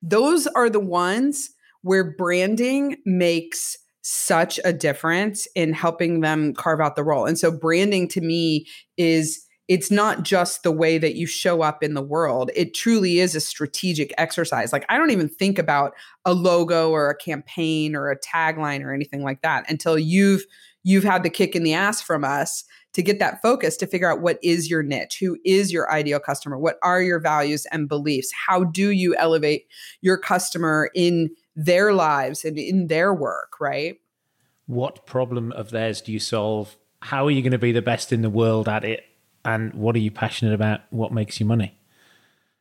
Those 0.00 0.46
are 0.48 0.70
the 0.70 0.80
ones 0.80 1.50
where 1.82 2.14
branding 2.16 2.96
makes 3.04 3.76
such 4.02 4.58
a 4.64 4.72
difference 4.72 5.46
in 5.54 5.72
helping 5.72 6.20
them 6.20 6.54
carve 6.54 6.80
out 6.80 6.96
the 6.96 7.04
role. 7.04 7.24
And 7.24 7.38
so 7.38 7.56
branding 7.56 8.08
to 8.08 8.20
me 8.20 8.66
is 8.96 9.46
it's 9.72 9.90
not 9.90 10.22
just 10.22 10.64
the 10.64 10.70
way 10.70 10.98
that 10.98 11.14
you 11.14 11.26
show 11.26 11.62
up 11.62 11.82
in 11.82 11.94
the 11.94 12.02
world. 12.02 12.50
It 12.54 12.74
truly 12.74 13.20
is 13.20 13.34
a 13.34 13.40
strategic 13.40 14.12
exercise. 14.18 14.70
Like 14.70 14.84
I 14.90 14.98
don't 14.98 15.12
even 15.12 15.30
think 15.30 15.58
about 15.58 15.94
a 16.26 16.34
logo 16.34 16.90
or 16.90 17.08
a 17.08 17.16
campaign 17.16 17.96
or 17.96 18.10
a 18.10 18.20
tagline 18.20 18.84
or 18.84 18.92
anything 18.92 19.22
like 19.22 19.40
that 19.40 19.64
until 19.70 19.98
you've 19.98 20.44
you've 20.82 21.04
had 21.04 21.22
the 21.22 21.30
kick 21.30 21.56
in 21.56 21.62
the 21.62 21.72
ass 21.72 22.02
from 22.02 22.22
us 22.22 22.64
to 22.92 23.02
get 23.02 23.18
that 23.18 23.40
focus 23.40 23.78
to 23.78 23.86
figure 23.86 24.12
out 24.12 24.20
what 24.20 24.38
is 24.42 24.68
your 24.68 24.82
niche, 24.82 25.16
who 25.18 25.38
is 25.42 25.72
your 25.72 25.90
ideal 25.90 26.20
customer, 26.20 26.58
what 26.58 26.76
are 26.82 27.00
your 27.00 27.18
values 27.18 27.64
and 27.72 27.88
beliefs, 27.88 28.30
how 28.46 28.64
do 28.64 28.90
you 28.90 29.16
elevate 29.16 29.66
your 30.02 30.18
customer 30.18 30.90
in 30.94 31.30
their 31.56 31.94
lives 31.94 32.44
and 32.44 32.58
in 32.58 32.88
their 32.88 33.14
work, 33.14 33.54
right? 33.58 33.96
What 34.66 35.06
problem 35.06 35.50
of 35.52 35.70
theirs 35.70 36.02
do 36.02 36.12
you 36.12 36.20
solve? 36.20 36.76
How 37.00 37.24
are 37.24 37.30
you 37.30 37.40
going 37.40 37.52
to 37.52 37.58
be 37.58 37.72
the 37.72 37.80
best 37.80 38.12
in 38.12 38.20
the 38.20 38.28
world 38.28 38.68
at 38.68 38.84
it? 38.84 39.04
And 39.44 39.74
what 39.74 39.96
are 39.96 40.00
you 40.00 40.10
passionate 40.10 40.54
about? 40.54 40.82
What 40.90 41.12
makes 41.12 41.40
you 41.40 41.46
money? 41.46 41.76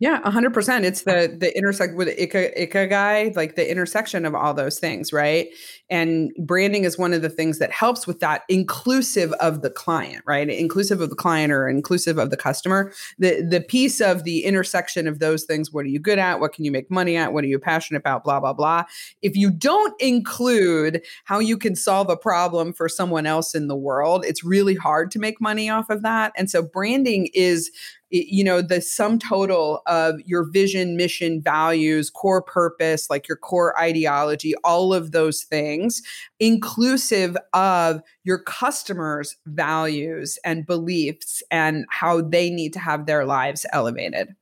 Yeah, 0.01 0.27
hundred 0.27 0.55
percent. 0.55 0.83
It's 0.83 1.03
the 1.03 1.37
the 1.39 1.55
intersect 1.55 1.95
with 1.95 2.07
ikigai, 2.07 3.35
like 3.35 3.55
the 3.55 3.69
intersection 3.69 4.25
of 4.25 4.33
all 4.33 4.51
those 4.51 4.79
things, 4.79 5.13
right? 5.13 5.47
And 5.91 6.31
branding 6.39 6.85
is 6.85 6.97
one 6.97 7.13
of 7.13 7.21
the 7.21 7.29
things 7.29 7.59
that 7.59 7.71
helps 7.71 8.07
with 8.07 8.19
that, 8.19 8.41
inclusive 8.49 9.31
of 9.33 9.61
the 9.61 9.69
client, 9.69 10.23
right? 10.25 10.49
Inclusive 10.49 11.01
of 11.01 11.11
the 11.11 11.15
client 11.15 11.53
or 11.53 11.69
inclusive 11.69 12.17
of 12.17 12.31
the 12.31 12.35
customer. 12.37 12.91
The 13.19 13.43
the 13.47 13.61
piece 13.61 14.01
of 14.01 14.23
the 14.23 14.43
intersection 14.43 15.07
of 15.07 15.19
those 15.19 15.43
things. 15.43 15.71
What 15.71 15.85
are 15.85 15.89
you 15.89 15.99
good 15.99 16.17
at? 16.17 16.39
What 16.39 16.53
can 16.53 16.65
you 16.65 16.71
make 16.71 16.89
money 16.89 17.15
at? 17.15 17.31
What 17.31 17.43
are 17.43 17.47
you 17.47 17.59
passionate 17.59 17.99
about? 17.99 18.23
Blah 18.23 18.39
blah 18.39 18.53
blah. 18.53 18.85
If 19.21 19.35
you 19.37 19.51
don't 19.51 19.93
include 20.01 21.03
how 21.25 21.37
you 21.37 21.59
can 21.59 21.75
solve 21.75 22.09
a 22.09 22.17
problem 22.17 22.73
for 22.73 22.89
someone 22.89 23.27
else 23.27 23.53
in 23.53 23.67
the 23.67 23.77
world, 23.77 24.25
it's 24.25 24.43
really 24.43 24.73
hard 24.73 25.11
to 25.11 25.19
make 25.19 25.39
money 25.39 25.69
off 25.69 25.91
of 25.91 26.01
that. 26.01 26.33
And 26.35 26.49
so 26.49 26.63
branding 26.63 27.29
is 27.35 27.69
you 28.11 28.43
know 28.43 28.61
the 28.61 28.81
sum 28.81 29.17
total 29.17 29.81
of 29.87 30.19
your 30.25 30.43
vision 30.43 30.97
mission 30.97 31.41
values 31.41 32.09
core 32.09 32.41
purpose 32.41 33.09
like 33.09 33.27
your 33.27 33.37
core 33.37 33.77
ideology 33.79 34.53
all 34.63 34.93
of 34.93 35.11
those 35.11 35.43
things 35.43 36.01
inclusive 36.39 37.37
of 37.53 38.01
your 38.23 38.37
customers 38.37 39.37
values 39.45 40.37
and 40.43 40.65
beliefs 40.65 41.41
and 41.49 41.85
how 41.89 42.21
they 42.21 42.49
need 42.49 42.73
to 42.73 42.79
have 42.79 43.05
their 43.05 43.25
lives 43.25 43.65
elevated. 43.71 44.35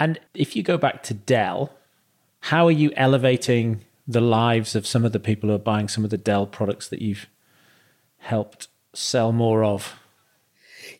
And 0.00 0.18
if 0.34 0.56
you 0.56 0.62
go 0.62 0.78
back 0.78 1.02
to 1.04 1.14
dell 1.14 1.72
how 2.46 2.66
are 2.66 2.72
you 2.72 2.90
elevating 2.96 3.84
the 4.08 4.20
lives 4.20 4.74
of 4.74 4.86
some 4.86 5.04
of 5.04 5.12
the 5.12 5.20
people 5.20 5.48
who 5.48 5.54
are 5.54 5.60
buying 5.60 5.88
some 5.88 6.02
of 6.04 6.10
the 6.10 6.18
dell 6.18 6.46
products 6.46 6.88
that 6.88 7.00
you've 7.00 7.28
helped 8.18 8.68
sell 8.94 9.30
more 9.30 9.62
of 9.62 9.94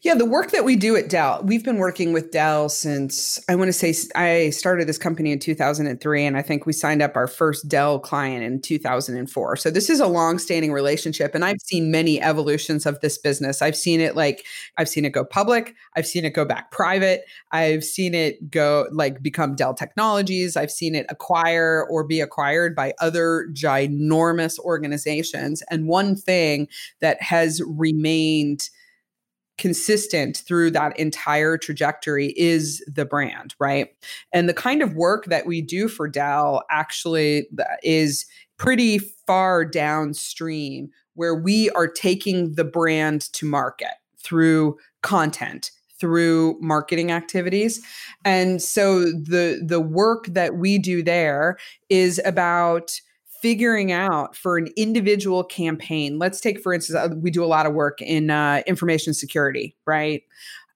yeah, 0.03 0.17
the 0.17 0.25
work 0.25 0.51
that 0.51 0.65
we 0.65 0.75
do 0.75 0.97
at 0.97 1.09
Dell, 1.09 1.41
we've 1.45 1.63
been 1.63 1.77
working 1.77 2.13
with 2.13 2.33
Dell 2.33 2.69
since 2.69 3.39
I 3.49 3.55
want 3.55 3.69
to 3.69 3.73
say 3.73 3.95
I 4.17 4.51
started 4.51 4.89
this 4.89 4.99
company 4.99 5.31
in 5.31 5.39
2003, 5.39 6.25
and 6.25 6.37
I 6.37 6.43
think 6.43 6.67
we 6.67 6.73
signed 6.73 7.01
up 7.03 7.15
our 7.15 7.29
first 7.29 7.69
Dell 7.69 8.01
client 8.01 8.43
in 8.43 8.61
2004. 8.61 9.57
So 9.57 9.71
this 9.71 9.89
is 9.89 10.01
a 10.01 10.09
long-standing 10.09 10.73
relationship, 10.73 11.37
and 11.37 11.45
I've 11.45 11.61
seen 11.61 11.93
many 11.93 12.21
evolutions 12.21 12.85
of 12.85 12.99
this 12.99 13.17
business. 13.17 13.63
I've 13.63 13.77
seen 13.77 14.01
it 14.01 14.17
like 14.17 14.45
I've 14.77 14.89
seen 14.89 15.05
it 15.05 15.11
go 15.11 15.25
public, 15.25 15.77
I've 15.95 16.07
seen 16.07 16.25
it 16.25 16.31
go 16.31 16.45
back 16.45 16.73
private, 16.73 17.23
I've 17.53 17.85
seen 17.85 18.13
it 18.13 18.51
go 18.51 18.89
like 18.91 19.23
become 19.23 19.55
Dell 19.55 19.73
Technologies, 19.73 20.57
I've 20.57 20.73
seen 20.73 20.97
it 20.97 21.07
acquire 21.11 21.87
or 21.89 22.03
be 22.03 22.21
acquired 22.21 22.75
by 22.75 22.93
other 23.01 23.47
ginormous 23.53 24.59
organizations. 24.59 25.63
And 25.71 25.87
one 25.87 26.17
thing 26.17 26.67
that 27.01 27.23
has 27.23 27.63
remained 27.65 28.69
consistent 29.63 30.39
through 30.39 30.73
that 30.73 30.99
entire 30.99 31.57
trajectory 31.57 32.35
is 32.37 32.85
the 32.93 33.05
brand, 33.05 33.55
right? 33.61 33.95
And 34.33 34.49
the 34.49 34.55
kind 34.55 34.83
of 34.83 34.97
work 34.97 35.27
that 35.27 35.47
we 35.47 35.63
do 35.63 35.87
for 35.87 36.09
Dell 36.09 36.65
actually 36.69 37.47
is 37.85 38.27
pretty 38.57 38.99
far 38.99 39.65
downstream 39.65 40.91
where 41.15 41.37
we 41.37 41.71
are 41.71 41.87
taking 41.87 42.57
the 42.57 42.65
brand 42.65 43.33
to 43.35 43.47
market 43.47 43.95
through 44.19 44.79
content 45.03 45.71
through 46.01 46.59
marketing 46.61 47.13
activities 47.13 47.81
and 48.25 48.61
so 48.61 49.03
the 49.03 49.63
the 49.65 49.81
work 49.81 50.27
that 50.27 50.57
we 50.57 50.77
do 50.77 51.01
there 51.01 51.57
is 51.89 52.21
about 52.25 53.01
figuring 53.43 53.91
out 53.91 54.37
for 54.37 54.57
an 54.57 54.69
individual 54.77 55.43
campaign. 55.43 56.19
Let's 56.19 56.41
take, 56.41 56.61
for 56.61 56.73
instance, 56.73 56.97
uh, 56.97 57.15
we 57.15 57.31
do 57.31 57.45
a 57.45 57.47
lot 57.47 57.67
of 57.67 57.75
work 57.75 58.01
in 58.01 58.31
uh, 58.31 58.63
information 58.67 59.13
security, 59.13 59.77
right? 59.85 60.23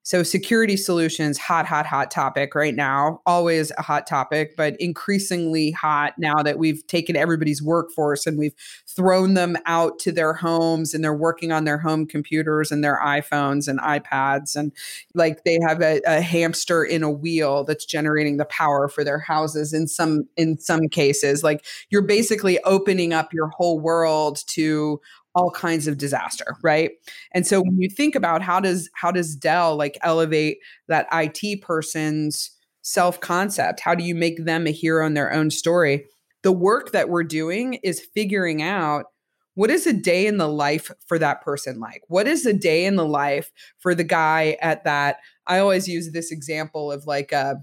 So, 0.07 0.23
security 0.23 0.77
solutions, 0.77 1.37
hot, 1.37 1.67
hot, 1.67 1.85
hot 1.85 2.13
topic 2.13 2.55
right 2.55 2.77
now. 2.77 3.23
Always 3.27 3.73
a 3.77 3.83
hot 3.83 4.07
topic, 4.07 4.57
but 4.57 4.81
increasingly 4.81 5.73
hot 5.73 6.15
now 6.17 6.45
that 6.45 6.61
we've 6.61 6.87
taken 6.87 7.17
everybody's 7.17 7.61
workforce 7.61 8.25
and 8.25 8.39
we've 8.39 8.55
thrown 8.87 9.35
them 9.35 9.57
out 9.67 9.99
to 9.99 10.13
their 10.13 10.33
homes 10.33 10.95
and 10.95 11.03
they're 11.03 11.13
working 11.13 11.51
on 11.51 11.65
their 11.65 11.79
home 11.79 12.07
computers 12.07 12.71
and 12.71 12.85
their 12.85 13.01
iPhones 13.05 13.67
and 13.67 13.81
iPads. 13.81 14.55
And 14.55 14.71
like 15.15 15.43
they 15.43 15.59
have 15.67 15.83
a, 15.83 16.01
a 16.07 16.21
hamster 16.21 16.85
in 16.85 17.03
a 17.03 17.11
wheel 17.11 17.65
that's 17.65 17.85
generating 17.85 18.37
the 18.37 18.45
power 18.45 18.87
for 18.87 19.03
their 19.03 19.19
houses 19.19 19.73
in 19.73 19.89
some 19.89 20.29
in 20.37 20.57
some 20.57 20.87
cases. 20.89 21.43
Like 21.43 21.65
you're 21.91 22.01
basically 22.01 22.61
opening 22.63 23.13
up 23.13 23.33
your 23.33 23.49
whole 23.49 23.81
world 23.81 24.45
to 24.51 25.01
all 25.37 25.51
kinds 25.51 25.87
of 25.87 25.99
disaster 25.99 26.57
right? 26.63 26.93
And 27.33 27.47
so 27.47 27.61
when 27.61 27.73
mm-hmm. 27.73 27.83
you 27.83 27.91
think 27.91 28.15
about 28.15 28.43
how 28.43 28.59
does 28.59 28.91
how 28.95 29.13
does 29.13 29.37
dell 29.37 29.77
like 29.77 29.99
elevate 30.03 30.59
that 30.89 31.07
it 31.13 31.61
person's 31.63 32.51
self 32.83 33.21
concept 33.21 33.81
how 33.81 33.95
do 33.95 34.03
you 34.03 34.15
make 34.15 34.45
them 34.45 34.67
a 34.67 34.71
hero 34.71 35.07
in 35.07 35.15
their 35.15 35.33
own 35.33 35.51
story? 35.51 36.07
The 36.43 36.53
work 36.53 36.93
that 36.93 37.09
we're 37.09 37.25
doing 37.25 37.75
is 37.83 38.01
figuring 38.15 38.63
out 38.63 39.07
what 39.55 39.71
is 39.71 39.87
a 39.87 39.93
day 39.93 40.27
in 40.27 40.39
the 40.39 40.49
life 40.49 40.91
for 41.07 41.19
that 41.19 41.43
person 41.43 41.81
like? 41.81 42.03
What 42.09 42.27
is 42.27 42.45
a 42.47 42.53
day 42.53 42.85
in 42.85 42.97
the 42.97 43.07
life 43.07 43.51
for 43.79 43.95
the 43.95 44.05
guy 44.05 44.57
at 44.61 44.85
that 44.85 45.19
i 45.47 45.59
always 45.59 45.87
use 45.87 46.11
this 46.13 46.33
example 46.33 46.91
of 46.91 47.07
like 47.07 47.33
a 47.33 47.57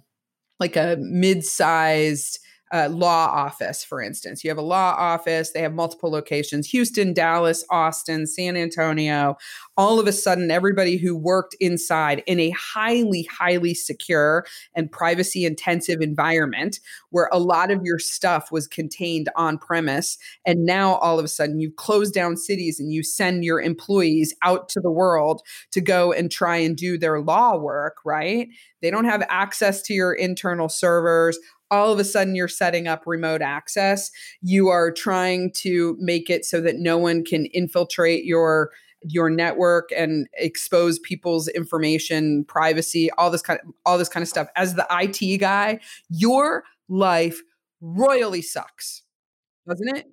like 0.60 0.76
a 0.76 0.98
mid-sized 1.00 2.40
uh, 2.74 2.90
law 2.90 3.28
office, 3.28 3.84
for 3.84 4.02
instance. 4.02 4.44
You 4.44 4.50
have 4.50 4.58
a 4.58 4.62
law 4.62 4.96
office, 4.98 5.52
they 5.52 5.62
have 5.62 5.74
multiple 5.74 6.10
locations 6.10 6.68
Houston, 6.70 7.14
Dallas, 7.14 7.64
Austin, 7.70 8.26
San 8.26 8.58
Antonio. 8.58 9.38
All 9.78 10.00
of 10.00 10.08
a 10.08 10.12
sudden, 10.12 10.50
everybody 10.50 10.98
who 10.98 11.16
worked 11.16 11.56
inside 11.60 12.24
in 12.26 12.40
a 12.40 12.50
highly, 12.50 13.24
highly 13.32 13.76
secure 13.76 14.46
and 14.74 14.92
privacy 14.92 15.46
intensive 15.46 16.02
environment 16.02 16.80
where 17.12 17.30
a 17.32 17.40
lot 17.40 17.70
of 17.70 17.82
your 17.84 18.00
stuff 18.00 18.52
was 18.52 18.68
contained 18.68 19.30
on 19.36 19.60
premise. 19.60 20.18
And 20.46 20.66
now 20.66 20.96
all 20.96 21.20
of 21.20 21.26
a 21.26 21.30
sudden, 21.30 21.60
you've 21.60 21.76
closed 21.76 22.14
down 22.14 22.38
cities 22.38 22.80
and 22.80 22.92
you 22.92 23.04
send 23.04 23.44
your 23.44 23.62
employees 23.62 24.34
out 24.42 24.68
to 24.70 24.80
the 24.80 24.92
world 24.92 25.42
to 25.72 25.82
go 25.82 26.12
and 26.12 26.32
try 26.32 26.58
and 26.58 26.76
do 26.76 26.98
their 26.98 27.22
law 27.22 27.56
work, 27.56 27.98
right? 28.04 28.48
They 28.82 28.90
don't 28.90 29.06
have 29.06 29.24
access 29.30 29.82
to 29.84 29.94
your 29.94 30.14
internal 30.14 30.70
servers 30.70 31.38
all 31.74 31.92
of 31.92 32.00
a 32.00 32.04
sudden 32.04 32.36
you're 32.36 32.48
setting 32.48 32.88
up 32.88 33.04
remote 33.06 33.42
access. 33.42 34.12
You 34.42 34.70
are 34.70 34.92
trying 34.92 35.52
to 35.58 35.98
make 36.00 36.30
it 36.30 36.46
so 36.46 36.62
that 36.62 36.76
no 36.78 36.98
one 36.98 37.24
can 37.24 37.48
infiltrate 37.48 38.26
your 38.26 38.72
your 39.06 39.30
network 39.30 39.90
and 39.98 40.28
expose 40.38 40.98
people's 41.00 41.50
information, 41.50 42.46
privacy, 42.46 43.12
all 43.18 43.30
this 43.30 43.42
kind 43.42 43.60
of 43.60 43.74
all 43.86 43.98
this 43.98 44.08
kind 44.08 44.22
of 44.22 44.30
stuff. 44.30 44.48
As 44.56 44.76
the 44.76 44.86
IT 44.90 45.40
guy, 45.40 45.80
your 46.10 46.64
life 46.88 47.42
royally 47.82 48.42
sucks. 48.42 49.02
Doesn't 49.68 49.98
it? 49.98 50.06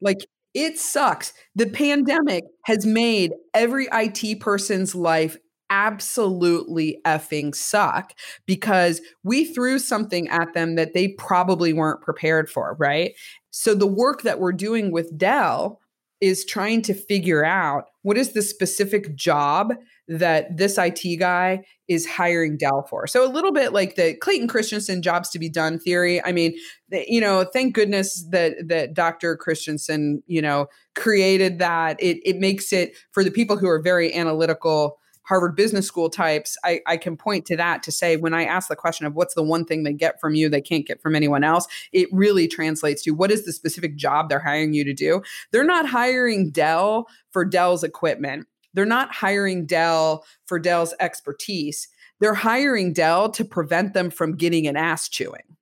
Like 0.00 0.18
it 0.52 0.78
sucks. 0.78 1.32
The 1.54 1.66
pandemic 1.66 2.44
has 2.66 2.84
made 2.84 3.32
every 3.54 3.88
IT 3.92 4.40
person's 4.40 4.94
life 4.94 5.36
absolutely 5.70 7.00
effing 7.06 7.54
suck 7.54 8.12
because 8.46 9.00
we 9.22 9.44
threw 9.44 9.78
something 9.78 10.28
at 10.28 10.52
them 10.52 10.74
that 10.74 10.94
they 10.94 11.08
probably 11.08 11.72
weren't 11.72 12.02
prepared 12.02 12.50
for, 12.50 12.76
right? 12.78 13.14
So 13.50 13.74
the 13.74 13.86
work 13.86 14.22
that 14.22 14.40
we're 14.40 14.52
doing 14.52 14.92
with 14.92 15.16
Dell 15.16 15.80
is 16.20 16.44
trying 16.44 16.82
to 16.82 16.92
figure 16.92 17.44
out 17.44 17.86
what 18.02 18.18
is 18.18 18.32
the 18.32 18.42
specific 18.42 19.14
job 19.14 19.72
that 20.06 20.56
this 20.56 20.76
IT 20.76 21.18
guy 21.18 21.64
is 21.88 22.06
hiring 22.06 22.56
Dell 22.56 22.86
for. 22.88 23.06
So 23.06 23.26
a 23.26 23.32
little 23.32 23.52
bit 23.52 23.72
like 23.72 23.94
the 23.94 24.14
Clayton 24.14 24.48
Christensen 24.48 25.02
jobs 25.02 25.30
to 25.30 25.38
be 25.38 25.48
done 25.48 25.78
theory. 25.78 26.22
I 26.24 26.32
mean, 26.32 26.54
you 26.90 27.20
know, 27.20 27.44
thank 27.44 27.74
goodness 27.74 28.26
that 28.30 28.54
that 28.68 28.92
Dr. 28.92 29.36
Christensen, 29.36 30.22
you 30.26 30.42
know, 30.42 30.66
created 30.94 31.58
that. 31.58 32.00
It 32.02 32.18
it 32.24 32.38
makes 32.38 32.72
it 32.72 32.96
for 33.12 33.24
the 33.24 33.30
people 33.30 33.56
who 33.56 33.68
are 33.68 33.80
very 33.80 34.12
analytical 34.14 34.98
Harvard 35.22 35.56
Business 35.56 35.86
School 35.86 36.10
types, 36.10 36.56
I, 36.64 36.80
I 36.86 36.96
can 36.96 37.16
point 37.16 37.46
to 37.46 37.56
that 37.56 37.82
to 37.84 37.92
say 37.92 38.16
when 38.16 38.34
I 38.34 38.44
ask 38.44 38.68
the 38.68 38.76
question 38.76 39.06
of 39.06 39.14
what's 39.14 39.34
the 39.34 39.42
one 39.42 39.64
thing 39.64 39.82
they 39.82 39.92
get 39.92 40.20
from 40.20 40.34
you 40.34 40.48
they 40.48 40.60
can't 40.60 40.86
get 40.86 41.00
from 41.00 41.14
anyone 41.14 41.44
else, 41.44 41.66
it 41.92 42.08
really 42.12 42.48
translates 42.48 43.02
to 43.04 43.12
what 43.12 43.30
is 43.30 43.44
the 43.44 43.52
specific 43.52 43.96
job 43.96 44.28
they're 44.28 44.40
hiring 44.40 44.74
you 44.74 44.84
to 44.84 44.94
do. 44.94 45.22
They're 45.52 45.64
not 45.64 45.88
hiring 45.88 46.50
Dell 46.50 47.06
for 47.30 47.44
Dell's 47.44 47.84
equipment. 47.84 48.46
They're 48.74 48.86
not 48.86 49.12
hiring 49.12 49.66
Dell 49.66 50.24
for 50.46 50.58
Dell's 50.58 50.94
expertise. 51.00 51.88
They're 52.20 52.34
hiring 52.34 52.92
Dell 52.92 53.30
to 53.30 53.44
prevent 53.44 53.94
them 53.94 54.10
from 54.10 54.36
getting 54.36 54.66
an 54.66 54.76
ass 54.76 55.08
chewing 55.08 55.56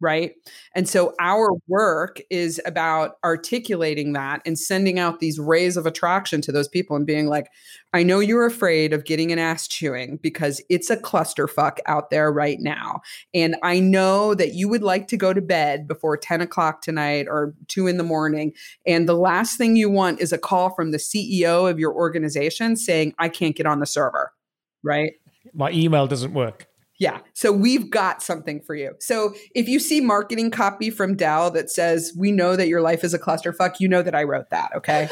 right? 0.00 0.32
And 0.74 0.88
so 0.88 1.14
our 1.18 1.50
work 1.66 2.20
is 2.30 2.60
about 2.64 3.16
articulating 3.24 4.12
that 4.12 4.40
and 4.46 4.58
sending 4.58 4.98
out 4.98 5.18
these 5.18 5.38
rays 5.38 5.76
of 5.76 5.86
attraction 5.86 6.40
to 6.42 6.52
those 6.52 6.68
people 6.68 6.94
and 6.94 7.06
being 7.06 7.26
like, 7.26 7.48
I 7.92 8.04
know 8.04 8.20
you're 8.20 8.46
afraid 8.46 8.92
of 8.92 9.04
getting 9.04 9.32
an 9.32 9.38
ass 9.38 9.66
chewing 9.66 10.18
because 10.22 10.62
it's 10.68 10.90
a 10.90 10.96
clusterfuck 10.96 11.78
out 11.86 12.10
there 12.10 12.30
right 12.30 12.60
now. 12.60 13.00
And 13.34 13.56
I 13.62 13.80
know 13.80 14.34
that 14.34 14.54
you 14.54 14.68
would 14.68 14.82
like 14.82 15.08
to 15.08 15.16
go 15.16 15.32
to 15.32 15.40
bed 15.40 15.88
before 15.88 16.16
10 16.16 16.42
o'clock 16.42 16.82
tonight 16.82 17.26
or 17.28 17.54
two 17.66 17.88
in 17.88 17.96
the 17.96 18.04
morning. 18.04 18.52
And 18.86 19.08
the 19.08 19.16
last 19.16 19.58
thing 19.58 19.74
you 19.74 19.90
want 19.90 20.20
is 20.20 20.32
a 20.32 20.38
call 20.38 20.70
from 20.74 20.92
the 20.92 20.98
CEO 20.98 21.68
of 21.68 21.80
your 21.80 21.92
organization 21.92 22.76
saying, 22.76 23.14
I 23.18 23.28
can't 23.28 23.56
get 23.56 23.66
on 23.66 23.80
the 23.80 23.86
server, 23.86 24.32
right? 24.84 25.14
My 25.54 25.72
email 25.72 26.06
doesn't 26.06 26.34
work. 26.34 26.67
Yeah. 26.98 27.20
So 27.32 27.52
we've 27.52 27.90
got 27.90 28.22
something 28.22 28.60
for 28.60 28.74
you. 28.74 28.94
So 28.98 29.32
if 29.54 29.68
you 29.68 29.78
see 29.78 30.00
marketing 30.00 30.50
copy 30.50 30.90
from 30.90 31.14
Dell 31.14 31.48
that 31.52 31.70
says, 31.70 32.12
we 32.18 32.32
know 32.32 32.56
that 32.56 32.66
your 32.66 32.80
life 32.80 33.04
is 33.04 33.14
a 33.14 33.20
clusterfuck, 33.20 33.76
you 33.78 33.88
know 33.88 34.02
that 34.02 34.16
I 34.16 34.24
wrote 34.24 34.50
that. 34.50 34.70
Okay. 34.74 35.08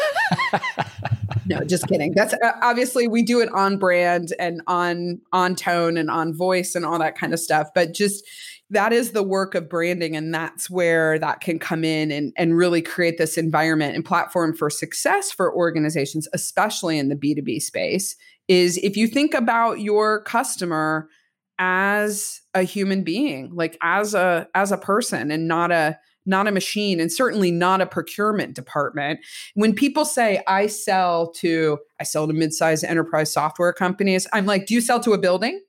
no, 1.46 1.60
just 1.60 1.86
kidding. 1.86 2.12
That's 2.12 2.34
uh, 2.34 2.52
obviously 2.60 3.06
we 3.06 3.22
do 3.22 3.40
it 3.40 3.48
on 3.52 3.78
brand 3.78 4.32
and 4.40 4.62
on, 4.66 5.20
on 5.32 5.54
tone 5.54 5.96
and 5.96 6.10
on 6.10 6.34
voice 6.34 6.74
and 6.74 6.84
all 6.84 6.98
that 6.98 7.16
kind 7.16 7.32
of 7.32 7.38
stuff. 7.38 7.68
But 7.72 7.94
just, 7.94 8.24
that 8.70 8.92
is 8.92 9.12
the 9.12 9.22
work 9.22 9.54
of 9.54 9.68
branding 9.68 10.16
and 10.16 10.34
that's 10.34 10.68
where 10.68 11.20
that 11.20 11.38
can 11.38 11.60
come 11.60 11.84
in 11.84 12.10
and, 12.10 12.32
and 12.36 12.56
really 12.56 12.82
create 12.82 13.16
this 13.16 13.38
environment 13.38 13.94
and 13.94 14.04
platform 14.04 14.56
for 14.56 14.68
success 14.68 15.30
for 15.30 15.54
organizations 15.54 16.26
especially 16.32 16.98
in 16.98 17.08
the 17.08 17.14
b2b 17.14 17.62
space 17.62 18.16
is 18.48 18.76
if 18.78 18.96
you 18.96 19.06
think 19.06 19.34
about 19.34 19.78
your 19.78 20.20
customer 20.22 21.08
as 21.58 22.40
a 22.54 22.62
human 22.62 23.02
being 23.02 23.54
like 23.54 23.78
as 23.82 24.14
a 24.14 24.48
as 24.54 24.72
a 24.72 24.76
person 24.76 25.30
and 25.30 25.48
not 25.48 25.72
a 25.72 25.98
not 26.28 26.48
a 26.48 26.52
machine 26.52 26.98
and 26.98 27.10
certainly 27.12 27.52
not 27.52 27.80
a 27.80 27.86
procurement 27.86 28.54
department. 28.54 29.20
When 29.54 29.74
people 29.74 30.04
say 30.04 30.42
i 30.46 30.66
sell 30.66 31.30
to 31.32 31.78
i 32.00 32.04
sell 32.04 32.26
to 32.26 32.32
mid-sized 32.32 32.84
enterprise 32.84 33.32
software 33.32 33.72
companies 33.72 34.26
i'm 34.32 34.46
like 34.46 34.66
do 34.66 34.74
you 34.74 34.80
sell 34.80 35.00
to 35.00 35.12
a 35.12 35.18
building? 35.18 35.60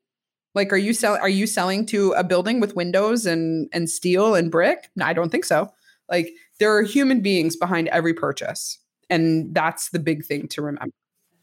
Like 0.55 0.73
are 0.73 0.77
you 0.77 0.93
sell 0.93 1.15
are 1.17 1.29
you 1.29 1.47
selling 1.47 1.85
to 1.87 2.11
a 2.13 2.23
building 2.23 2.59
with 2.59 2.75
windows 2.75 3.25
and 3.25 3.69
and 3.71 3.89
steel 3.89 4.35
and 4.35 4.51
brick? 4.51 4.89
No, 4.95 5.05
i 5.05 5.13
don't 5.13 5.29
think 5.29 5.45
so. 5.45 5.71
Like 6.09 6.33
there 6.59 6.75
are 6.75 6.81
human 6.83 7.21
beings 7.21 7.55
behind 7.55 7.87
every 7.89 8.13
purchase 8.13 8.79
and 9.09 9.53
that's 9.53 9.89
the 9.89 9.99
big 9.99 10.25
thing 10.25 10.47
to 10.49 10.61
remember. 10.61 10.93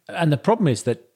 And 0.08 0.32
the 0.32 0.36
problem 0.36 0.68
is 0.68 0.82
that 0.82 1.08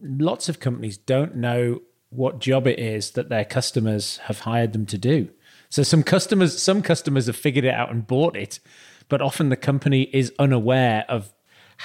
lots 0.00 0.48
of 0.48 0.60
companies 0.60 0.98
don't 0.98 1.36
know 1.36 1.80
what 2.10 2.38
job 2.38 2.66
it 2.66 2.78
is 2.78 3.12
that 3.12 3.28
their 3.28 3.44
customers 3.44 4.18
have 4.24 4.40
hired 4.40 4.72
them 4.72 4.86
to 4.86 4.98
do. 4.98 5.28
So 5.68 5.82
some 5.82 6.02
customers 6.02 6.60
some 6.60 6.82
customers 6.82 7.26
have 7.26 7.36
figured 7.36 7.64
it 7.64 7.74
out 7.74 7.90
and 7.90 8.06
bought 8.06 8.36
it, 8.36 8.60
but 9.08 9.20
often 9.20 9.48
the 9.48 9.56
company 9.56 10.02
is 10.12 10.32
unaware 10.38 11.04
of 11.08 11.32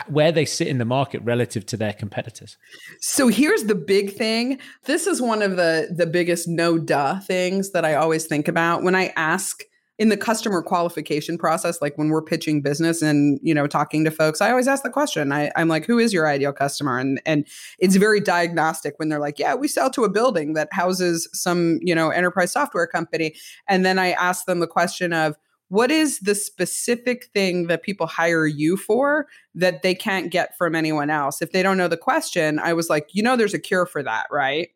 where 0.07 0.31
they 0.31 0.45
sit 0.45 0.67
in 0.67 0.79
the 0.79 0.85
market 0.85 1.21
relative 1.23 1.65
to 1.67 1.77
their 1.77 1.93
competitors. 1.93 2.57
So 3.01 3.27
here's 3.27 3.65
the 3.65 3.75
big 3.75 4.13
thing. 4.13 4.59
This 4.85 5.05
is 5.05 5.21
one 5.21 5.41
of 5.41 5.57
the 5.57 5.93
the 5.95 6.07
biggest 6.07 6.47
no 6.47 6.77
duh 6.77 7.19
things 7.19 7.71
that 7.71 7.85
I 7.85 7.95
always 7.95 8.25
think 8.25 8.47
about 8.47 8.83
when 8.83 8.95
I 8.95 9.13
ask 9.15 9.63
in 10.03 10.09
the 10.09 10.17
customer 10.17 10.61
qualification 10.61 11.37
process 11.37 11.81
like 11.81 11.97
when 11.97 12.09
we're 12.09 12.21
pitching 12.21 12.61
business 12.61 13.01
and 13.01 13.39
you 13.41 13.53
know 13.53 13.67
talking 13.67 14.03
to 14.03 14.11
folks 14.11 14.41
i 14.41 14.49
always 14.49 14.67
ask 14.67 14.83
the 14.83 14.89
question. 14.89 15.31
I, 15.31 15.49
i'm 15.55 15.69
like 15.69 15.85
who 15.85 15.97
is 15.97 16.11
your 16.11 16.27
ideal 16.27 16.51
customer? 16.51 16.99
And 16.99 17.21
and 17.25 17.47
it's 17.79 17.95
very 17.95 18.19
diagnostic 18.19 18.95
when 18.97 19.07
they're 19.07 19.17
like 19.17 19.39
yeah 19.39 19.55
we 19.55 19.69
sell 19.69 19.89
to 19.91 20.03
a 20.03 20.09
building 20.09 20.55
that 20.55 20.67
houses 20.73 21.29
some 21.31 21.79
you 21.81 21.95
know 21.95 22.09
enterprise 22.09 22.51
software 22.51 22.85
company. 22.85 23.33
And 23.69 23.85
then 23.85 23.97
i 23.97 24.11
ask 24.11 24.45
them 24.45 24.59
the 24.59 24.67
question 24.67 25.13
of 25.13 25.37
what 25.69 25.89
is 25.89 26.19
the 26.19 26.35
specific 26.35 27.27
thing 27.33 27.67
that 27.67 27.81
people 27.81 28.05
hire 28.05 28.45
you 28.45 28.75
for 28.75 29.27
that 29.55 29.83
they 29.83 29.95
can't 29.95 30.31
get 30.31 30.57
from 30.57 30.75
anyone 30.75 31.09
else? 31.09 31.41
If 31.41 31.53
they 31.53 31.63
don't 31.63 31.77
know 31.77 31.87
the 31.87 31.95
question 31.95 32.59
i 32.59 32.73
was 32.73 32.89
like 32.89 33.07
you 33.13 33.23
know 33.23 33.37
there's 33.37 33.53
a 33.53 33.59
cure 33.59 33.85
for 33.85 34.03
that 34.03 34.25
right? 34.29 34.67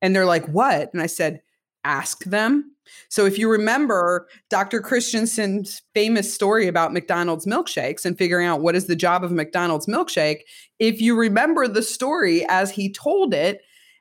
And 0.00 0.16
they're 0.16 0.24
like 0.24 0.46
what? 0.46 0.88
And 0.94 1.02
i 1.02 1.06
said 1.06 1.42
ask 1.84 2.24
them 2.24 2.74
so 3.08 3.26
if 3.26 3.38
you 3.38 3.50
remember 3.50 4.28
Dr. 4.50 4.80
Christensen's 4.80 5.82
famous 5.94 6.32
story 6.32 6.66
about 6.66 6.92
McDonald's 6.92 7.46
milkshakes 7.46 8.04
and 8.04 8.16
figuring 8.16 8.46
out 8.46 8.60
what 8.60 8.74
is 8.74 8.86
the 8.86 8.96
job 8.96 9.24
of 9.24 9.32
McDonald's 9.32 9.86
milkshake, 9.86 10.40
if 10.78 11.00
you 11.00 11.16
remember 11.16 11.68
the 11.68 11.82
story 11.82 12.44
as 12.48 12.70
he 12.70 12.92
told 12.92 13.34
it, 13.34 13.60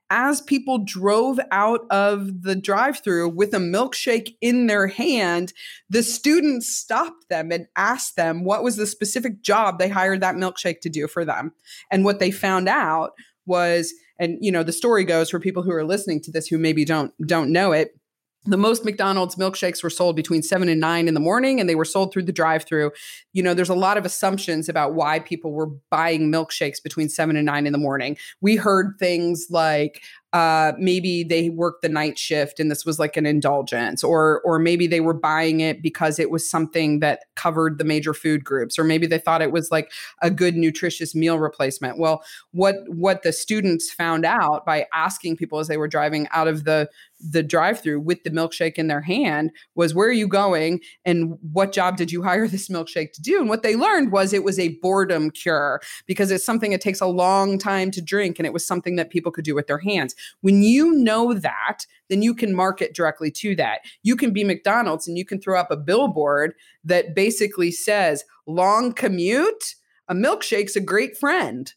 as 0.09 0.41
people 0.41 0.83
drove 0.83 1.39
out 1.51 1.81
of 1.89 2.43
the 2.43 2.55
drive-through 2.55 3.29
with 3.29 3.53
a 3.53 3.59
milkshake 3.59 4.35
in 4.41 4.67
their 4.67 4.85
hand, 4.85 5.53
the 5.89 6.03
students 6.03 6.67
stopped 6.67 7.29
them 7.29 7.51
and 7.51 7.67
asked 7.75 8.15
them 8.15 8.43
what 8.43 8.63
was 8.63 8.75
the 8.75 8.85
specific 8.85 9.41
job 9.41 9.79
they 9.79 9.89
hired 9.89 10.21
that 10.21 10.35
milkshake 10.35 10.81
to 10.81 10.89
do 10.89 11.07
for 11.07 11.25
them. 11.25 11.51
And 11.89 12.05
what 12.05 12.19
they 12.19 12.31
found 12.31 12.69
out 12.69 13.13
was 13.45 13.93
and 14.19 14.37
you 14.41 14.51
know 14.51 14.63
the 14.63 14.71
story 14.71 15.03
goes 15.03 15.29
for 15.29 15.39
people 15.39 15.63
who 15.63 15.71
are 15.71 15.85
listening 15.85 16.21
to 16.21 16.31
this 16.31 16.47
who 16.47 16.57
maybe 16.57 16.85
don't 16.85 17.13
don't 17.25 17.51
know 17.51 17.71
it 17.71 17.95
the 18.45 18.57
most 18.57 18.83
McDonald's 18.83 19.35
milkshakes 19.35 19.81
were 19.81 19.89
sold 19.89 20.15
between 20.15 20.43
seven 20.43 20.67
and 20.67 20.81
nine 20.81 21.07
in 21.07 21.13
the 21.13 21.19
morning, 21.19 21.59
and 21.59 21.69
they 21.69 21.75
were 21.75 21.85
sold 21.85 22.11
through 22.11 22.23
the 22.23 22.33
drive 22.33 22.65
through. 22.65 22.91
You 23.31 23.41
know, 23.41 23.53
there's 23.53 23.69
a 23.69 23.75
lot 23.75 23.97
of 23.97 24.05
assumptions 24.05 24.67
about 24.67 24.93
why 24.95 25.19
people 25.19 25.53
were 25.53 25.67
buying 25.89 26.31
milkshakes 26.31 26.83
between 26.83 27.07
seven 27.09 27.37
and 27.37 27.45
nine 27.45 27.65
in 27.65 27.71
the 27.71 27.79
morning. 27.79 28.17
We 28.41 28.57
heard 28.57 28.95
things 28.99 29.47
like, 29.49 30.01
uh, 30.33 30.73
maybe 30.79 31.23
they 31.23 31.49
worked 31.49 31.83
the 31.83 31.89
night 31.89 32.17
shift 32.17 32.59
and 32.59 32.71
this 32.71 32.85
was 32.85 32.97
like 32.97 33.15
an 33.15 33.25
indulgence 33.25 34.03
or 34.03 34.41
or 34.43 34.57
maybe 34.57 34.87
they 34.87 34.99
were 34.99 35.13
buying 35.13 35.59
it 35.59 35.83
because 35.83 36.17
it 36.17 36.31
was 36.31 36.49
something 36.49 36.99
that 36.99 37.25
covered 37.35 37.77
the 37.77 37.83
major 37.83 38.15
food 38.15 38.43
groups 38.43 38.79
or 38.79 38.83
maybe 38.83 39.05
they 39.05 39.19
thought 39.19 39.43
it 39.43 39.51
was 39.51 39.69
like 39.69 39.91
a 40.23 40.31
good 40.31 40.55
nutritious 40.55 41.13
meal 41.13 41.37
replacement. 41.37 41.99
Well 41.99 42.23
what 42.49 42.77
what 42.87 43.21
the 43.21 43.31
students 43.31 43.91
found 43.91 44.25
out 44.25 44.65
by 44.65 44.87
asking 44.91 45.37
people 45.37 45.59
as 45.59 45.67
they 45.67 45.77
were 45.77 45.87
driving 45.87 46.27
out 46.31 46.47
of 46.47 46.63
the 46.63 46.89
the 47.23 47.43
drive 47.43 47.79
through 47.79 48.01
with 48.01 48.23
the 48.23 48.31
milkshake 48.31 48.75
in 48.75 48.87
their 48.87 49.01
hand 49.01 49.51
was 49.75 49.95
where 49.95 50.09
are 50.09 50.11
you 50.11 50.27
going? 50.27 50.81
And 51.05 51.37
what 51.53 51.71
job 51.71 51.95
did 51.95 52.11
you 52.11 52.23
hire 52.23 52.47
this 52.47 52.67
milkshake 52.67 53.13
to 53.13 53.21
do? 53.21 53.39
And 53.39 53.47
what 53.47 53.63
they 53.63 53.75
learned 53.75 54.11
was 54.11 54.33
it 54.33 54.43
was 54.43 54.59
a 54.59 54.77
boredom 54.81 55.31
cure 55.31 55.81
because 56.05 56.31
it's 56.31 56.45
something 56.45 56.71
that 56.71 56.81
takes 56.81 56.99
a 56.99 57.07
long 57.07 57.57
time 57.57 57.91
to 57.91 58.01
drink 58.01 58.39
and 58.39 58.45
it 58.45 58.51
was 58.51 58.67
something 58.67 58.97
that 58.97 59.09
people 59.09 59.31
could 59.31 59.45
do 59.45 59.55
with 59.55 59.67
their 59.67 59.77
hands 59.77 60.15
when 60.41 60.63
you 60.63 60.93
know 60.93 61.33
that, 61.33 61.85
then 62.09 62.21
you 62.21 62.33
can 62.33 62.55
market 62.55 62.93
directly 62.93 63.31
to 63.31 63.55
that. 63.55 63.81
You 64.03 64.15
can 64.15 64.31
be 64.31 64.43
McDonald's 64.43 65.07
and 65.07 65.17
you 65.17 65.25
can 65.25 65.41
throw 65.41 65.59
up 65.59 65.71
a 65.71 65.77
billboard 65.77 66.53
that 66.83 67.15
basically 67.15 67.71
says, 67.71 68.23
long 68.45 68.93
commute, 68.93 69.75
a 70.07 70.13
milkshake's 70.13 70.75
a 70.75 70.81
great 70.81 71.17
friend, 71.17 71.73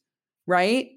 right? 0.47 0.89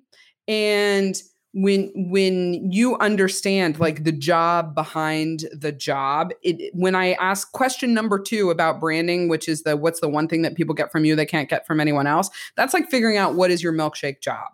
And 0.48 1.22
when 1.54 1.92
when 1.96 2.72
you 2.72 2.96
understand 3.00 3.80
like 3.80 4.04
the 4.04 4.12
job 4.12 4.76
behind 4.76 5.46
the 5.52 5.72
job 5.72 6.32
it 6.44 6.72
when 6.76 6.94
i 6.94 7.14
ask 7.14 7.52
question 7.54 7.92
number 7.92 8.20
2 8.20 8.52
about 8.52 8.80
branding 8.80 9.28
which 9.30 9.50
is 9.50 9.64
the 9.64 9.76
what's 9.76 10.00
the 10.00 10.08
one 10.08 10.28
thing 10.28 10.44
that 10.44 10.54
people 10.54 10.76
get 10.76 10.92
from 10.92 11.06
you 11.06 11.16
they 11.16 11.26
can't 11.26 11.50
get 11.50 11.66
from 11.66 11.80
anyone 11.80 12.06
else 12.06 12.30
that's 12.56 12.74
like 12.74 12.88
figuring 12.90 13.18
out 13.18 13.34
what 13.34 13.50
is 13.50 13.64
your 13.64 13.74
milkshake 13.74 14.22
job 14.22 14.48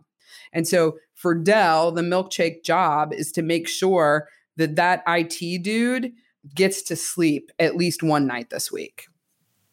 and 0.53 0.65
so 0.67 0.97
for 1.25 1.33
Dell, 1.33 1.91
the 1.91 2.03
milkshake 2.03 2.63
job 2.63 3.11
is 3.11 3.31
to 3.31 3.41
make 3.41 3.67
sure 3.67 4.29
that 4.57 4.75
that 4.75 5.01
IT 5.07 5.63
dude 5.63 6.13
gets 6.53 6.83
to 6.83 6.95
sleep 6.95 7.51
at 7.57 7.75
least 7.75 8.03
one 8.03 8.27
night 8.27 8.51
this 8.51 8.71
week. 8.71 9.07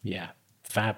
Yeah, 0.01 0.29
fab. 0.63 0.95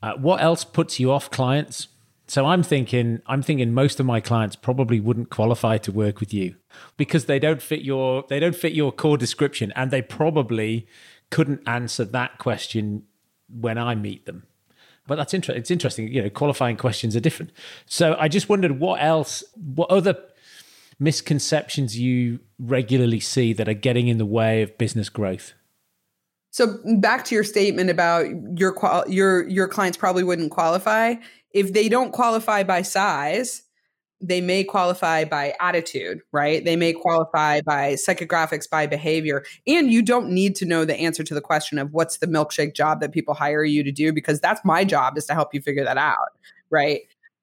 Uh, 0.00 0.12
what 0.18 0.40
else 0.40 0.62
puts 0.62 1.00
you 1.00 1.10
off 1.10 1.32
clients? 1.32 1.88
So 2.28 2.46
I'm 2.46 2.62
thinking, 2.62 3.22
I'm 3.26 3.42
thinking 3.42 3.74
most 3.74 3.98
of 3.98 4.06
my 4.06 4.20
clients 4.20 4.54
probably 4.54 5.00
wouldn't 5.00 5.30
qualify 5.30 5.78
to 5.78 5.90
work 5.90 6.20
with 6.20 6.32
you 6.32 6.54
because 6.96 7.24
they 7.24 7.40
don't 7.40 7.60
fit 7.60 7.82
your 7.82 8.22
they 8.28 8.38
don't 8.38 8.54
fit 8.54 8.72
your 8.72 8.92
core 8.92 9.18
description, 9.18 9.72
and 9.74 9.90
they 9.90 10.00
probably 10.00 10.86
couldn't 11.30 11.66
answer 11.66 12.04
that 12.04 12.38
question 12.38 13.02
when 13.48 13.78
I 13.78 13.96
meet 13.96 14.26
them. 14.26 14.44
But 15.10 15.16
that's 15.16 15.34
interesting. 15.34 15.60
It's 15.60 15.72
interesting. 15.72 16.06
You 16.06 16.22
know, 16.22 16.30
qualifying 16.30 16.76
questions 16.76 17.16
are 17.16 17.20
different. 17.20 17.50
So 17.84 18.16
I 18.20 18.28
just 18.28 18.48
wondered 18.48 18.78
what 18.78 19.02
else, 19.02 19.42
what 19.56 19.90
other 19.90 20.16
misconceptions 21.00 21.98
you 21.98 22.38
regularly 22.60 23.18
see 23.18 23.52
that 23.54 23.68
are 23.68 23.74
getting 23.74 24.06
in 24.06 24.18
the 24.18 24.24
way 24.24 24.62
of 24.62 24.78
business 24.78 25.08
growth. 25.08 25.52
So 26.52 26.78
back 26.98 27.24
to 27.24 27.34
your 27.34 27.42
statement 27.42 27.90
about 27.90 28.26
your 28.56 28.70
qual- 28.70 29.10
your 29.10 29.48
your 29.48 29.66
clients 29.66 29.98
probably 29.98 30.22
wouldn't 30.22 30.52
qualify 30.52 31.16
if 31.50 31.72
they 31.72 31.88
don't 31.88 32.12
qualify 32.12 32.62
by 32.62 32.82
size. 32.82 33.62
They 34.20 34.40
may 34.40 34.64
qualify 34.64 35.24
by 35.24 35.54
attitude, 35.60 36.20
right? 36.32 36.64
They 36.64 36.76
may 36.76 36.92
qualify 36.92 37.62
by 37.62 37.94
psychographics, 37.94 38.68
by 38.68 38.86
behavior. 38.86 39.44
And 39.66 39.90
you 39.90 40.02
don't 40.02 40.30
need 40.30 40.54
to 40.56 40.66
know 40.66 40.84
the 40.84 40.96
answer 40.96 41.24
to 41.24 41.34
the 41.34 41.40
question 41.40 41.78
of 41.78 41.92
what's 41.92 42.18
the 42.18 42.26
milkshake 42.26 42.74
job 42.74 43.00
that 43.00 43.12
people 43.12 43.34
hire 43.34 43.64
you 43.64 43.82
to 43.82 43.92
do, 43.92 44.12
because 44.12 44.40
that's 44.40 44.60
my 44.64 44.84
job 44.84 45.16
is 45.16 45.26
to 45.26 45.34
help 45.34 45.54
you 45.54 45.62
figure 45.62 45.84
that 45.84 45.96
out, 45.96 46.18
right? 46.70 47.00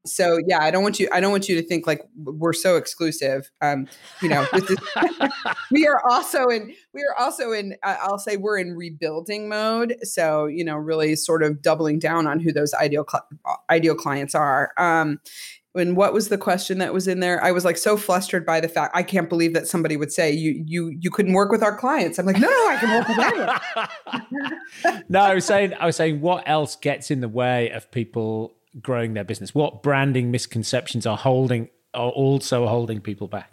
so 0.08 0.40
yeah 0.48 0.62
i 0.62 0.72
don't 0.72 0.84
want 0.84 1.00
you 1.00 1.08
i 1.12 1.20
don't 1.20 1.32
want 1.32 1.48
you 1.48 1.56
to 1.56 1.62
think 1.62 1.86
like 1.86 2.02
we're 2.24 2.54
so 2.54 2.76
exclusive 2.76 3.52
um 3.62 3.88
you 4.22 4.30
know 4.30 4.46
we 5.72 5.86
are 5.86 6.02
also 6.10 6.48
in 6.48 6.74
we 6.94 7.02
are 7.02 7.22
also 7.22 7.52
in 7.52 7.76
i'll 7.84 8.18
say 8.18 8.38
we're 8.38 8.58
in 8.58 8.76
rebuilding 8.76 9.50
mode 9.50 9.96
so 10.04 10.46
you 10.46 10.64
know 10.64 10.76
really 10.76 11.16
sort 11.16 11.44
of 11.44 11.62
doubling 11.62 12.00
down 12.00 12.26
on 12.26 12.40
who 12.40 12.52
those 12.52 12.74
ideal 12.76 13.06
cl- 13.10 13.28
ideal 13.70 13.96
clients 13.96 14.34
are 14.34 14.72
um 14.78 15.20
and 15.76 15.95
what 15.95 16.13
was 16.13 16.30
the 16.30 16.38
question 16.38 16.78
that 16.80 16.93
was 16.93 17.07
in 17.07 17.20
there 17.20 17.43
i 17.43 17.51
was 17.51 17.65
like 17.65 17.78
so 17.78 17.97
flustered 17.97 18.45
by 18.45 18.59
the 18.59 18.68
fact 18.68 18.95
i 18.95 19.03
can't 19.03 19.30
believe 19.30 19.53
that 19.53 19.68
somebody 19.68 19.95
would 19.97 20.11
say 20.11 20.32
you 20.32 20.63
you 20.65 20.95
you 20.99 21.11
couldn't 21.11 21.34
work 21.34 21.51
with 21.51 21.61
our 21.61 21.78
clients 21.78 22.18
i'm 22.18 22.26
like 22.26 22.39
no 22.39 22.47
no 22.47 22.68
i 22.70 22.78
can 22.78 22.97
work 22.97 23.07
with 23.07 23.20
anyone 24.86 25.03
no 25.09 25.20
i 25.20 25.34
was 25.36 25.45
saying 25.45 25.74
i 25.80 25.86
was 25.86 25.95
saying 25.95 26.22
what 26.22 26.43
else 26.47 26.76
gets 26.76 27.11
in 27.11 27.22
the 27.22 27.30
way 27.30 27.70
of 27.72 27.91
people 27.91 28.57
growing 28.82 29.13
their 29.13 29.24
business? 29.24 29.53
What 29.55 29.84
branding 29.84 30.32
misconceptions 30.32 31.05
are 31.05 31.18
holding 31.18 31.70
are 31.93 32.09
also 32.09 32.68
holding 32.68 33.01
people 33.01 33.28
back? 33.28 33.51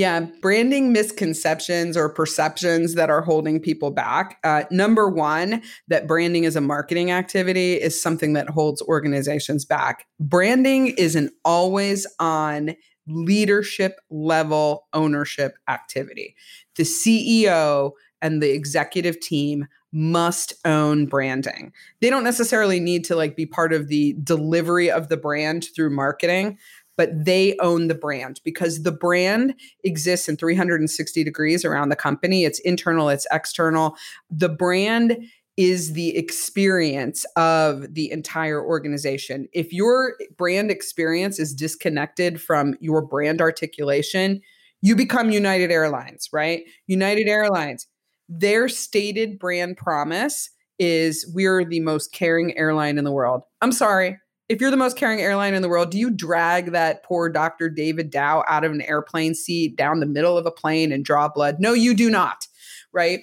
Yeah, 0.00 0.20
branding 0.40 0.94
misconceptions 0.94 1.94
or 1.94 2.08
perceptions 2.08 2.94
that 2.94 3.10
are 3.10 3.20
holding 3.20 3.60
people 3.60 3.90
back. 3.90 4.38
Uh, 4.42 4.62
number 4.70 5.10
one, 5.10 5.60
that 5.88 6.06
branding 6.06 6.44
is 6.44 6.56
a 6.56 6.60
marketing 6.62 7.10
activity 7.10 7.74
is 7.74 8.00
something 8.00 8.32
that 8.32 8.48
holds 8.48 8.80
organizations 8.80 9.66
back. 9.66 10.06
Branding 10.18 10.86
is 10.86 11.16
an 11.16 11.28
always 11.44 12.06
on 12.18 12.76
leadership 13.08 14.00
level 14.08 14.88
ownership 14.94 15.58
activity. 15.68 16.34
The 16.76 16.84
CEO 16.84 17.92
and 18.22 18.42
the 18.42 18.52
executive 18.52 19.20
team 19.20 19.66
must 19.92 20.54
own 20.64 21.06
branding. 21.06 21.72
They 22.00 22.10
don't 22.10 22.24
necessarily 22.24 22.80
need 22.80 23.04
to 23.06 23.16
like 23.16 23.36
be 23.36 23.46
part 23.46 23.72
of 23.72 23.88
the 23.88 24.14
delivery 24.22 24.90
of 24.90 25.08
the 25.08 25.16
brand 25.16 25.66
through 25.74 25.90
marketing, 25.90 26.58
but 27.00 27.24
they 27.24 27.56
own 27.60 27.88
the 27.88 27.94
brand 27.94 28.42
because 28.44 28.82
the 28.82 28.92
brand 28.92 29.54
exists 29.84 30.28
in 30.28 30.36
360 30.36 31.24
degrees 31.24 31.64
around 31.64 31.88
the 31.88 31.96
company. 31.96 32.44
It's 32.44 32.58
internal, 32.58 33.08
it's 33.08 33.26
external. 33.32 33.96
The 34.30 34.50
brand 34.50 35.16
is 35.56 35.94
the 35.94 36.14
experience 36.14 37.24
of 37.36 37.94
the 37.94 38.10
entire 38.10 38.62
organization. 38.62 39.48
If 39.54 39.72
your 39.72 40.14
brand 40.36 40.70
experience 40.70 41.38
is 41.38 41.54
disconnected 41.54 42.38
from 42.38 42.74
your 42.80 43.00
brand 43.00 43.40
articulation, 43.40 44.42
you 44.82 44.94
become 44.94 45.30
United 45.30 45.70
Airlines, 45.70 46.28
right? 46.34 46.64
United 46.86 47.28
Airlines 47.28 47.86
their 48.28 48.68
stated 48.68 49.38
brand 49.38 49.78
promise 49.78 50.50
is 50.78 51.28
we're 51.34 51.64
the 51.64 51.80
most 51.80 52.12
caring 52.12 52.56
airline 52.58 52.98
in 52.98 53.04
the 53.04 53.10
world. 53.10 53.40
I'm 53.62 53.72
sorry. 53.72 54.19
If 54.50 54.60
you're 54.60 54.72
the 54.72 54.76
most 54.76 54.96
caring 54.96 55.20
airline 55.20 55.54
in 55.54 55.62
the 55.62 55.68
world, 55.68 55.92
do 55.92 55.98
you 55.98 56.10
drag 56.10 56.72
that 56.72 57.04
poor 57.04 57.28
Dr. 57.28 57.68
David 57.68 58.10
Dao 58.10 58.42
out 58.48 58.64
of 58.64 58.72
an 58.72 58.82
airplane 58.82 59.32
seat 59.32 59.76
down 59.76 60.00
the 60.00 60.06
middle 60.06 60.36
of 60.36 60.44
a 60.44 60.50
plane 60.50 60.90
and 60.90 61.04
draw 61.04 61.28
blood? 61.28 61.60
No, 61.60 61.72
you 61.72 61.94
do 61.94 62.10
not. 62.10 62.48
Right? 62.92 63.20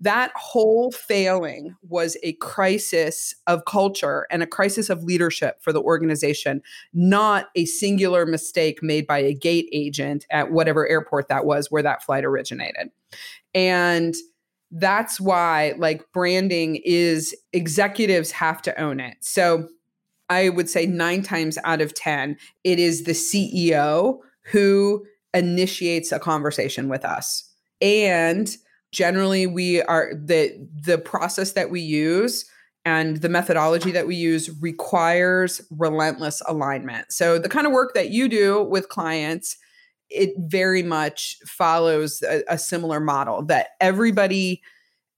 That 0.00 0.32
whole 0.34 0.90
failing 0.90 1.76
was 1.88 2.16
a 2.24 2.32
crisis 2.34 3.36
of 3.46 3.66
culture 3.66 4.26
and 4.32 4.42
a 4.42 4.48
crisis 4.48 4.90
of 4.90 5.04
leadership 5.04 5.62
for 5.62 5.72
the 5.72 5.80
organization, 5.80 6.60
not 6.92 7.50
a 7.54 7.66
singular 7.66 8.26
mistake 8.26 8.82
made 8.82 9.06
by 9.06 9.18
a 9.18 9.32
gate 9.32 9.68
agent 9.72 10.26
at 10.32 10.50
whatever 10.50 10.88
airport 10.88 11.28
that 11.28 11.44
was 11.44 11.70
where 11.70 11.84
that 11.84 12.02
flight 12.02 12.24
originated. 12.24 12.90
And 13.54 14.16
that's 14.72 15.20
why 15.20 15.74
like 15.78 16.02
branding 16.12 16.80
is 16.84 17.32
executives 17.52 18.32
have 18.32 18.60
to 18.62 18.80
own 18.80 18.98
it. 18.98 19.18
So 19.20 19.68
I 20.28 20.48
would 20.48 20.70
say 20.70 20.86
9 20.86 21.22
times 21.22 21.58
out 21.64 21.80
of 21.80 21.94
10 21.94 22.36
it 22.64 22.78
is 22.78 23.04
the 23.04 23.12
CEO 23.12 24.18
who 24.44 25.04
initiates 25.32 26.12
a 26.12 26.18
conversation 26.18 26.88
with 26.88 27.04
us. 27.04 27.50
And 27.80 28.48
generally 28.92 29.46
we 29.46 29.82
are 29.82 30.12
the 30.14 30.54
the 30.82 30.98
process 30.98 31.52
that 31.52 31.70
we 31.70 31.80
use 31.80 32.48
and 32.84 33.18
the 33.18 33.28
methodology 33.28 33.90
that 33.90 34.06
we 34.06 34.14
use 34.14 34.50
requires 34.60 35.60
relentless 35.70 36.42
alignment. 36.46 37.10
So 37.10 37.38
the 37.38 37.48
kind 37.48 37.66
of 37.66 37.72
work 37.72 37.94
that 37.94 38.10
you 38.10 38.28
do 38.28 38.62
with 38.62 38.88
clients 38.88 39.56
it 40.10 40.34
very 40.38 40.82
much 40.82 41.36
follows 41.46 42.22
a, 42.22 42.42
a 42.48 42.58
similar 42.58 43.00
model 43.00 43.42
that 43.46 43.68
everybody 43.80 44.62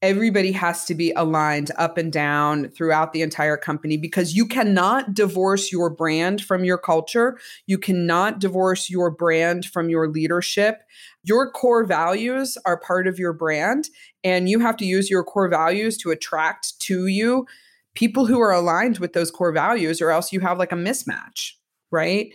everybody 0.02 0.52
has 0.52 0.84
to 0.84 0.94
be 0.94 1.12
aligned 1.12 1.70
up 1.78 1.96
and 1.96 2.12
down 2.12 2.68
throughout 2.68 3.12
the 3.12 3.22
entire 3.22 3.56
company 3.56 3.96
because 3.96 4.34
you 4.34 4.46
cannot 4.46 5.14
divorce 5.14 5.72
your 5.72 5.88
brand 5.88 6.42
from 6.42 6.64
your 6.64 6.76
culture. 6.76 7.38
You 7.66 7.78
cannot 7.78 8.38
divorce 8.38 8.90
your 8.90 9.10
brand 9.10 9.64
from 9.64 9.88
your 9.88 10.08
leadership. 10.08 10.82
Your 11.24 11.50
core 11.50 11.84
values 11.84 12.58
are 12.66 12.78
part 12.78 13.06
of 13.06 13.18
your 13.18 13.32
brand, 13.32 13.88
and 14.22 14.48
you 14.48 14.60
have 14.60 14.76
to 14.76 14.84
use 14.84 15.10
your 15.10 15.24
core 15.24 15.48
values 15.48 15.96
to 15.98 16.10
attract 16.10 16.78
to 16.80 17.06
you 17.06 17.46
people 17.94 18.26
who 18.26 18.40
are 18.40 18.52
aligned 18.52 18.98
with 18.98 19.14
those 19.14 19.30
core 19.30 19.52
values, 19.52 20.02
or 20.02 20.10
else 20.10 20.32
you 20.32 20.40
have 20.40 20.58
like 20.58 20.72
a 20.72 20.76
mismatch, 20.76 21.52
right? 21.90 22.34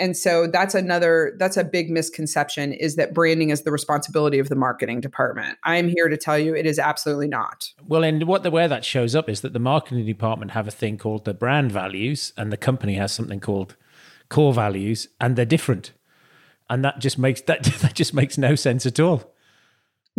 And 0.00 0.16
so 0.16 0.46
that's 0.46 0.74
another 0.74 1.34
that's 1.38 1.56
a 1.56 1.62
big 1.62 1.90
misconception 1.90 2.72
is 2.72 2.96
that 2.96 3.14
branding 3.14 3.50
is 3.50 3.62
the 3.62 3.70
responsibility 3.70 4.38
of 4.38 4.48
the 4.48 4.56
marketing 4.56 5.00
department. 5.00 5.58
I'm 5.62 5.88
here 5.88 6.08
to 6.08 6.16
tell 6.16 6.38
you 6.38 6.56
it 6.56 6.66
is 6.66 6.78
absolutely 6.78 7.28
not. 7.28 7.70
Well 7.86 8.02
and 8.02 8.24
what 8.24 8.42
the 8.42 8.50
way 8.50 8.66
that 8.66 8.84
shows 8.84 9.14
up 9.14 9.28
is 9.28 9.42
that 9.42 9.52
the 9.52 9.58
marketing 9.58 10.06
department 10.06 10.52
have 10.52 10.66
a 10.66 10.72
thing 10.72 10.98
called 10.98 11.26
the 11.26 11.34
brand 11.34 11.70
values 11.70 12.32
and 12.36 12.50
the 12.50 12.56
company 12.56 12.94
has 12.94 13.12
something 13.12 13.40
called 13.40 13.76
core 14.30 14.54
values 14.54 15.06
and 15.20 15.36
they're 15.36 15.44
different. 15.44 15.92
And 16.70 16.84
that 16.84 16.98
just 16.98 17.18
makes 17.18 17.42
that 17.42 17.62
that 17.82 17.94
just 17.94 18.14
makes 18.14 18.38
no 18.38 18.54
sense 18.54 18.86
at 18.86 18.98
all 18.98 19.29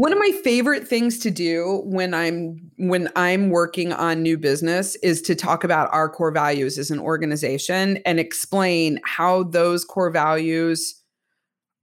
one 0.01 0.11
of 0.11 0.17
my 0.17 0.31
favorite 0.43 0.87
things 0.87 1.19
to 1.19 1.29
do 1.29 1.83
when 1.85 2.11
I'm 2.15 2.71
when 2.77 3.07
I'm 3.15 3.51
working 3.51 3.93
on 3.93 4.23
new 4.23 4.35
business 4.35 4.95
is 5.03 5.21
to 5.21 5.35
talk 5.35 5.63
about 5.63 5.93
our 5.93 6.09
core 6.09 6.31
values 6.31 6.79
as 6.79 6.89
an 6.89 6.97
organization 6.97 7.97
and 7.97 8.19
explain 8.19 8.99
how 9.05 9.43
those 9.43 9.85
core 9.85 10.09
values 10.09 10.99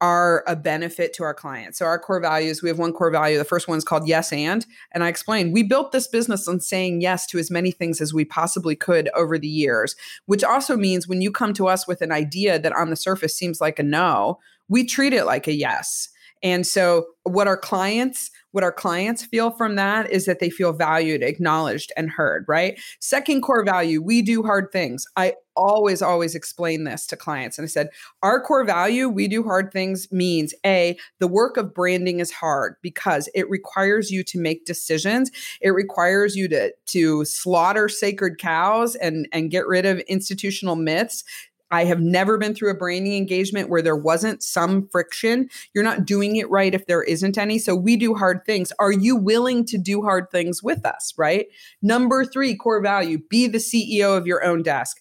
are 0.01 0.43
a 0.49 0.57
benefit 0.57 1.13
to 1.13 1.23
our 1.23 1.33
clients. 1.33 1.79
So 1.79 1.87
our 1.87 1.97
core 1.97 2.21
values, 2.21 2.61
we 2.61 2.69
have 2.69 2.79
one 2.81 2.93
core 2.93 3.13
value. 3.13 3.39
The 3.39 3.45
first 3.45 3.69
one 3.69 3.79
is 3.79 3.85
called 3.85 4.09
yes 4.09 4.33
and 4.33 4.67
and 4.91 5.05
I 5.05 5.09
explained 5.09 5.53
we 5.53 5.63
built 5.63 5.93
this 5.93 6.09
business 6.09 6.49
on 6.49 6.59
saying 6.59 7.01
yes 7.01 7.25
to 7.27 7.39
as 7.39 7.53
many 7.53 7.71
things 7.71 8.01
as 8.01 8.13
we 8.13 8.25
possibly 8.25 8.75
could 8.75 9.09
over 9.15 9.39
the 9.39 9.47
years, 9.47 9.95
which 10.27 10.43
also 10.43 10.77
means 10.77 11.07
when 11.07 11.23
you 11.23 11.31
come 11.31 11.55
to 11.55 11.69
us 11.69 11.87
with 11.87 12.03
an 12.03 12.11
idea 12.11 12.59
that 12.59 12.75
on 12.75 12.91
the 12.91 12.97
surface 12.97 13.39
seems 13.39 13.61
like 13.61 13.79
a 13.79 13.85
no, 13.85 14.41
we 14.69 14.85
treat 14.85 15.13
it 15.13 15.25
like 15.25 15.47
a 15.47 15.55
yes 15.55 16.09
and 16.43 16.67
so 16.67 17.07
what 17.25 17.47
our 17.47 17.57
clients 17.57 18.31
what 18.53 18.65
our 18.65 18.73
clients 18.73 19.25
feel 19.25 19.51
from 19.51 19.77
that 19.77 20.11
is 20.11 20.25
that 20.25 20.41
they 20.41 20.51
feel 20.51 20.73
valued, 20.73 21.23
acknowledged 21.23 21.93
and 21.97 22.11
heard, 22.11 22.45
right? 22.49 22.81
Second 22.99 23.43
core 23.43 23.65
value, 23.65 24.03
we 24.03 24.23
do 24.23 24.43
hard 24.43 24.73
things. 24.73 25.05
I 25.17 25.35
always 25.55 26.01
always 26.01 26.35
explain 26.35 26.85
this 26.85 27.07
to 27.09 27.17
clients 27.17 27.59
and 27.59 27.65
I 27.65 27.69
said, 27.69 27.91
our 28.23 28.41
core 28.41 28.65
value, 28.65 29.09
we 29.09 29.29
do 29.29 29.43
hard 29.43 29.71
things 29.71 30.11
means 30.11 30.55
A, 30.65 30.99
the 31.19 31.29
work 31.29 31.57
of 31.57 31.75
branding 31.75 32.21
is 32.21 32.33
hard 32.33 32.77
because 32.83 33.29
it 33.35 33.49
requires 33.51 34.11
you 34.11 34.25
to 34.25 34.41
make 34.41 34.65
decisions. 34.65 35.31
It 35.61 35.71
requires 35.71 36.35
you 36.35 36.49
to 36.49 36.73
to 36.87 37.25
slaughter 37.27 37.89
sacred 37.89 38.39
cows 38.39 38.95
and 38.97 39.29
and 39.33 39.51
get 39.51 39.67
rid 39.67 39.85
of 39.85 40.01
institutional 40.01 40.75
myths 40.75 41.23
I 41.71 41.85
have 41.85 42.01
never 42.01 42.39
been 42.39 42.55
through 42.55 42.71
a 42.71 42.77
branding 42.77 43.15
engagement 43.15 43.69
where 43.69 43.83
there 43.83 43.97
wasn't 43.97 44.43
some 44.43 44.89
friction. 44.89 45.49
You're 45.75 45.85
not 45.85 46.05
doing 46.05 46.37
it 46.37 46.51
right 46.51 46.75
if 46.75 46.87
there 46.87 47.03
isn't 47.03 47.39
any. 47.39 47.59
So 47.59 47.75
we 47.75 47.97
do 47.97 48.15
hard 48.15 48.45
things. 48.47 48.73
Are 48.79 48.93
you 48.93 49.17
willing 49.17 49.65
to 49.67 49.79
do 49.79 50.03
hard 50.03 50.31
things 50.31 50.63
with 50.63 50.85
us? 50.87 51.13
Right. 51.17 51.47
Number 51.83 52.25
three, 52.25 52.57
core 52.57 52.83
value 52.83 53.19
be 53.29 53.47
the 53.47 53.59
CEO 53.59 54.17
of 54.17 54.27
your 54.27 54.45
own 54.45 54.63
desk. 54.63 54.97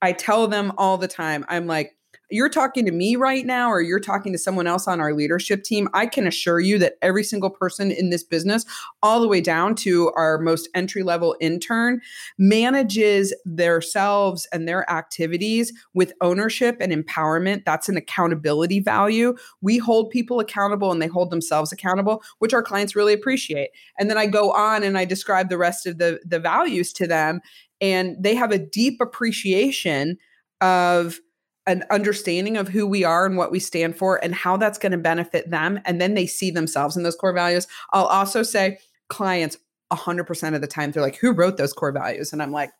I 0.00 0.12
tell 0.12 0.48
them 0.48 0.72
all 0.78 0.98
the 0.98 1.08
time, 1.08 1.44
I'm 1.48 1.66
like, 1.66 1.92
you're 2.32 2.48
talking 2.48 2.86
to 2.86 2.92
me 2.92 3.16
right 3.16 3.44
now 3.44 3.70
or 3.70 3.80
you're 3.80 4.00
talking 4.00 4.32
to 4.32 4.38
someone 4.38 4.66
else 4.66 4.88
on 4.88 5.00
our 5.00 5.14
leadership 5.14 5.62
team, 5.64 5.88
I 5.94 6.06
can 6.06 6.26
assure 6.26 6.60
you 6.60 6.78
that 6.78 6.94
every 7.02 7.24
single 7.24 7.50
person 7.50 7.90
in 7.90 8.10
this 8.10 8.24
business, 8.24 8.64
all 9.02 9.20
the 9.20 9.28
way 9.28 9.40
down 9.40 9.74
to 9.76 10.10
our 10.16 10.38
most 10.38 10.68
entry 10.74 11.02
level 11.02 11.36
intern, 11.40 12.00
manages 12.38 13.34
themselves 13.44 14.46
and 14.52 14.66
their 14.66 14.88
activities 14.90 15.72
with 15.94 16.12
ownership 16.20 16.76
and 16.80 16.92
empowerment. 16.92 17.64
That's 17.64 17.88
an 17.88 17.96
accountability 17.96 18.80
value. 18.80 19.34
We 19.60 19.78
hold 19.78 20.10
people 20.10 20.40
accountable 20.40 20.90
and 20.90 21.02
they 21.02 21.06
hold 21.06 21.30
themselves 21.30 21.72
accountable, 21.72 22.22
which 22.38 22.54
our 22.54 22.62
clients 22.62 22.96
really 22.96 23.12
appreciate. 23.12 23.70
And 23.98 24.08
then 24.08 24.18
I 24.18 24.26
go 24.26 24.52
on 24.52 24.82
and 24.82 24.96
I 24.96 25.04
describe 25.04 25.48
the 25.48 25.58
rest 25.58 25.86
of 25.86 25.98
the, 25.98 26.20
the 26.24 26.40
values 26.40 26.92
to 26.94 27.06
them 27.06 27.40
and 27.82 28.16
they 28.18 28.34
have 28.36 28.52
a 28.52 28.58
deep 28.58 29.00
appreciation 29.00 30.16
of 30.60 31.18
an 31.66 31.84
understanding 31.90 32.56
of 32.56 32.68
who 32.68 32.86
we 32.86 33.04
are 33.04 33.24
and 33.24 33.36
what 33.36 33.52
we 33.52 33.60
stand 33.60 33.96
for 33.96 34.22
and 34.24 34.34
how 34.34 34.56
that's 34.56 34.78
going 34.78 34.92
to 34.92 34.98
benefit 34.98 35.50
them 35.50 35.80
and 35.84 36.00
then 36.00 36.14
they 36.14 36.26
see 36.26 36.50
themselves 36.50 36.96
in 36.96 37.02
those 37.02 37.16
core 37.16 37.32
values. 37.32 37.66
I'll 37.92 38.06
also 38.06 38.42
say 38.42 38.78
clients 39.08 39.56
100% 39.92 40.54
of 40.54 40.60
the 40.60 40.66
time 40.66 40.90
they're 40.90 41.02
like 41.02 41.16
who 41.16 41.32
wrote 41.32 41.56
those 41.56 41.72
core 41.72 41.92
values? 41.92 42.32
And 42.32 42.42
i'm 42.42 42.52
like 42.52 42.70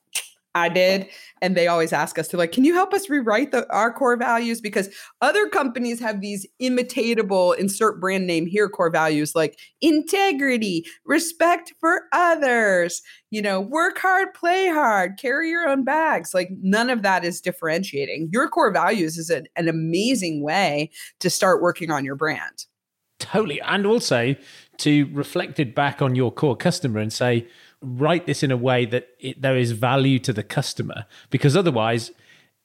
I 0.55 0.69
did. 0.69 1.09
And 1.41 1.57
they 1.57 1.67
always 1.67 1.93
ask 1.93 2.19
us 2.19 2.29
to 2.29 2.37
like, 2.37 2.53
can 2.53 2.65
you 2.65 2.75
help 2.75 2.93
us 2.93 3.09
rewrite 3.09 3.53
the, 3.53 3.71
our 3.73 3.93
core 3.93 4.17
values? 4.17 4.61
Because 4.61 4.91
other 5.21 5.49
companies 5.49 5.99
have 6.01 6.21
these 6.21 6.47
imitatable 6.61 7.57
insert 7.57 8.01
brand 8.01 8.27
name 8.27 8.47
here 8.47 8.69
core 8.69 8.91
values 8.91 9.35
like 9.35 9.59
integrity, 9.81 10.85
respect 11.05 11.73
for 11.81 12.03
others, 12.13 13.01
you 13.31 13.41
know, 13.41 13.61
work 13.61 13.99
hard, 13.99 14.35
play 14.35 14.69
hard, 14.69 15.19
carry 15.19 15.49
your 15.49 15.67
own 15.67 15.85
bags. 15.85 16.35
Like 16.35 16.51
none 16.61 16.91
of 16.91 17.03
that 17.03 17.25
is 17.25 17.41
differentiating. 17.41 18.29
Your 18.31 18.49
core 18.49 18.73
values 18.73 19.17
is 19.17 19.31
an, 19.31 19.47
an 19.57 19.69
amazing 19.69 20.43
way 20.43 20.91
to 21.21 21.31
start 21.31 21.63
working 21.63 21.91
on 21.91 22.05
your 22.05 22.17
brand. 22.17 22.67
Totally. 23.19 23.61
And 23.63 23.87
also 23.87 24.35
to 24.79 25.09
reflect 25.13 25.61
it 25.61 25.75
back 25.75 26.03
on 26.03 26.17
your 26.17 26.33
core 26.33 26.57
customer 26.57 26.99
and 26.99 27.13
say, 27.13 27.47
write 27.83 28.27
this 28.27 28.43
in 28.43 28.51
a 28.51 28.57
way 28.57 28.85
that 28.87 29.09
it, 29.19 29.41
there 29.41 29.57
is 29.57 29.73
value 29.73 30.19
to 30.21 30.33
the 30.33 30.43
customer 30.43 31.05
because 31.31 31.57
otherwise 31.57 32.11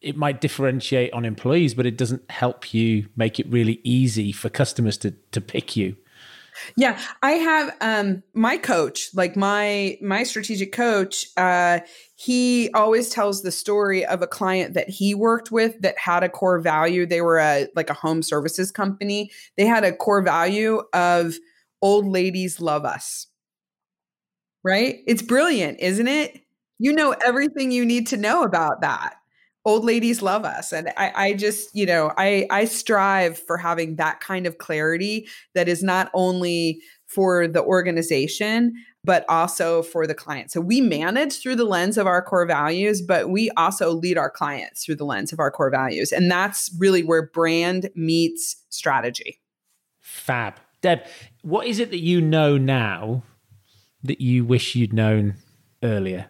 it 0.02 0.16
might 0.16 0.42
differentiate 0.42 1.12
on 1.14 1.26
employees 1.26 1.74
but 1.74 1.86
it 1.86 1.98
doesn't 1.98 2.30
help 2.30 2.74
you 2.74 3.08
make 3.16 3.40
it 3.40 3.48
really 3.50 3.80
easy 3.84 4.32
for 4.32 4.50
customers 4.50 4.98
to 4.98 5.12
to 5.32 5.42
pick 5.42 5.76
you. 5.76 5.96
Yeah 6.76 7.00
i 7.22 7.32
have 7.34 7.76
um 7.82 8.24
my 8.34 8.58
coach 8.58 9.10
like 9.14 9.36
my 9.36 9.98
my 10.02 10.24
strategic 10.24 10.72
coach 10.72 11.28
uh 11.38 11.80
he 12.16 12.72
always 12.74 13.10
tells 13.10 13.44
the 13.44 13.52
story 13.52 14.04
of 14.04 14.24
a 14.24 14.28
client 14.28 14.74
that 14.74 14.90
he 14.90 15.14
worked 15.14 15.52
with 15.52 15.80
that 15.82 16.00
had 16.00 16.24
a 16.24 16.30
core 16.30 16.58
value. 16.60 17.06
They 17.06 17.22
were 17.22 17.38
a 17.38 17.68
like 17.76 17.92
a 17.92 17.94
home 17.94 18.24
services 18.24 18.72
company. 18.72 19.30
They 19.56 19.68
had 19.68 19.84
a 19.84 19.96
core 19.96 20.24
value 20.24 20.82
of 20.94 21.36
old 21.80 22.08
ladies 22.08 22.60
love 22.60 22.86
us 22.86 23.28
right? 24.64 25.00
It's 25.08 25.22
brilliant, 25.22 25.80
isn't 25.80 26.08
it? 26.08 26.42
You 26.80 26.94
know 26.94 27.16
everything 27.26 27.72
you 27.72 27.86
need 27.86 28.08
to 28.08 28.18
know 28.18 28.44
about 28.44 28.82
that. 28.82 29.16
Old 29.66 29.84
ladies 29.84 30.22
love 30.22 30.46
us. 30.46 30.72
And 30.72 30.94
I, 30.96 31.12
I 31.16 31.34
just, 31.34 31.76
you 31.76 31.86
know, 31.86 32.14
I, 32.18 32.48
I 32.50 32.66
strive 32.66 33.38
for 33.38 33.58
having 33.58 33.98
that 33.98 34.22
kind 34.22 34.48
of 34.48 34.60
clarity 34.60 35.28
that 35.56 35.68
is 35.68 35.84
not 35.84 36.10
only 36.14 36.82
for 37.06 37.48
the 37.48 37.64
organization, 37.64 38.74
but 39.04 39.26
also 39.30 39.82
for 39.82 40.06
the 40.06 40.14
client. 40.14 40.52
So 40.52 40.62
we 40.62 40.82
manage 40.82 41.42
through 41.42 41.56
the 41.56 41.66
lens 41.66 41.98
of 41.98 42.08
our 42.08 42.22
core 42.22 42.46
values, 42.46 43.02
but 43.02 43.30
we 43.30 43.50
also 43.52 43.92
lead 43.92 44.18
our 44.18 44.30
clients 44.30 44.86
through 44.86 44.96
the 44.96 45.06
lens 45.06 45.34
of 45.34 45.40
our 45.40 45.50
core 45.50 45.72
values. 45.72 46.12
And 46.12 46.30
that's 46.30 46.74
really 46.78 47.04
where 47.04 47.30
brand 47.30 47.90
meets 47.96 48.66
strategy. 48.70 49.40
Fab. 50.02 50.56
Deb, 50.82 51.06
what 51.42 51.68
is 51.68 51.80
it 51.80 51.90
that 51.92 52.00
you 52.00 52.22
know 52.22 52.58
now 52.58 53.24
that 54.04 54.22
you 54.22 54.46
wish 54.46 54.76
you'd 54.76 54.94
known 54.94 55.36
earlier? 55.84 56.30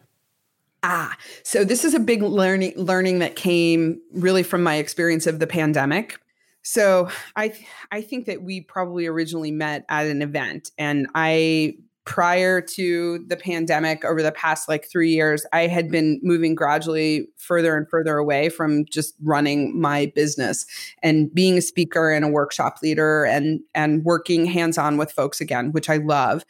Ah, 0.83 1.17
so 1.43 1.63
this 1.63 1.83
is 1.83 1.93
a 1.93 1.99
big 1.99 2.21
learning 2.21 2.73
learning 2.77 3.19
that 3.19 3.35
came 3.35 3.99
really 4.13 4.43
from 4.43 4.63
my 4.63 4.75
experience 4.75 5.27
of 5.27 5.39
the 5.39 5.47
pandemic. 5.47 6.19
So 6.61 7.09
I 7.35 7.53
I 7.91 8.01
think 8.01 8.25
that 8.25 8.43
we 8.43 8.61
probably 8.61 9.07
originally 9.07 9.51
met 9.51 9.85
at 9.89 10.05
an 10.05 10.21
event 10.21 10.71
and 10.77 11.07
I 11.15 11.75
prior 12.05 12.61
to 12.61 13.19
the 13.27 13.35
pandemic 13.35 14.05
over 14.05 14.23
the 14.23 14.31
past 14.31 14.69
like 14.69 14.89
3 14.89 15.09
years 15.09 15.45
I 15.51 15.67
had 15.67 15.91
been 15.91 16.21
moving 16.23 16.55
gradually 16.55 17.27
further 17.35 17.75
and 17.75 17.89
further 17.89 18.17
away 18.17 18.47
from 18.47 18.85
just 18.85 19.15
running 19.23 19.77
my 19.77 20.11
business 20.15 20.65
and 21.03 21.33
being 21.33 21.57
a 21.57 21.61
speaker 21.61 22.11
and 22.11 22.23
a 22.23 22.29
workshop 22.29 22.77
leader 22.81 23.25
and 23.25 23.59
and 23.75 24.05
working 24.05 24.45
hands-on 24.45 24.95
with 24.95 25.11
folks 25.11 25.41
again 25.41 25.71
which 25.73 25.89
I 25.89 25.97
love. 25.97 26.45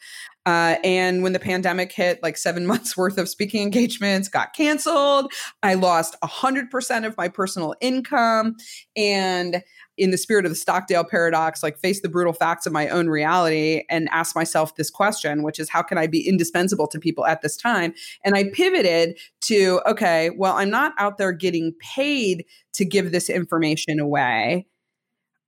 Uh, 0.48 0.78
and 0.82 1.22
when 1.22 1.34
the 1.34 1.38
pandemic 1.38 1.92
hit, 1.92 2.22
like 2.22 2.38
seven 2.38 2.66
months 2.72 2.96
worth 2.96 3.18
of 3.18 3.28
speaking 3.28 3.62
engagements 3.62 4.28
got 4.28 4.54
canceled. 4.54 5.30
I 5.62 5.74
lost 5.74 6.16
100% 6.22 7.06
of 7.06 7.14
my 7.18 7.28
personal 7.28 7.74
income. 7.82 8.56
And 8.96 9.62
in 9.98 10.10
the 10.10 10.16
spirit 10.16 10.46
of 10.46 10.50
the 10.50 10.56
Stockdale 10.56 11.04
paradox, 11.04 11.62
like 11.62 11.78
face 11.78 12.00
the 12.00 12.08
brutal 12.08 12.32
facts 12.32 12.64
of 12.64 12.72
my 12.72 12.88
own 12.88 13.08
reality 13.08 13.82
and 13.90 14.08
ask 14.10 14.34
myself 14.34 14.76
this 14.76 14.88
question, 14.88 15.42
which 15.42 15.58
is 15.58 15.68
how 15.68 15.82
can 15.82 15.98
I 15.98 16.06
be 16.06 16.26
indispensable 16.26 16.86
to 16.88 16.98
people 16.98 17.26
at 17.26 17.42
this 17.42 17.56
time? 17.56 17.92
And 18.24 18.34
I 18.34 18.44
pivoted 18.44 19.18
to, 19.42 19.82
okay, 19.86 20.30
well, 20.30 20.54
I'm 20.54 20.70
not 20.70 20.94
out 20.96 21.18
there 21.18 21.32
getting 21.32 21.74
paid 21.78 22.46
to 22.72 22.86
give 22.86 23.12
this 23.12 23.28
information 23.28 24.00
away. 24.00 24.66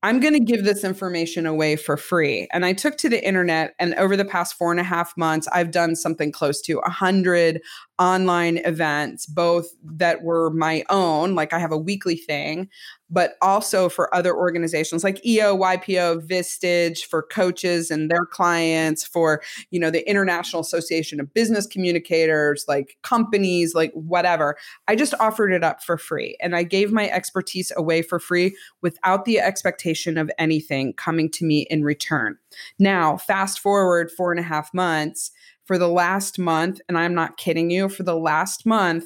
I'm 0.03 0.19
going 0.19 0.33
to 0.33 0.41
give 0.41 0.65
this 0.65 0.83
information 0.83 1.45
away 1.45 1.77
for 1.77 1.97
free. 1.97 2.49
And 2.53 2.65
I 2.65 2.73
took 2.73 2.97
to 2.99 3.09
the 3.09 3.25
internet, 3.27 3.75
and 3.79 3.95
over 3.95 4.17
the 4.17 4.25
past 4.25 4.55
four 4.55 4.71
and 4.71 4.81
a 4.81 4.85
half 4.85 5.15
months, 5.17 5.47
I've 5.53 5.71
done 5.71 5.95
something 5.95 6.33
close 6.33 6.63
to 6.63 6.77
100 6.77 7.61
online 7.99 8.59
events, 8.59 9.27
both 9.27 9.67
that 9.85 10.23
were 10.23 10.51
my 10.51 10.85
own, 10.89 11.35
like 11.35 11.53
I 11.53 11.59
have 11.59 11.73
a 11.73 11.77
weekly 11.77 12.17
thing, 12.17 12.69
but 13.11 13.35
also 13.43 13.89
for 13.89 14.15
other 14.15 14.35
organizations 14.35 15.03
like 15.05 15.25
EO, 15.27 15.57
YPO, 15.57 16.27
Vistage, 16.27 17.01
for 17.01 17.23
coaches 17.23 17.91
and 17.91 18.11
their 18.11 18.25
clients, 18.25 19.05
for 19.05 19.43
you 19.71 19.81
know 19.81 19.91
the 19.91 20.09
International 20.09 20.61
Association 20.61 21.21
of 21.21 21.33
Business 21.35 21.67
Communicators, 21.67 22.65
like 22.69 22.97
companies, 23.03 23.75
like 23.75 23.93
whatever. 23.93 24.57
I 24.89 24.97
just 24.97 25.15
offered 25.21 25.53
it 25.53 25.65
up 25.65 25.83
for 25.83 25.99
free, 25.99 26.37
and 26.41 26.55
I 26.55 26.63
gave 26.63 26.93
my 26.93 27.09
expertise 27.11 27.73
away 27.77 28.03
for 28.03 28.19
free 28.19 28.57
without 28.83 29.25
the 29.25 29.41
expectation 29.41 30.17
of 30.17 30.31
anything 30.39 30.93
coming 30.95 31.31
to 31.33 31.45
me 31.45 31.67
in 31.71 31.85
return. 31.85 32.39
Now, 32.79 33.17
fast 33.17 33.61
forward 33.61 34.11
four 34.11 34.31
and 34.31 34.41
a 34.41 34.45
half 34.45 34.73
months 34.73 35.31
for 35.71 35.79
the 35.79 35.89
last 35.89 36.37
month, 36.37 36.81
and 36.89 36.99
I'm 36.99 37.15
not 37.15 37.37
kidding 37.37 37.71
you, 37.71 37.89
for 37.89 38.03
the 38.03 38.17
last 38.17 38.67
month, 38.67 39.05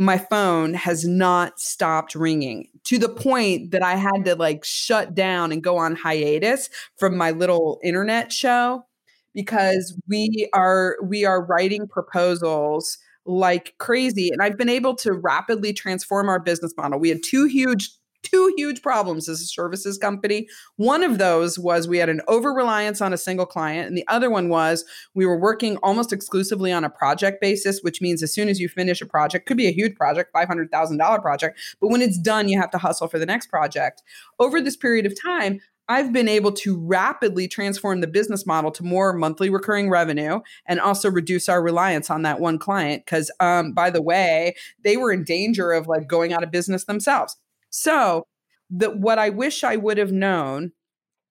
my 0.00 0.16
phone 0.16 0.72
has 0.72 1.06
not 1.06 1.60
stopped 1.60 2.14
ringing 2.14 2.66
to 2.84 2.96
the 2.96 3.08
point 3.08 3.70
that 3.70 3.82
I 3.82 3.96
had 3.96 4.24
to 4.24 4.34
like 4.34 4.64
shut 4.64 5.14
down 5.14 5.52
and 5.52 5.62
go 5.62 5.76
on 5.76 5.94
hiatus 5.94 6.70
from 6.96 7.18
my 7.18 7.32
little 7.32 7.78
internet 7.84 8.32
show 8.32 8.86
because 9.34 9.94
we 10.08 10.48
are 10.54 10.96
we 11.02 11.26
are 11.26 11.44
writing 11.44 11.86
proposals 11.86 12.96
like 13.26 13.74
crazy 13.76 14.30
and 14.32 14.40
I've 14.40 14.56
been 14.56 14.70
able 14.70 14.94
to 14.96 15.12
rapidly 15.12 15.74
transform 15.74 16.30
our 16.30 16.40
business 16.40 16.72
model. 16.78 16.98
We 16.98 17.10
had 17.10 17.22
two 17.22 17.44
huge 17.44 17.90
two 18.22 18.52
huge 18.56 18.82
problems 18.82 19.28
as 19.28 19.40
a 19.40 19.44
services 19.44 19.98
company. 19.98 20.46
One 20.76 21.02
of 21.02 21.18
those 21.18 21.58
was 21.58 21.88
we 21.88 21.98
had 21.98 22.08
an 22.08 22.20
over 22.28 22.52
reliance 22.52 23.00
on 23.00 23.12
a 23.12 23.18
single 23.18 23.46
client, 23.46 23.88
and 23.88 23.96
the 23.96 24.06
other 24.08 24.30
one 24.30 24.48
was 24.48 24.84
we 25.14 25.26
were 25.26 25.38
working 25.38 25.76
almost 25.78 26.12
exclusively 26.12 26.72
on 26.72 26.84
a 26.84 26.90
project 26.90 27.40
basis, 27.40 27.80
which 27.82 28.00
means 28.00 28.22
as 28.22 28.32
soon 28.32 28.48
as 28.48 28.60
you 28.60 28.68
finish 28.68 29.00
a 29.00 29.06
project, 29.06 29.46
could 29.46 29.56
be 29.56 29.68
a 29.68 29.72
huge 29.72 29.96
project, 29.96 30.32
$500,000 30.34 31.22
project, 31.22 31.58
but 31.80 31.88
when 31.88 32.02
it's 32.02 32.18
done, 32.18 32.48
you 32.48 32.60
have 32.60 32.70
to 32.70 32.78
hustle 32.78 33.08
for 33.08 33.18
the 33.18 33.26
next 33.26 33.48
project. 33.48 34.02
Over 34.38 34.60
this 34.60 34.76
period 34.76 35.06
of 35.06 35.20
time, 35.20 35.60
I've 35.90 36.12
been 36.12 36.28
able 36.28 36.52
to 36.52 36.78
rapidly 36.78 37.48
transform 37.48 38.00
the 38.00 38.06
business 38.06 38.46
model 38.46 38.70
to 38.70 38.84
more 38.84 39.12
monthly 39.12 39.50
recurring 39.50 39.90
revenue 39.90 40.38
and 40.66 40.78
also 40.78 41.10
reduce 41.10 41.48
our 41.48 41.60
reliance 41.60 42.10
on 42.10 42.22
that 42.22 42.38
one 42.38 42.60
client. 42.60 43.04
Because, 43.04 43.28
um, 43.40 43.72
by 43.72 43.90
the 43.90 44.00
way, 44.00 44.54
they 44.84 44.96
were 44.96 45.10
in 45.10 45.24
danger 45.24 45.72
of 45.72 45.88
like 45.88 46.06
going 46.06 46.32
out 46.32 46.44
of 46.44 46.52
business 46.52 46.84
themselves. 46.84 47.36
So, 47.70 48.24
the, 48.68 48.90
what 48.90 49.18
I 49.18 49.30
wish 49.30 49.64
I 49.64 49.76
would 49.76 49.98
have 49.98 50.12
known 50.12 50.72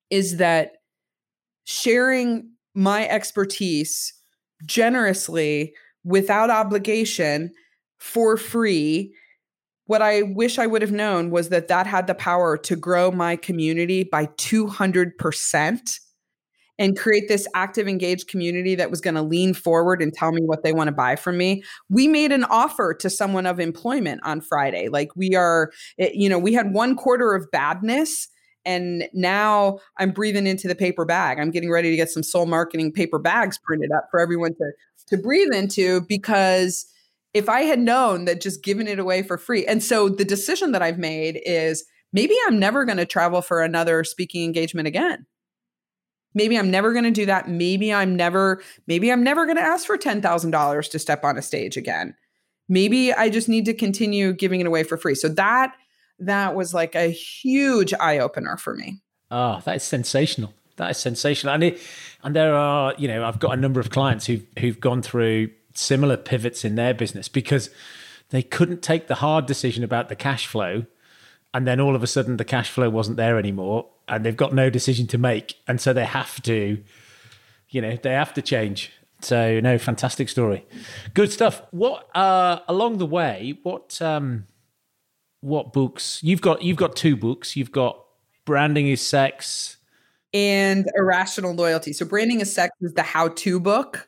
is 0.10 0.38
that 0.38 0.74
sharing 1.66 2.50
my 2.74 3.08
expertise 3.08 4.14
generously 4.66 5.74
without 6.04 6.50
obligation 6.50 7.52
for 7.98 8.38
free 8.38 9.14
what 9.86 10.02
i 10.02 10.22
wish 10.22 10.58
i 10.58 10.68
would 10.68 10.82
have 10.82 10.92
known 10.92 11.30
was 11.30 11.50
that 11.50 11.68
that 11.68 11.86
had 11.86 12.08
the 12.08 12.16
power 12.16 12.58
to 12.58 12.76
grow 12.76 13.12
my 13.12 13.36
community 13.36 14.04
by 14.04 14.26
200% 14.26 16.00
and 16.80 16.98
create 16.98 17.28
this 17.28 17.46
active, 17.54 17.88
engaged 17.88 18.30
community 18.30 18.74
that 18.74 18.90
was 18.90 19.02
going 19.02 19.14
to 19.16 19.22
lean 19.22 19.54
forward 19.54 20.02
and 20.02 20.14
tell 20.14 20.32
me 20.32 20.42
what 20.42 20.64
they 20.64 20.72
want 20.72 20.88
to 20.88 20.94
buy 20.94 21.18
from 21.18 21.38
me. 21.38 21.62
We 21.90 22.08
made 22.08 22.32
an 22.32 22.46
offer 22.46 22.94
to 22.96 23.10
someone 23.10 23.46
of 23.46 23.60
employment 23.60 24.22
on 24.24 24.40
Friday. 24.40 24.88
Like 24.88 25.10
we 25.16 25.36
are, 25.36 25.72
eh, 26.00 26.10
you 26.14 26.30
know, 26.30 26.40
we 26.40 26.54
had 26.54 26.74
one 26.74 26.96
quarter 26.96 27.36
of 27.36 27.52
badness. 27.52 28.30
And 28.66 29.10
now 29.14 29.80
I'm 29.98 30.12
breathing 30.12 30.48
into 30.48 30.68
the 30.68 30.76
paper 30.76 31.06
bag. 31.06 31.40
I'm 31.40 31.52
getting 31.52 31.72
ready 31.72 31.92
to 31.92 31.96
get 31.96 32.10
some 32.10 32.24
Sol 32.24 32.46
Marketing 32.46 32.92
paper 32.92 33.20
bags 33.20 33.58
printed 33.58 33.92
up 33.92 34.08
for 34.10 34.20
everyone 34.20 34.54
to, 34.56 34.72
to 35.08 35.18
breathe 35.18 35.54
into 35.54 36.02
because 36.02 36.86
if 37.34 37.50
I 37.50 37.62
had 37.62 37.80
known 37.80 38.26
that 38.26 38.42
just 38.42 38.64
giving 38.64 38.88
it 38.88 39.00
away 39.00 39.22
for 39.22 39.38
free. 39.38 39.66
And 39.66 39.84
so 39.84 40.10
the 40.10 40.26
decision 40.26 40.72
that 40.72 40.82
I've 40.82 40.98
made 40.98 41.42
is 41.46 41.84
maybe 42.12 42.36
I'm 42.48 42.60
never 42.60 42.86
going 42.86 42.98
to 42.98 43.06
travel 43.06 43.42
for 43.42 43.62
another 43.62 44.04
speaking 44.04 44.44
engagement 44.44 44.88
again. 44.88 45.26
Maybe 46.34 46.58
I'm 46.58 46.70
never 46.70 46.94
going 46.94 47.06
to 47.06 47.12
do 47.12 47.26
that. 47.26 47.50
Maybe 47.50 47.94
I'm 47.94 48.16
never 48.16 48.62
maybe 48.88 49.12
I'm 49.12 49.24
never 49.24 49.46
going 49.46 49.58
to 49.58 49.64
ask 49.64 49.86
for 49.86 49.98
$10,000 49.98 50.92
to 50.92 51.00
step 51.00 51.24
on 51.24 51.38
a 51.38 51.42
stage 51.42 51.78
again. 51.78 52.16
Maybe 52.68 53.12
I 53.14 53.30
just 53.30 53.50
need 53.50 53.66
to 53.66 53.74
continue 53.74 54.34
giving 54.34 54.62
it 54.62 54.68
away 54.68 54.84
for 54.84 54.98
free. 54.98 55.16
So 55.16 55.28
that 55.30 55.76
that 56.20 56.56
was 56.56 56.74
like 56.74 56.96
a 56.96 57.08
huge 57.08 57.94
eye 58.00 58.20
opener 58.20 58.58
for 58.58 58.76
me. 58.76 59.02
Oh, 59.32 59.62
that 59.66 59.78
is 59.78 59.84
sensational. 59.84 60.54
That 60.76 60.92
is 60.92 60.98
sensational. 60.98 61.54
And 61.54 61.64
it, 61.64 61.82
and 62.24 62.36
there 62.36 62.56
are, 62.56 62.94
you 62.98 63.08
know, 63.08 63.26
I've 63.26 63.40
got 63.40 63.58
a 63.58 63.58
number 63.58 63.80
of 63.80 63.90
clients 63.90 64.26
who've 64.28 64.46
who've 64.60 64.80
gone 64.80 65.02
through 65.02 65.50
similar 65.74 66.18
pivots 66.18 66.66
in 66.66 66.76
their 66.76 66.94
business 66.94 67.28
because 67.28 67.70
they 68.30 68.44
couldn't 68.44 68.82
take 68.82 69.08
the 69.08 69.16
hard 69.16 69.46
decision 69.46 69.84
about 69.84 70.10
the 70.10 70.16
cash 70.16 70.46
flow 70.46 70.86
and 71.54 71.68
then 71.68 71.80
all 71.80 71.96
of 71.96 72.04
a 72.04 72.08
sudden 72.08 72.38
the 72.38 72.46
cash 72.46 72.70
flow 72.70 72.90
wasn't 72.90 73.18
there 73.18 73.38
anymore 73.38 73.88
and 74.10 74.26
they've 74.26 74.38
got 74.38 74.54
no 74.54 74.70
decision 74.70 75.08
to 75.08 75.18
make. 75.18 75.56
And 75.68 75.80
so 75.80 75.94
they 75.94 76.06
have 76.06 76.42
to 76.44 76.84
you 77.70 77.82
know 77.82 77.96
they 78.02 78.12
have 78.12 78.34
to 78.34 78.42
change. 78.42 78.92
So 79.22 79.60
no 79.60 79.78
fantastic 79.78 80.30
story. 80.30 80.66
Good 81.14 81.32
stuff. 81.32 81.62
What 81.72 82.16
uh 82.16 82.60
along 82.68 82.98
the 82.98 83.06
way 83.06 83.60
what 83.64 84.02
um 84.02 84.48
what 85.42 85.72
books? 85.74 86.20
You've 86.24 86.42
got 86.42 86.62
you've 86.62 86.78
got 86.78 86.96
two 86.96 87.16
books. 87.16 87.56
You've 87.56 87.72
got 87.72 88.04
branding 88.46 88.88
is 88.88 89.02
sex. 89.02 89.78
And 90.34 90.86
irrational 90.96 91.54
loyalty. 91.54 91.94
So 91.94 92.06
branding 92.06 92.40
is 92.40 92.54
sex 92.54 92.76
is 92.82 92.94
the 92.94 93.02
how-to 93.02 93.60
book. 93.60 94.08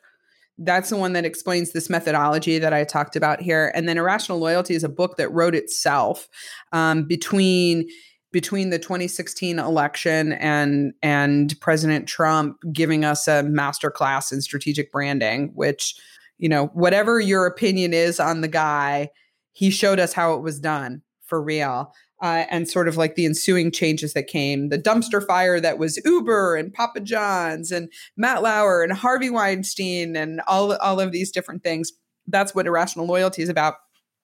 That's 0.58 0.90
the 0.90 0.96
one 0.96 1.14
that 1.14 1.24
explains 1.24 1.72
this 1.72 1.90
methodology 1.90 2.58
that 2.58 2.72
I 2.72 2.84
talked 2.84 3.16
about 3.16 3.40
here. 3.40 3.72
And 3.74 3.88
then 3.88 3.98
Irrational 3.98 4.38
Loyalty 4.38 4.74
is 4.74 4.84
a 4.84 4.88
book 4.88 5.16
that 5.16 5.30
wrote 5.32 5.54
itself 5.54 6.28
um, 6.72 7.04
between 7.04 7.88
between 8.32 8.70
the 8.70 8.78
2016 8.78 9.58
election 9.58 10.32
and 10.32 10.94
and 11.02 11.58
President 11.60 12.08
Trump 12.08 12.56
giving 12.72 13.04
us 13.04 13.28
a 13.28 13.42
master 13.42 13.90
class 13.90 14.32
in 14.32 14.40
strategic 14.40 14.90
branding, 14.90 15.52
which 15.54 15.94
you 16.38 16.48
know 16.48 16.66
whatever 16.68 17.20
your 17.20 17.46
opinion 17.46 17.92
is 17.94 18.18
on 18.18 18.40
the 18.40 18.48
guy, 18.48 19.10
he 19.52 19.70
showed 19.70 20.00
us 20.00 20.12
how 20.12 20.34
it 20.34 20.42
was 20.42 20.58
done 20.58 21.02
for 21.24 21.42
real 21.42 21.92
uh, 22.22 22.44
and 22.50 22.68
sort 22.68 22.88
of 22.88 22.96
like 22.96 23.16
the 23.16 23.26
ensuing 23.26 23.70
changes 23.70 24.14
that 24.14 24.28
came 24.28 24.68
the 24.68 24.78
dumpster 24.78 25.24
fire 25.26 25.60
that 25.60 25.78
was 25.78 26.00
Uber 26.04 26.56
and 26.56 26.72
Papa 26.72 27.00
John's 27.00 27.70
and 27.72 27.92
Matt 28.16 28.42
Lauer 28.42 28.82
and 28.82 28.92
Harvey 28.92 29.28
Weinstein 29.28 30.16
and 30.16 30.40
all, 30.46 30.72
all 30.76 31.00
of 31.00 31.12
these 31.12 31.32
different 31.32 31.62
things. 31.62 31.92
That's 32.28 32.54
what 32.54 32.66
irrational 32.66 33.06
loyalty 33.06 33.42
is 33.42 33.48
about. 33.48 33.74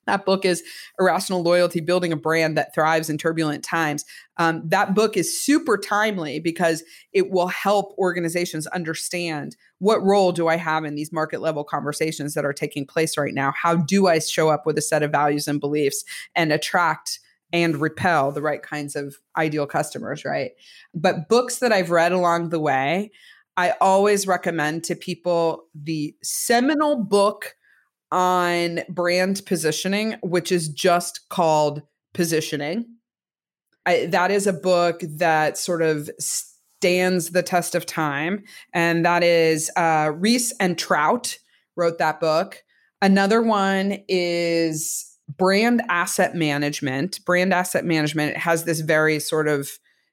That 0.08 0.24
book 0.24 0.46
is 0.46 0.62
Irrational 0.98 1.42
Loyalty 1.42 1.80
Building 1.80 2.14
a 2.14 2.16
Brand 2.16 2.56
That 2.56 2.74
Thrives 2.74 3.10
in 3.10 3.18
Turbulent 3.18 3.62
Times. 3.62 4.06
Um, 4.38 4.62
that 4.64 4.94
book 4.94 5.18
is 5.18 5.38
super 5.38 5.76
timely 5.76 6.40
because 6.40 6.82
it 7.12 7.30
will 7.30 7.48
help 7.48 7.94
organizations 7.98 8.66
understand 8.68 9.54
what 9.80 10.02
role 10.02 10.32
do 10.32 10.48
I 10.48 10.56
have 10.56 10.86
in 10.86 10.94
these 10.94 11.12
market 11.12 11.42
level 11.42 11.62
conversations 11.62 12.32
that 12.32 12.46
are 12.46 12.54
taking 12.54 12.86
place 12.86 13.18
right 13.18 13.34
now? 13.34 13.52
How 13.54 13.76
do 13.76 14.06
I 14.06 14.18
show 14.18 14.48
up 14.48 14.64
with 14.64 14.78
a 14.78 14.82
set 14.82 15.02
of 15.02 15.12
values 15.12 15.46
and 15.46 15.60
beliefs 15.60 16.02
and 16.34 16.52
attract? 16.52 17.20
and 17.50 17.78
repel 17.78 18.30
the 18.30 18.42
right 18.42 18.62
kinds 18.62 18.94
of 18.94 19.16
ideal 19.34 19.66
customers, 19.66 20.22
right? 20.22 20.50
But 20.92 21.30
books 21.30 21.60
that 21.60 21.72
I've 21.72 21.90
read 21.90 22.12
along 22.12 22.50
the 22.50 22.60
way, 22.60 23.10
I 23.56 23.72
always 23.80 24.26
recommend 24.26 24.84
to 24.84 24.94
people 24.94 25.64
the 25.74 26.14
seminal 26.22 27.02
book 27.02 27.56
on 28.10 28.80
brand 28.88 29.42
positioning, 29.46 30.16
which 30.22 30.52
is 30.52 30.68
just 30.68 31.28
called 31.28 31.82
Positioning. 32.14 32.86
I, 33.86 34.06
that 34.06 34.30
is 34.30 34.46
a 34.46 34.52
book 34.52 35.00
that 35.02 35.56
sort 35.56 35.82
of 35.82 36.10
stands 36.18 37.30
the 37.30 37.42
test 37.42 37.74
of 37.74 37.86
time. 37.86 38.44
And 38.72 39.04
that 39.04 39.22
is 39.22 39.70
uh, 39.76 40.12
Ries 40.14 40.52
and 40.60 40.78
Trout 40.78 41.38
wrote 41.76 41.98
that 41.98 42.20
book. 42.20 42.62
Another 43.00 43.42
one 43.42 43.98
is 44.08 45.08
brand 45.36 45.82
asset 45.88 46.34
management 46.34 47.22
brand 47.26 47.52
asset 47.52 47.84
management 47.84 48.36
has 48.36 48.64
this 48.64 48.80
very 48.80 49.20
sort 49.20 49.46
of 49.46 49.70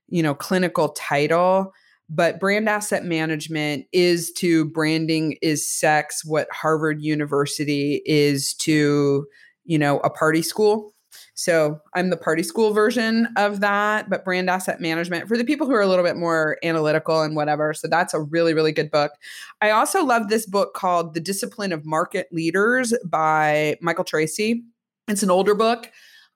you 0.10 0.22
know 0.22 0.36
clinical 0.36 0.90
title 0.90 1.72
but 2.10 2.40
brand 2.40 2.70
asset 2.70 3.04
management 3.04 3.86
is 3.92 4.32
to 4.34 4.66
branding 4.66 5.38
is 5.42 5.70
sex 5.70 6.24
what 6.24 6.48
harvard 6.52 7.02
university 7.02 8.02
is 8.06 8.54
to 8.56 9.26
you 9.66 9.78
know 9.78 10.00
a 10.00 10.10
party 10.10 10.42
school. 10.42 10.94
So 11.34 11.80
i'm 11.96 12.10
the 12.10 12.18
party 12.18 12.44
school 12.44 12.74
version 12.74 13.28
of 13.38 13.60
that 13.62 14.10
but 14.10 14.24
brand 14.24 14.50
asset 14.50 14.80
management 14.80 15.28
for 15.28 15.38
the 15.38 15.44
people 15.44 15.68
who 15.68 15.74
are 15.74 15.82
a 15.82 15.88
little 15.88 16.06
bit 16.06 16.16
more 16.16 16.58
analytical 16.64 17.22
and 17.22 17.36
whatever 17.36 17.74
so 17.74 17.88
that's 17.88 18.14
a 18.14 18.22
really 18.22 18.54
really 18.54 18.72
good 18.72 18.92
book. 18.92 19.12
I 19.62 19.72
also 19.72 20.04
love 20.04 20.30
this 20.30 20.46
book 20.46 20.74
called 20.74 21.14
the 21.14 21.20
discipline 21.20 21.74
of 21.74 21.86
market 21.86 22.28
leaders 22.32 22.94
by 23.06 23.78
Michael 23.82 24.06
Treacy. 24.06 24.62
It's 25.08 25.24
an 25.24 25.32
older 25.32 25.56
book, 25.56 25.92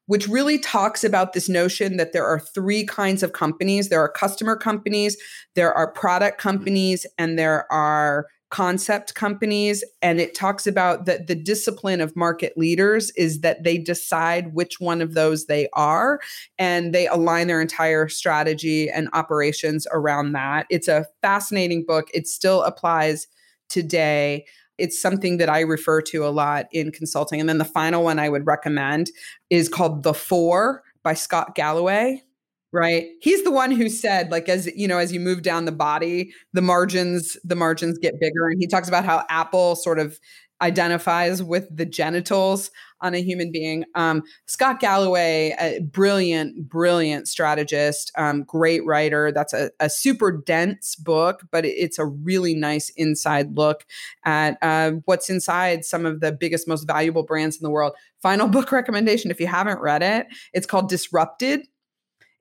which 0.09 0.27
really 0.27 0.57
talks 0.57 1.03
about 1.03 1.33
this 1.33 1.47
notion 1.47 1.97
that 1.97 2.13
there 2.13 2.25
are 2.25 2.39
three 2.39 2.83
kinds 2.83 3.21
of 3.21 3.33
companies. 3.33 3.89
There 3.89 4.01
are 4.01 4.09
customer 4.09 4.55
companies, 4.55 5.15
there 5.53 5.71
are 5.71 5.91
product 5.91 6.41
companies, 6.41 7.05
and 7.19 7.37
there 7.37 7.71
are 7.71 8.25
concept 8.49 9.13
companies. 9.13 9.83
And 10.01 10.19
it 10.19 10.33
talks 10.33 10.65
about 10.65 11.05
that 11.05 11.27
the 11.27 11.35
discipline 11.35 12.01
of 12.01 12.15
market 12.15 12.57
leaders 12.57 13.11
is 13.11 13.41
that 13.41 13.63
they 13.63 13.77
decide 13.77 14.55
which 14.55 14.79
one 14.79 15.03
of 15.03 15.13
those 15.13 15.45
they 15.45 15.69
are 15.73 16.19
and 16.57 16.91
they 16.91 17.05
align 17.05 17.45
their 17.45 17.61
entire 17.61 18.07
strategy 18.07 18.89
and 18.89 19.09
operations 19.13 19.85
around 19.91 20.31
that. 20.31 20.65
It's 20.71 20.87
a 20.87 21.05
fascinating 21.21 21.85
book. 21.87 22.07
It 22.15 22.25
still 22.25 22.63
applies 22.63 23.27
today 23.69 24.45
it's 24.79 24.99
something 24.99 25.37
that 25.37 25.49
I 25.49 25.59
refer 25.59 26.01
to 26.03 26.25
a 26.25 26.29
lot 26.29 26.67
in 26.71 26.91
consulting. 26.91 27.39
And 27.39 27.49
then 27.49 27.57
the 27.57 27.65
final 27.65 28.03
one 28.03 28.17
I 28.17 28.29
would 28.29 28.47
recommend 28.47 29.11
is 29.49 29.69
called 29.69 30.03
The 30.03 30.13
Four 30.13 30.83
by 31.03 31.13
Scott 31.13 31.53
Galloway. 31.53 32.23
Right. 32.71 33.07
He's 33.21 33.43
the 33.43 33.51
one 33.51 33.71
who 33.71 33.89
said, 33.89 34.29
like, 34.29 34.47
as 34.47 34.67
you 34.75 34.87
know, 34.87 34.99
as 34.99 35.11
you 35.11 35.19
move 35.19 35.41
down 35.41 35.65
the 35.65 35.71
body, 35.71 36.31
the 36.53 36.61
margins, 36.61 37.35
the 37.43 37.55
margins 37.55 37.97
get 37.97 38.19
bigger. 38.19 38.47
And 38.47 38.59
he 38.59 38.67
talks 38.67 38.87
about 38.87 39.05
how 39.05 39.25
Apple 39.27 39.75
sort 39.75 39.97
of 39.97 40.19
identifies 40.61 41.41
with 41.41 41.67
the 41.75 41.85
genitals 41.85 42.71
on 43.01 43.13
a 43.13 43.21
human 43.21 43.51
being. 43.51 43.85
Um, 43.95 44.23
Scott 44.45 44.79
Galloway, 44.79 45.55
a 45.59 45.79
brilliant, 45.79 46.67
brilliant 46.67 47.27
strategist, 47.27 48.11
um, 48.17 48.43
great 48.43 48.85
writer. 48.85 49.31
That's 49.31 49.53
a, 49.53 49.71
a, 49.79 49.89
super 49.89 50.31
dense 50.31 50.95
book, 50.95 51.43
but 51.51 51.65
it's 51.65 51.97
a 51.97 52.05
really 52.05 52.53
nice 52.55 52.89
inside 52.97 53.55
look 53.55 53.85
at 54.25 54.57
uh, 54.61 54.91
what's 55.05 55.29
inside 55.29 55.85
some 55.85 56.05
of 56.05 56.19
the 56.19 56.31
biggest, 56.31 56.67
most 56.67 56.85
valuable 56.85 57.23
brands 57.23 57.57
in 57.57 57.63
the 57.63 57.69
world. 57.69 57.93
Final 58.21 58.47
book 58.49 58.71
recommendation 58.71 59.31
if 59.31 59.39
you 59.39 59.47
haven't 59.47 59.79
read 59.79 60.03
it, 60.03 60.27
it's 60.53 60.67
called 60.67 60.89
Disrupted. 60.89 61.67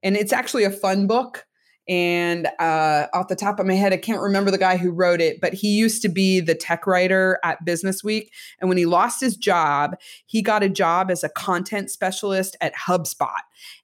And 0.02 0.16
it's 0.16 0.32
actually 0.32 0.64
a 0.64 0.70
fun 0.70 1.06
book. 1.06 1.47
And 1.88 2.48
uh, 2.58 3.06
off 3.14 3.28
the 3.28 3.36
top 3.36 3.58
of 3.58 3.66
my 3.66 3.74
head, 3.74 3.94
I 3.94 3.96
can't 3.96 4.20
remember 4.20 4.50
the 4.50 4.58
guy 4.58 4.76
who 4.76 4.90
wrote 4.90 5.22
it, 5.22 5.40
but 5.40 5.54
he 5.54 5.68
used 5.68 6.02
to 6.02 6.08
be 6.08 6.38
the 6.40 6.54
tech 6.54 6.86
writer 6.86 7.38
at 7.42 7.64
Business 7.64 8.04
Week. 8.04 8.30
And 8.60 8.68
when 8.68 8.76
he 8.76 8.84
lost 8.84 9.20
his 9.22 9.36
job, 9.36 9.96
he 10.26 10.42
got 10.42 10.62
a 10.62 10.68
job 10.68 11.10
as 11.10 11.24
a 11.24 11.30
content 11.30 11.90
specialist 11.90 12.56
at 12.60 12.74
HubSpot. 12.74 13.40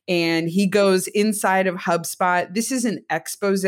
And 0.06 0.50
he 0.50 0.66
goes 0.66 1.06
inside 1.08 1.66
of 1.66 1.76
HubSpot. 1.76 2.52
This 2.52 2.70
is 2.70 2.84
an 2.84 3.02
expose 3.08 3.64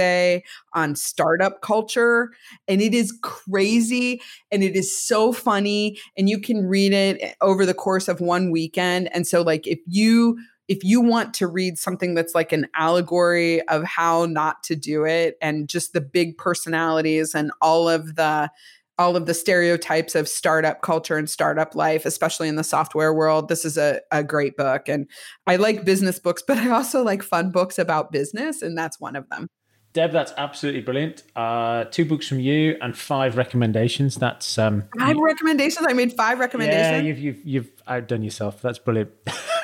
on 0.74 0.94
startup 0.94 1.62
culture, 1.62 2.30
and 2.68 2.82
it 2.82 2.92
is 2.92 3.16
crazy 3.22 4.20
and 4.52 4.62
it 4.62 4.76
is 4.76 4.94
so 4.94 5.32
funny. 5.32 5.98
And 6.18 6.28
you 6.28 6.38
can 6.38 6.66
read 6.66 6.92
it 6.92 7.36
over 7.40 7.64
the 7.64 7.72
course 7.72 8.06
of 8.06 8.20
one 8.20 8.50
weekend. 8.50 9.08
And 9.14 9.26
so, 9.26 9.40
like, 9.40 9.66
if 9.66 9.78
you 9.86 10.38
if 10.68 10.82
you 10.82 11.00
want 11.00 11.34
to 11.34 11.46
read 11.46 11.78
something 11.78 12.14
that's 12.14 12.34
like 12.34 12.52
an 12.52 12.66
allegory 12.74 13.62
of 13.68 13.84
how 13.84 14.26
not 14.26 14.62
to 14.64 14.76
do 14.76 15.04
it 15.04 15.36
and 15.40 15.68
just 15.68 15.92
the 15.92 16.00
big 16.00 16.36
personalities 16.38 17.34
and 17.34 17.52
all 17.60 17.88
of 17.88 18.16
the 18.16 18.50
all 18.98 19.14
of 19.14 19.26
the 19.26 19.34
stereotypes 19.34 20.14
of 20.14 20.26
startup 20.26 20.80
culture 20.80 21.18
and 21.18 21.28
startup 21.28 21.74
life, 21.74 22.06
especially 22.06 22.48
in 22.48 22.56
the 22.56 22.64
software 22.64 23.12
world. 23.12 23.48
This 23.48 23.64
is 23.64 23.76
a, 23.76 24.00
a 24.10 24.24
great 24.24 24.56
book. 24.56 24.88
And 24.88 25.06
I 25.46 25.56
like 25.56 25.84
business 25.84 26.18
books, 26.18 26.42
but 26.46 26.56
I 26.56 26.70
also 26.70 27.02
like 27.02 27.22
fun 27.22 27.50
books 27.50 27.78
about 27.78 28.10
business, 28.10 28.62
and 28.62 28.76
that's 28.76 28.98
one 28.98 29.16
of 29.16 29.28
them. 29.28 29.48
Deb, 29.92 30.12
that's 30.12 30.32
absolutely 30.36 30.82
brilliant. 30.82 31.22
Uh, 31.34 31.84
two 31.84 32.04
books 32.04 32.28
from 32.28 32.38
you 32.38 32.76
and 32.82 32.96
five 32.96 33.38
recommendations. 33.38 34.16
That's 34.16 34.58
um, 34.58 34.84
five 34.98 35.16
recommendations. 35.16 35.86
I 35.88 35.94
made 35.94 36.12
five 36.12 36.38
recommendations. 36.38 37.02
Yeah, 37.02 37.08
you've 37.08 37.18
you've 37.18 37.46
you've 37.46 37.70
outdone 37.86 38.22
yourself. 38.22 38.60
That's 38.60 38.78
brilliant. 38.78 39.10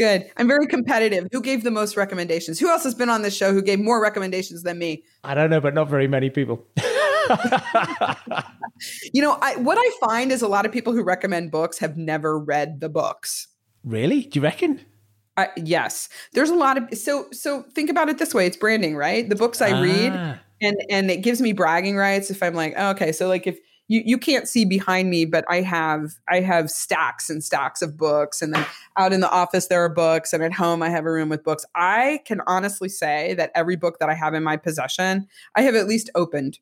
Good. 0.00 0.30
I'm 0.38 0.48
very 0.48 0.66
competitive. 0.66 1.28
Who 1.30 1.42
gave 1.42 1.62
the 1.62 1.70
most 1.70 1.96
recommendations? 1.96 2.58
Who 2.58 2.70
else 2.70 2.84
has 2.84 2.94
been 2.94 3.10
on 3.10 3.20
this 3.20 3.36
show 3.36 3.52
who 3.52 3.60
gave 3.60 3.80
more 3.80 4.00
recommendations 4.00 4.62
than 4.62 4.78
me? 4.78 5.04
I 5.24 5.34
don't 5.34 5.50
know, 5.50 5.60
but 5.60 5.74
not 5.74 5.90
very 5.90 6.08
many 6.08 6.30
people. 6.30 6.66
you 9.12 9.20
know, 9.20 9.36
I, 9.42 9.56
what 9.56 9.76
I 9.78 9.90
find 10.06 10.32
is 10.32 10.40
a 10.40 10.48
lot 10.48 10.64
of 10.64 10.72
people 10.72 10.94
who 10.94 11.02
recommend 11.02 11.50
books 11.50 11.78
have 11.78 11.98
never 11.98 12.38
read 12.38 12.80
the 12.80 12.88
books. 12.88 13.48
Really? 13.84 14.22
Do 14.22 14.38
you 14.38 14.42
reckon? 14.42 14.80
Uh, 15.36 15.46
yes, 15.56 16.08
there's 16.32 16.50
a 16.50 16.54
lot 16.54 16.78
of 16.78 16.98
so 16.98 17.26
so. 17.30 17.62
Think 17.74 17.88
about 17.90 18.08
it 18.08 18.18
this 18.18 18.34
way: 18.34 18.46
it's 18.46 18.56
branding, 18.56 18.96
right? 18.96 19.28
The 19.28 19.36
books 19.36 19.62
I 19.62 19.72
ah. 19.72 19.80
read, 19.80 20.12
and 20.60 20.76
and 20.90 21.10
it 21.10 21.18
gives 21.18 21.40
me 21.40 21.52
bragging 21.52 21.96
rights 21.96 22.30
if 22.30 22.42
I'm 22.42 22.54
like, 22.54 22.74
oh, 22.76 22.90
okay, 22.90 23.12
so 23.12 23.28
like 23.28 23.46
if 23.46 23.58
you 23.90 24.02
you 24.06 24.18
can't 24.18 24.46
see 24.46 24.64
behind 24.64 25.10
me, 25.10 25.24
but 25.24 25.44
I 25.48 25.62
have 25.62 26.12
I 26.28 26.38
have 26.40 26.70
stacks 26.70 27.28
and 27.28 27.42
stacks 27.42 27.82
of 27.82 27.96
books, 27.96 28.40
and 28.40 28.54
then 28.54 28.64
out 28.96 29.12
in 29.12 29.18
the 29.18 29.30
office 29.30 29.66
there 29.66 29.84
are 29.84 29.88
books, 29.88 30.32
and 30.32 30.44
at 30.44 30.52
home 30.52 30.80
I 30.80 30.88
have 30.88 31.04
a 31.04 31.10
room 31.10 31.28
with 31.28 31.42
books. 31.42 31.66
I 31.74 32.20
can 32.24 32.40
honestly 32.46 32.88
say 32.88 33.34
that 33.34 33.50
every 33.56 33.74
book 33.74 33.98
that 33.98 34.08
I 34.08 34.14
have 34.14 34.32
in 34.32 34.44
my 34.44 34.56
possession, 34.56 35.26
I 35.56 35.62
have 35.62 35.74
at 35.74 35.88
least 35.88 36.08
opened. 36.14 36.60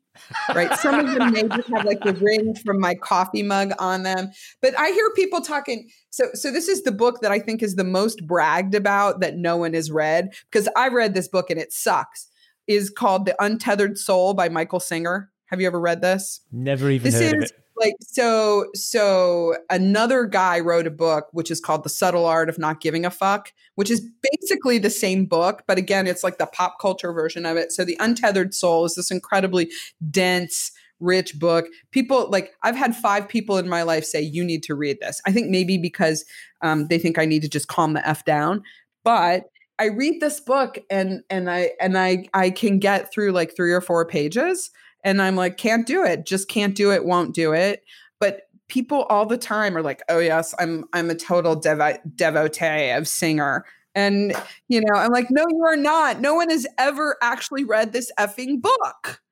Right, 0.54 0.74
some 0.78 0.98
of 0.98 1.14
them 1.14 1.32
may 1.32 1.42
just 1.42 1.68
have 1.68 1.84
like 1.84 2.00
the 2.00 2.14
ring 2.14 2.54
from 2.54 2.80
my 2.80 2.94
coffee 2.94 3.42
mug 3.42 3.72
on 3.78 4.04
them, 4.04 4.30
but 4.62 4.76
I 4.78 4.90
hear 4.90 5.10
people 5.14 5.42
talking. 5.42 5.90
So 6.08 6.30
so 6.32 6.50
this 6.50 6.66
is 6.66 6.82
the 6.82 6.92
book 6.92 7.20
that 7.20 7.30
I 7.30 7.40
think 7.40 7.62
is 7.62 7.76
the 7.76 7.84
most 7.84 8.26
bragged 8.26 8.74
about 8.74 9.20
that 9.20 9.36
no 9.36 9.58
one 9.58 9.74
has 9.74 9.90
read 9.90 10.30
because 10.50 10.66
I 10.76 10.88
read 10.88 11.12
this 11.12 11.28
book 11.28 11.50
and 11.50 11.60
it 11.60 11.74
sucks. 11.74 12.26
Is 12.66 12.90
called 12.90 13.24
The 13.24 13.34
Untethered 13.42 13.96
Soul 13.96 14.34
by 14.34 14.48
Michael 14.50 14.80
Singer. 14.80 15.30
Have 15.48 15.60
you 15.60 15.66
ever 15.66 15.80
read 15.80 16.00
this? 16.00 16.40
Never 16.52 16.90
even 16.90 17.10
this 17.10 17.20
is, 17.20 17.52
Like 17.76 17.94
so, 18.00 18.66
so 18.74 19.56
another 19.70 20.26
guy 20.26 20.60
wrote 20.60 20.86
a 20.86 20.90
book 20.90 21.28
which 21.32 21.50
is 21.50 21.60
called 21.60 21.84
"The 21.84 21.88
Subtle 21.90 22.26
Art 22.26 22.48
of 22.48 22.58
Not 22.58 22.80
Giving 22.80 23.04
a 23.04 23.10
Fuck," 23.10 23.52
which 23.76 23.90
is 23.90 24.06
basically 24.32 24.78
the 24.78 24.90
same 24.90 25.26
book, 25.26 25.62
but 25.66 25.78
again, 25.78 26.06
it's 26.06 26.24
like 26.24 26.38
the 26.38 26.46
pop 26.46 26.78
culture 26.80 27.12
version 27.12 27.46
of 27.46 27.56
it. 27.56 27.72
So, 27.72 27.84
"The 27.84 27.96
Untethered 28.00 28.54
Soul" 28.54 28.84
is 28.84 28.94
this 28.94 29.10
incredibly 29.10 29.70
dense, 30.10 30.72
rich 31.00 31.38
book. 31.38 31.66
People 31.92 32.28
like 32.30 32.52
I've 32.62 32.76
had 32.76 32.96
five 32.96 33.28
people 33.28 33.56
in 33.58 33.68
my 33.68 33.82
life 33.82 34.04
say 34.04 34.20
you 34.20 34.44
need 34.44 34.62
to 34.64 34.74
read 34.74 34.98
this. 35.00 35.20
I 35.26 35.32
think 35.32 35.48
maybe 35.48 35.78
because 35.78 36.24
um, 36.60 36.88
they 36.88 36.98
think 36.98 37.18
I 37.18 37.24
need 37.24 37.42
to 37.42 37.48
just 37.48 37.68
calm 37.68 37.94
the 37.94 38.06
f 38.06 38.24
down, 38.24 38.62
but 39.04 39.44
I 39.78 39.86
read 39.86 40.20
this 40.20 40.40
book 40.40 40.78
and 40.90 41.22
and 41.30 41.50
I 41.50 41.70
and 41.80 41.96
I 41.96 42.26
I 42.34 42.50
can 42.50 42.78
get 42.78 43.12
through 43.12 43.32
like 43.32 43.54
three 43.54 43.72
or 43.72 43.80
four 43.80 44.04
pages 44.04 44.70
and 45.08 45.22
I'm 45.22 45.36
like, 45.36 45.56
can't 45.56 45.86
do 45.86 46.04
it, 46.04 46.26
just 46.26 46.48
can't 46.48 46.74
do 46.74 46.92
it, 46.92 47.06
won't 47.06 47.34
do 47.34 47.54
it. 47.54 47.82
But 48.20 48.42
people 48.68 49.04
all 49.04 49.24
the 49.24 49.38
time 49.38 49.74
are 49.74 49.82
like, 49.82 50.02
oh 50.10 50.18
yes, 50.18 50.54
I'm 50.58 50.84
I'm 50.92 51.08
a 51.08 51.14
total 51.14 51.58
devo- 51.58 52.00
devotee 52.14 52.90
of 52.90 53.08
Singer. 53.08 53.64
And 53.94 54.34
you 54.68 54.82
know, 54.82 54.94
I'm 54.94 55.10
like, 55.10 55.30
no, 55.30 55.46
you 55.48 55.64
are 55.64 55.76
not. 55.76 56.20
No 56.20 56.34
one 56.34 56.50
has 56.50 56.66
ever 56.76 57.16
actually 57.22 57.64
read 57.64 57.92
this 57.92 58.12
effing 58.18 58.60
book. 58.60 59.22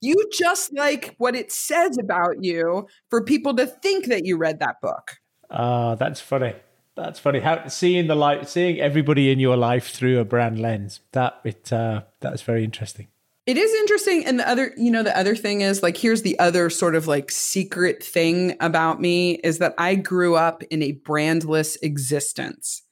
You 0.00 0.14
just 0.32 0.72
like 0.72 1.16
what 1.18 1.34
it 1.34 1.50
says 1.50 1.98
about 1.98 2.36
you 2.44 2.86
for 3.10 3.24
people 3.24 3.56
to 3.56 3.66
think 3.66 4.06
that 4.06 4.24
you 4.24 4.36
read 4.36 4.60
that 4.60 4.80
book. 4.80 5.16
Ah, 5.50 5.90
uh, 5.90 5.94
that's 5.96 6.20
funny. 6.20 6.54
That's 6.94 7.18
funny. 7.18 7.40
How 7.40 7.66
seeing 7.66 8.06
the 8.06 8.14
light, 8.14 8.48
seeing 8.48 8.78
everybody 8.78 9.32
in 9.32 9.40
your 9.40 9.56
life 9.56 9.88
through 9.88 10.20
a 10.20 10.24
brand 10.24 10.60
lens. 10.60 11.00
That 11.10 11.40
it 11.44 11.72
uh, 11.72 12.02
that's 12.20 12.42
very 12.42 12.62
interesting. 12.62 13.08
It 13.48 13.56
is 13.56 13.72
interesting. 13.72 14.26
And 14.26 14.38
the 14.38 14.46
other, 14.46 14.74
you 14.76 14.90
know, 14.90 15.02
the 15.02 15.16
other 15.18 15.34
thing 15.34 15.62
is 15.62 15.82
like, 15.82 15.96
here's 15.96 16.20
the 16.20 16.38
other 16.38 16.68
sort 16.68 16.94
of 16.94 17.06
like 17.06 17.30
secret 17.30 18.04
thing 18.04 18.54
about 18.60 19.00
me 19.00 19.36
is 19.36 19.56
that 19.56 19.72
I 19.78 19.94
grew 19.94 20.36
up 20.36 20.62
in 20.64 20.82
a 20.82 20.92
brandless 20.92 21.78
existence. 21.82 22.82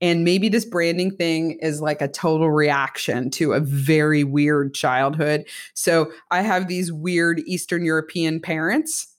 And 0.00 0.24
maybe 0.24 0.48
this 0.48 0.64
branding 0.64 1.10
thing 1.14 1.58
is 1.60 1.82
like 1.82 2.00
a 2.00 2.08
total 2.08 2.50
reaction 2.50 3.28
to 3.32 3.52
a 3.52 3.60
very 3.60 4.24
weird 4.24 4.72
childhood. 4.72 5.44
So 5.74 6.10
I 6.30 6.40
have 6.40 6.68
these 6.68 6.90
weird 6.90 7.40
Eastern 7.40 7.84
European 7.84 8.40
parents 8.40 9.14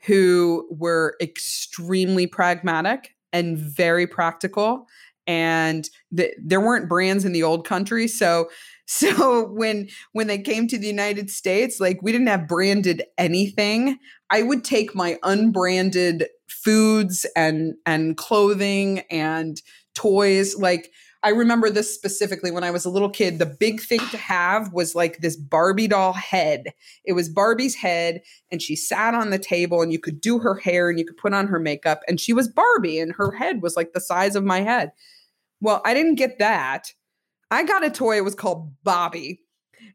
who 0.00 0.68
were 0.70 1.16
extremely 1.22 2.26
pragmatic 2.26 3.14
and 3.32 3.56
very 3.56 4.06
practical. 4.06 4.88
And 5.26 5.88
th- 6.14 6.34
there 6.38 6.60
weren't 6.60 6.88
brands 6.88 7.24
in 7.24 7.32
the 7.32 7.44
old 7.44 7.66
country. 7.66 8.08
So 8.08 8.50
so 8.86 9.46
when 9.48 9.88
when 10.12 10.26
they 10.26 10.38
came 10.38 10.68
to 10.68 10.78
the 10.78 10.86
United 10.86 11.30
States, 11.30 11.80
like 11.80 12.00
we 12.02 12.12
didn't 12.12 12.26
have 12.26 12.48
branded 12.48 13.04
anything. 13.16 13.98
I 14.30 14.42
would 14.42 14.64
take 14.64 14.94
my 14.94 15.18
unbranded 15.22 16.26
foods 16.48 17.26
and 17.36 17.74
and 17.86 18.16
clothing 18.16 19.00
and 19.10 19.60
toys 19.94 20.56
like 20.56 20.90
I 21.24 21.30
remember 21.30 21.70
this 21.70 21.94
specifically 21.94 22.50
when 22.50 22.64
I 22.64 22.72
was 22.72 22.84
a 22.84 22.90
little 22.90 23.08
kid. 23.08 23.38
The 23.38 23.46
big 23.46 23.80
thing 23.80 24.00
to 24.10 24.16
have 24.16 24.72
was 24.72 24.96
like 24.96 25.18
this 25.18 25.36
Barbie 25.36 25.86
doll 25.86 26.12
head. 26.12 26.72
It 27.04 27.12
was 27.12 27.28
Barbie's 27.28 27.76
head, 27.76 28.22
and 28.50 28.60
she 28.60 28.74
sat 28.74 29.14
on 29.14 29.30
the 29.30 29.38
table, 29.38 29.82
and 29.82 29.92
you 29.92 30.00
could 30.00 30.20
do 30.20 30.40
her 30.40 30.56
hair 30.56 30.90
and 30.90 30.98
you 30.98 31.04
could 31.04 31.16
put 31.16 31.32
on 31.32 31.46
her 31.46 31.60
makeup, 31.60 32.00
and 32.08 32.20
she 32.20 32.32
was 32.32 32.48
Barbie, 32.48 32.98
and 32.98 33.14
her 33.14 33.30
head 33.30 33.62
was 33.62 33.76
like 33.76 33.92
the 33.92 34.00
size 34.00 34.34
of 34.34 34.42
my 34.42 34.62
head. 34.62 34.90
Well, 35.60 35.80
I 35.84 35.94
didn't 35.94 36.16
get 36.16 36.40
that. 36.40 36.92
I 37.52 37.64
got 37.64 37.84
a 37.84 37.90
toy. 37.90 38.16
It 38.16 38.24
was 38.24 38.34
called 38.34 38.72
Bobby. 38.82 39.40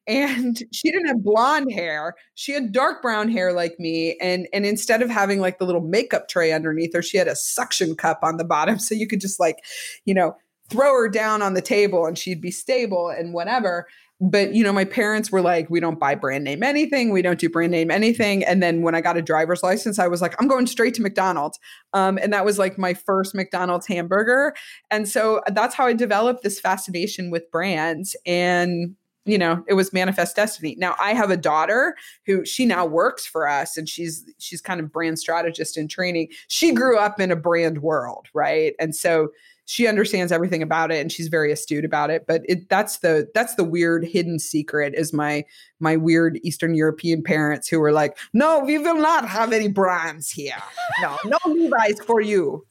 And 0.05 0.61
she 0.71 0.91
didn't 0.91 1.07
have 1.07 1.23
blonde 1.23 1.71
hair. 1.71 2.13
She 2.35 2.51
had 2.51 2.71
dark 2.71 3.01
brown 3.01 3.29
hair 3.29 3.51
like 3.51 3.79
me. 3.79 4.15
And 4.21 4.47
and 4.53 4.65
instead 4.65 5.01
of 5.01 5.09
having 5.09 5.41
like 5.41 5.57
the 5.57 5.65
little 5.65 5.81
makeup 5.81 6.29
tray 6.29 6.51
underneath 6.53 6.93
her, 6.93 7.01
she 7.01 7.17
had 7.17 7.27
a 7.27 7.35
suction 7.35 7.95
cup 7.95 8.19
on 8.21 8.37
the 8.37 8.45
bottom. 8.45 8.77
So 8.87 8.95
you 8.95 9.07
could 9.07 9.19
just 9.19 9.39
like, 9.39 9.65
you 10.05 10.13
know, 10.13 10.37
throw 10.69 10.93
her 10.93 11.09
down 11.09 11.41
on 11.41 11.55
the 11.55 11.61
table 11.61 12.05
and 12.05 12.17
she'd 12.17 12.41
be 12.41 12.51
stable 12.51 13.09
and 13.09 13.33
whatever 13.33 13.87
but 14.19 14.53
you 14.53 14.63
know 14.63 14.73
my 14.73 14.85
parents 14.85 15.31
were 15.31 15.41
like 15.41 15.69
we 15.69 15.79
don't 15.79 15.99
buy 15.99 16.15
brand 16.15 16.43
name 16.43 16.63
anything. 16.63 17.11
We 17.11 17.21
don't 17.21 17.39
do 17.39 17.49
brand 17.49 17.71
name 17.71 17.91
anything. 17.91 18.43
And 18.43 18.61
then 18.63 18.81
when 18.81 18.95
i 18.95 19.01
got 19.01 19.17
a 19.17 19.21
driver's 19.21 19.63
license 19.63 19.99
i 19.99 20.07
was 20.07 20.21
like 20.21 20.35
i'm 20.41 20.47
going 20.47 20.67
straight 20.67 20.93
to 20.95 21.01
mcdonald's. 21.01 21.59
Um, 21.93 22.17
and 22.17 22.33
that 22.33 22.45
was 22.45 22.57
like 22.57 22.77
my 22.77 22.93
first 22.93 23.35
mcdonald's 23.35 23.87
hamburger. 23.87 24.53
And 24.89 25.07
so 25.07 25.41
that's 25.53 25.75
how 25.75 25.85
i 25.85 25.93
developed 25.93 26.43
this 26.43 26.59
fascination 26.59 27.29
with 27.31 27.49
brands. 27.51 28.15
And 28.25 28.95
you 29.27 29.37
know 29.37 29.63
it 29.67 29.73
was 29.73 29.93
manifest 29.93 30.35
destiny. 30.35 30.75
Now 30.77 30.95
i 30.99 31.13
have 31.13 31.29
a 31.29 31.37
daughter 31.37 31.95
who 32.25 32.45
she 32.45 32.65
now 32.65 32.85
works 32.85 33.25
for 33.25 33.47
us 33.47 33.77
and 33.77 33.87
she's 33.87 34.23
she's 34.39 34.61
kind 34.61 34.79
of 34.79 34.91
brand 34.91 35.19
strategist 35.19 35.77
in 35.77 35.87
training. 35.87 36.29
She 36.47 36.71
grew 36.71 36.97
up 36.97 37.19
in 37.19 37.31
a 37.31 37.35
brand 37.35 37.81
world 37.81 38.27
right? 38.33 38.73
And 38.79 38.95
so 38.95 39.29
she 39.67 39.85
understands 39.85 40.31
everything 40.31 40.63
about 40.63 40.91
it 40.91 41.01
and 41.01 41.11
she's 41.11 41.27
very 41.27 41.51
astute 41.51 41.83
about 41.83 42.09
it 42.09 42.25
but 42.25 42.41
it, 42.47 42.69
that's 42.69 42.99
the 42.99 43.27
that's 43.33 43.55
the 43.55 43.63
weird 43.63 44.03
hidden 44.05 44.39
secret 44.39 44.93
is 44.95 45.11
my 45.13 45.43
my 45.81 45.97
weird 45.97 46.39
eastern 46.41 46.73
european 46.73 47.21
parents 47.21 47.67
who 47.67 47.79
were 47.79 47.91
like 47.91 48.17
no 48.33 48.59
we 48.59 48.77
will 48.77 48.97
not 48.97 49.27
have 49.27 49.51
any 49.53 49.67
brands 49.67 50.31
here. 50.31 50.55
No 51.01 51.17
no 51.25 51.37
levi's 51.45 51.99
for 52.01 52.21
you. 52.21 52.65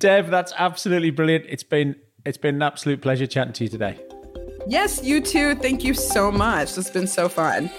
Deb 0.00 0.28
that's 0.28 0.52
absolutely 0.58 1.10
brilliant. 1.10 1.46
It's 1.48 1.62
been 1.62 1.96
it's 2.24 2.38
been 2.38 2.56
an 2.56 2.62
absolute 2.62 3.00
pleasure 3.00 3.26
chatting 3.26 3.52
to 3.54 3.64
you 3.64 3.70
today 3.70 4.07
yes 4.68 5.02
you 5.02 5.20
too 5.20 5.54
thank 5.56 5.82
you 5.82 5.94
so 5.94 6.30
much 6.30 6.76
it's 6.76 6.90
been 6.90 7.06
so 7.06 7.28
fun 7.28 7.70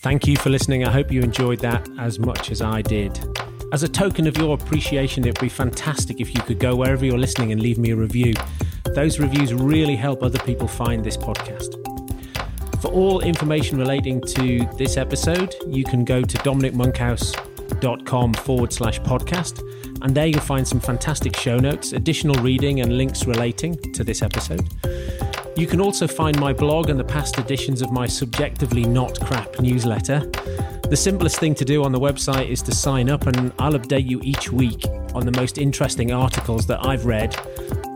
Thank 0.00 0.26
you 0.26 0.36
for 0.36 0.48
listening. 0.48 0.86
I 0.86 0.90
hope 0.90 1.12
you 1.12 1.20
enjoyed 1.20 1.58
that 1.58 1.86
as 1.98 2.18
much 2.18 2.50
as 2.50 2.62
I 2.62 2.80
did. 2.80 3.18
As 3.74 3.82
a 3.82 3.88
token 3.88 4.26
of 4.26 4.38
your 4.38 4.54
appreciation, 4.54 5.24
it 5.24 5.36
would 5.36 5.40
be 5.40 5.50
fantastic 5.50 6.18
if 6.18 6.34
you 6.34 6.40
could 6.40 6.58
go 6.58 6.74
wherever 6.74 7.04
you're 7.04 7.18
listening 7.18 7.52
and 7.52 7.60
leave 7.60 7.76
me 7.76 7.90
a 7.90 7.96
review. 7.96 8.32
Those 8.94 9.18
reviews 9.18 9.52
really 9.52 9.96
help 9.96 10.22
other 10.22 10.38
people 10.38 10.66
find 10.66 11.04
this 11.04 11.18
podcast. 11.18 11.74
For 12.80 12.88
all 12.88 13.20
information 13.20 13.76
relating 13.76 14.22
to 14.28 14.66
this 14.78 14.96
episode, 14.96 15.54
you 15.66 15.84
can 15.84 16.06
go 16.06 16.22
to 16.22 16.38
dominicmonkhouse.com 17.68 18.34
forward 18.34 18.72
slash 18.72 19.00
podcast, 19.00 19.62
and 20.02 20.14
there 20.14 20.26
you'll 20.26 20.40
find 20.40 20.66
some 20.66 20.80
fantastic 20.80 21.36
show 21.36 21.58
notes, 21.58 21.92
additional 21.92 22.34
reading, 22.42 22.80
and 22.80 22.96
links 22.96 23.26
relating 23.26 23.76
to 23.92 24.04
this 24.04 24.22
episode. 24.22 24.66
You 25.56 25.66
can 25.66 25.80
also 25.80 26.06
find 26.06 26.38
my 26.38 26.52
blog 26.52 26.88
and 26.88 26.98
the 26.98 27.04
past 27.04 27.38
editions 27.38 27.82
of 27.82 27.90
my 27.90 28.06
subjectively 28.06 28.84
not 28.84 29.18
crap 29.20 29.58
newsletter. 29.58 30.20
The 30.88 30.96
simplest 30.96 31.38
thing 31.38 31.54
to 31.56 31.64
do 31.64 31.84
on 31.84 31.92
the 31.92 32.00
website 32.00 32.48
is 32.48 32.62
to 32.62 32.74
sign 32.74 33.10
up, 33.10 33.26
and 33.26 33.52
I'll 33.58 33.72
update 33.72 34.08
you 34.08 34.20
each 34.22 34.50
week 34.52 34.84
on 35.14 35.24
the 35.26 35.32
most 35.32 35.58
interesting 35.58 36.12
articles 36.12 36.66
that 36.66 36.84
I've 36.86 37.06
read 37.06 37.36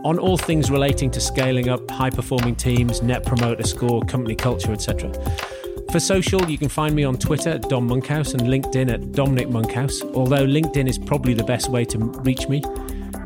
on 0.03 0.19
all 0.19 0.37
things 0.37 0.69
relating 0.69 1.09
to 1.09 1.21
scaling 1.21 1.69
up 1.69 1.89
high 1.89 2.09
performing 2.09 2.55
teams, 2.55 3.01
net 3.01 3.25
promoter 3.25 3.63
score, 3.63 4.01
company 4.01 4.35
culture, 4.35 4.73
etc. 4.73 5.11
For 5.91 5.99
social, 5.99 6.49
you 6.49 6.57
can 6.57 6.69
find 6.69 6.95
me 6.95 7.03
on 7.03 7.17
Twitter 7.17 7.51
at 7.51 7.69
Dom 7.69 7.85
Monkhouse 7.85 8.33
and 8.33 8.43
LinkedIn 8.43 8.91
at 8.91 9.11
Dominic 9.11 9.49
Monkhouse, 9.49 10.01
although 10.01 10.45
LinkedIn 10.45 10.89
is 10.89 10.97
probably 10.97 11.35
the 11.35 11.43
best 11.43 11.69
way 11.69 11.85
to 11.85 11.99
reach 11.99 12.49
me. 12.49 12.63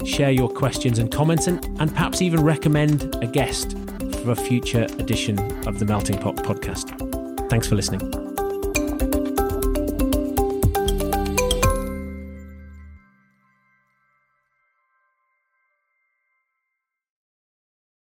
Share 0.05 0.31
your 0.31 0.49
questions 0.49 0.99
and 0.99 1.11
comments, 1.11 1.47
and, 1.47 1.63
and 1.79 1.91
perhaps 1.91 2.21
even 2.21 2.43
recommend 2.43 3.15
a 3.23 3.27
guest 3.27 3.77
for 4.21 4.31
a 4.31 4.35
future 4.35 4.83
edition 4.99 5.39
of 5.67 5.79
the 5.79 5.85
Melting 5.85 6.17
Pot 6.17 6.35
podcast. 6.37 7.49
Thanks 7.49 7.67
for 7.67 7.75
listening. 7.75 8.26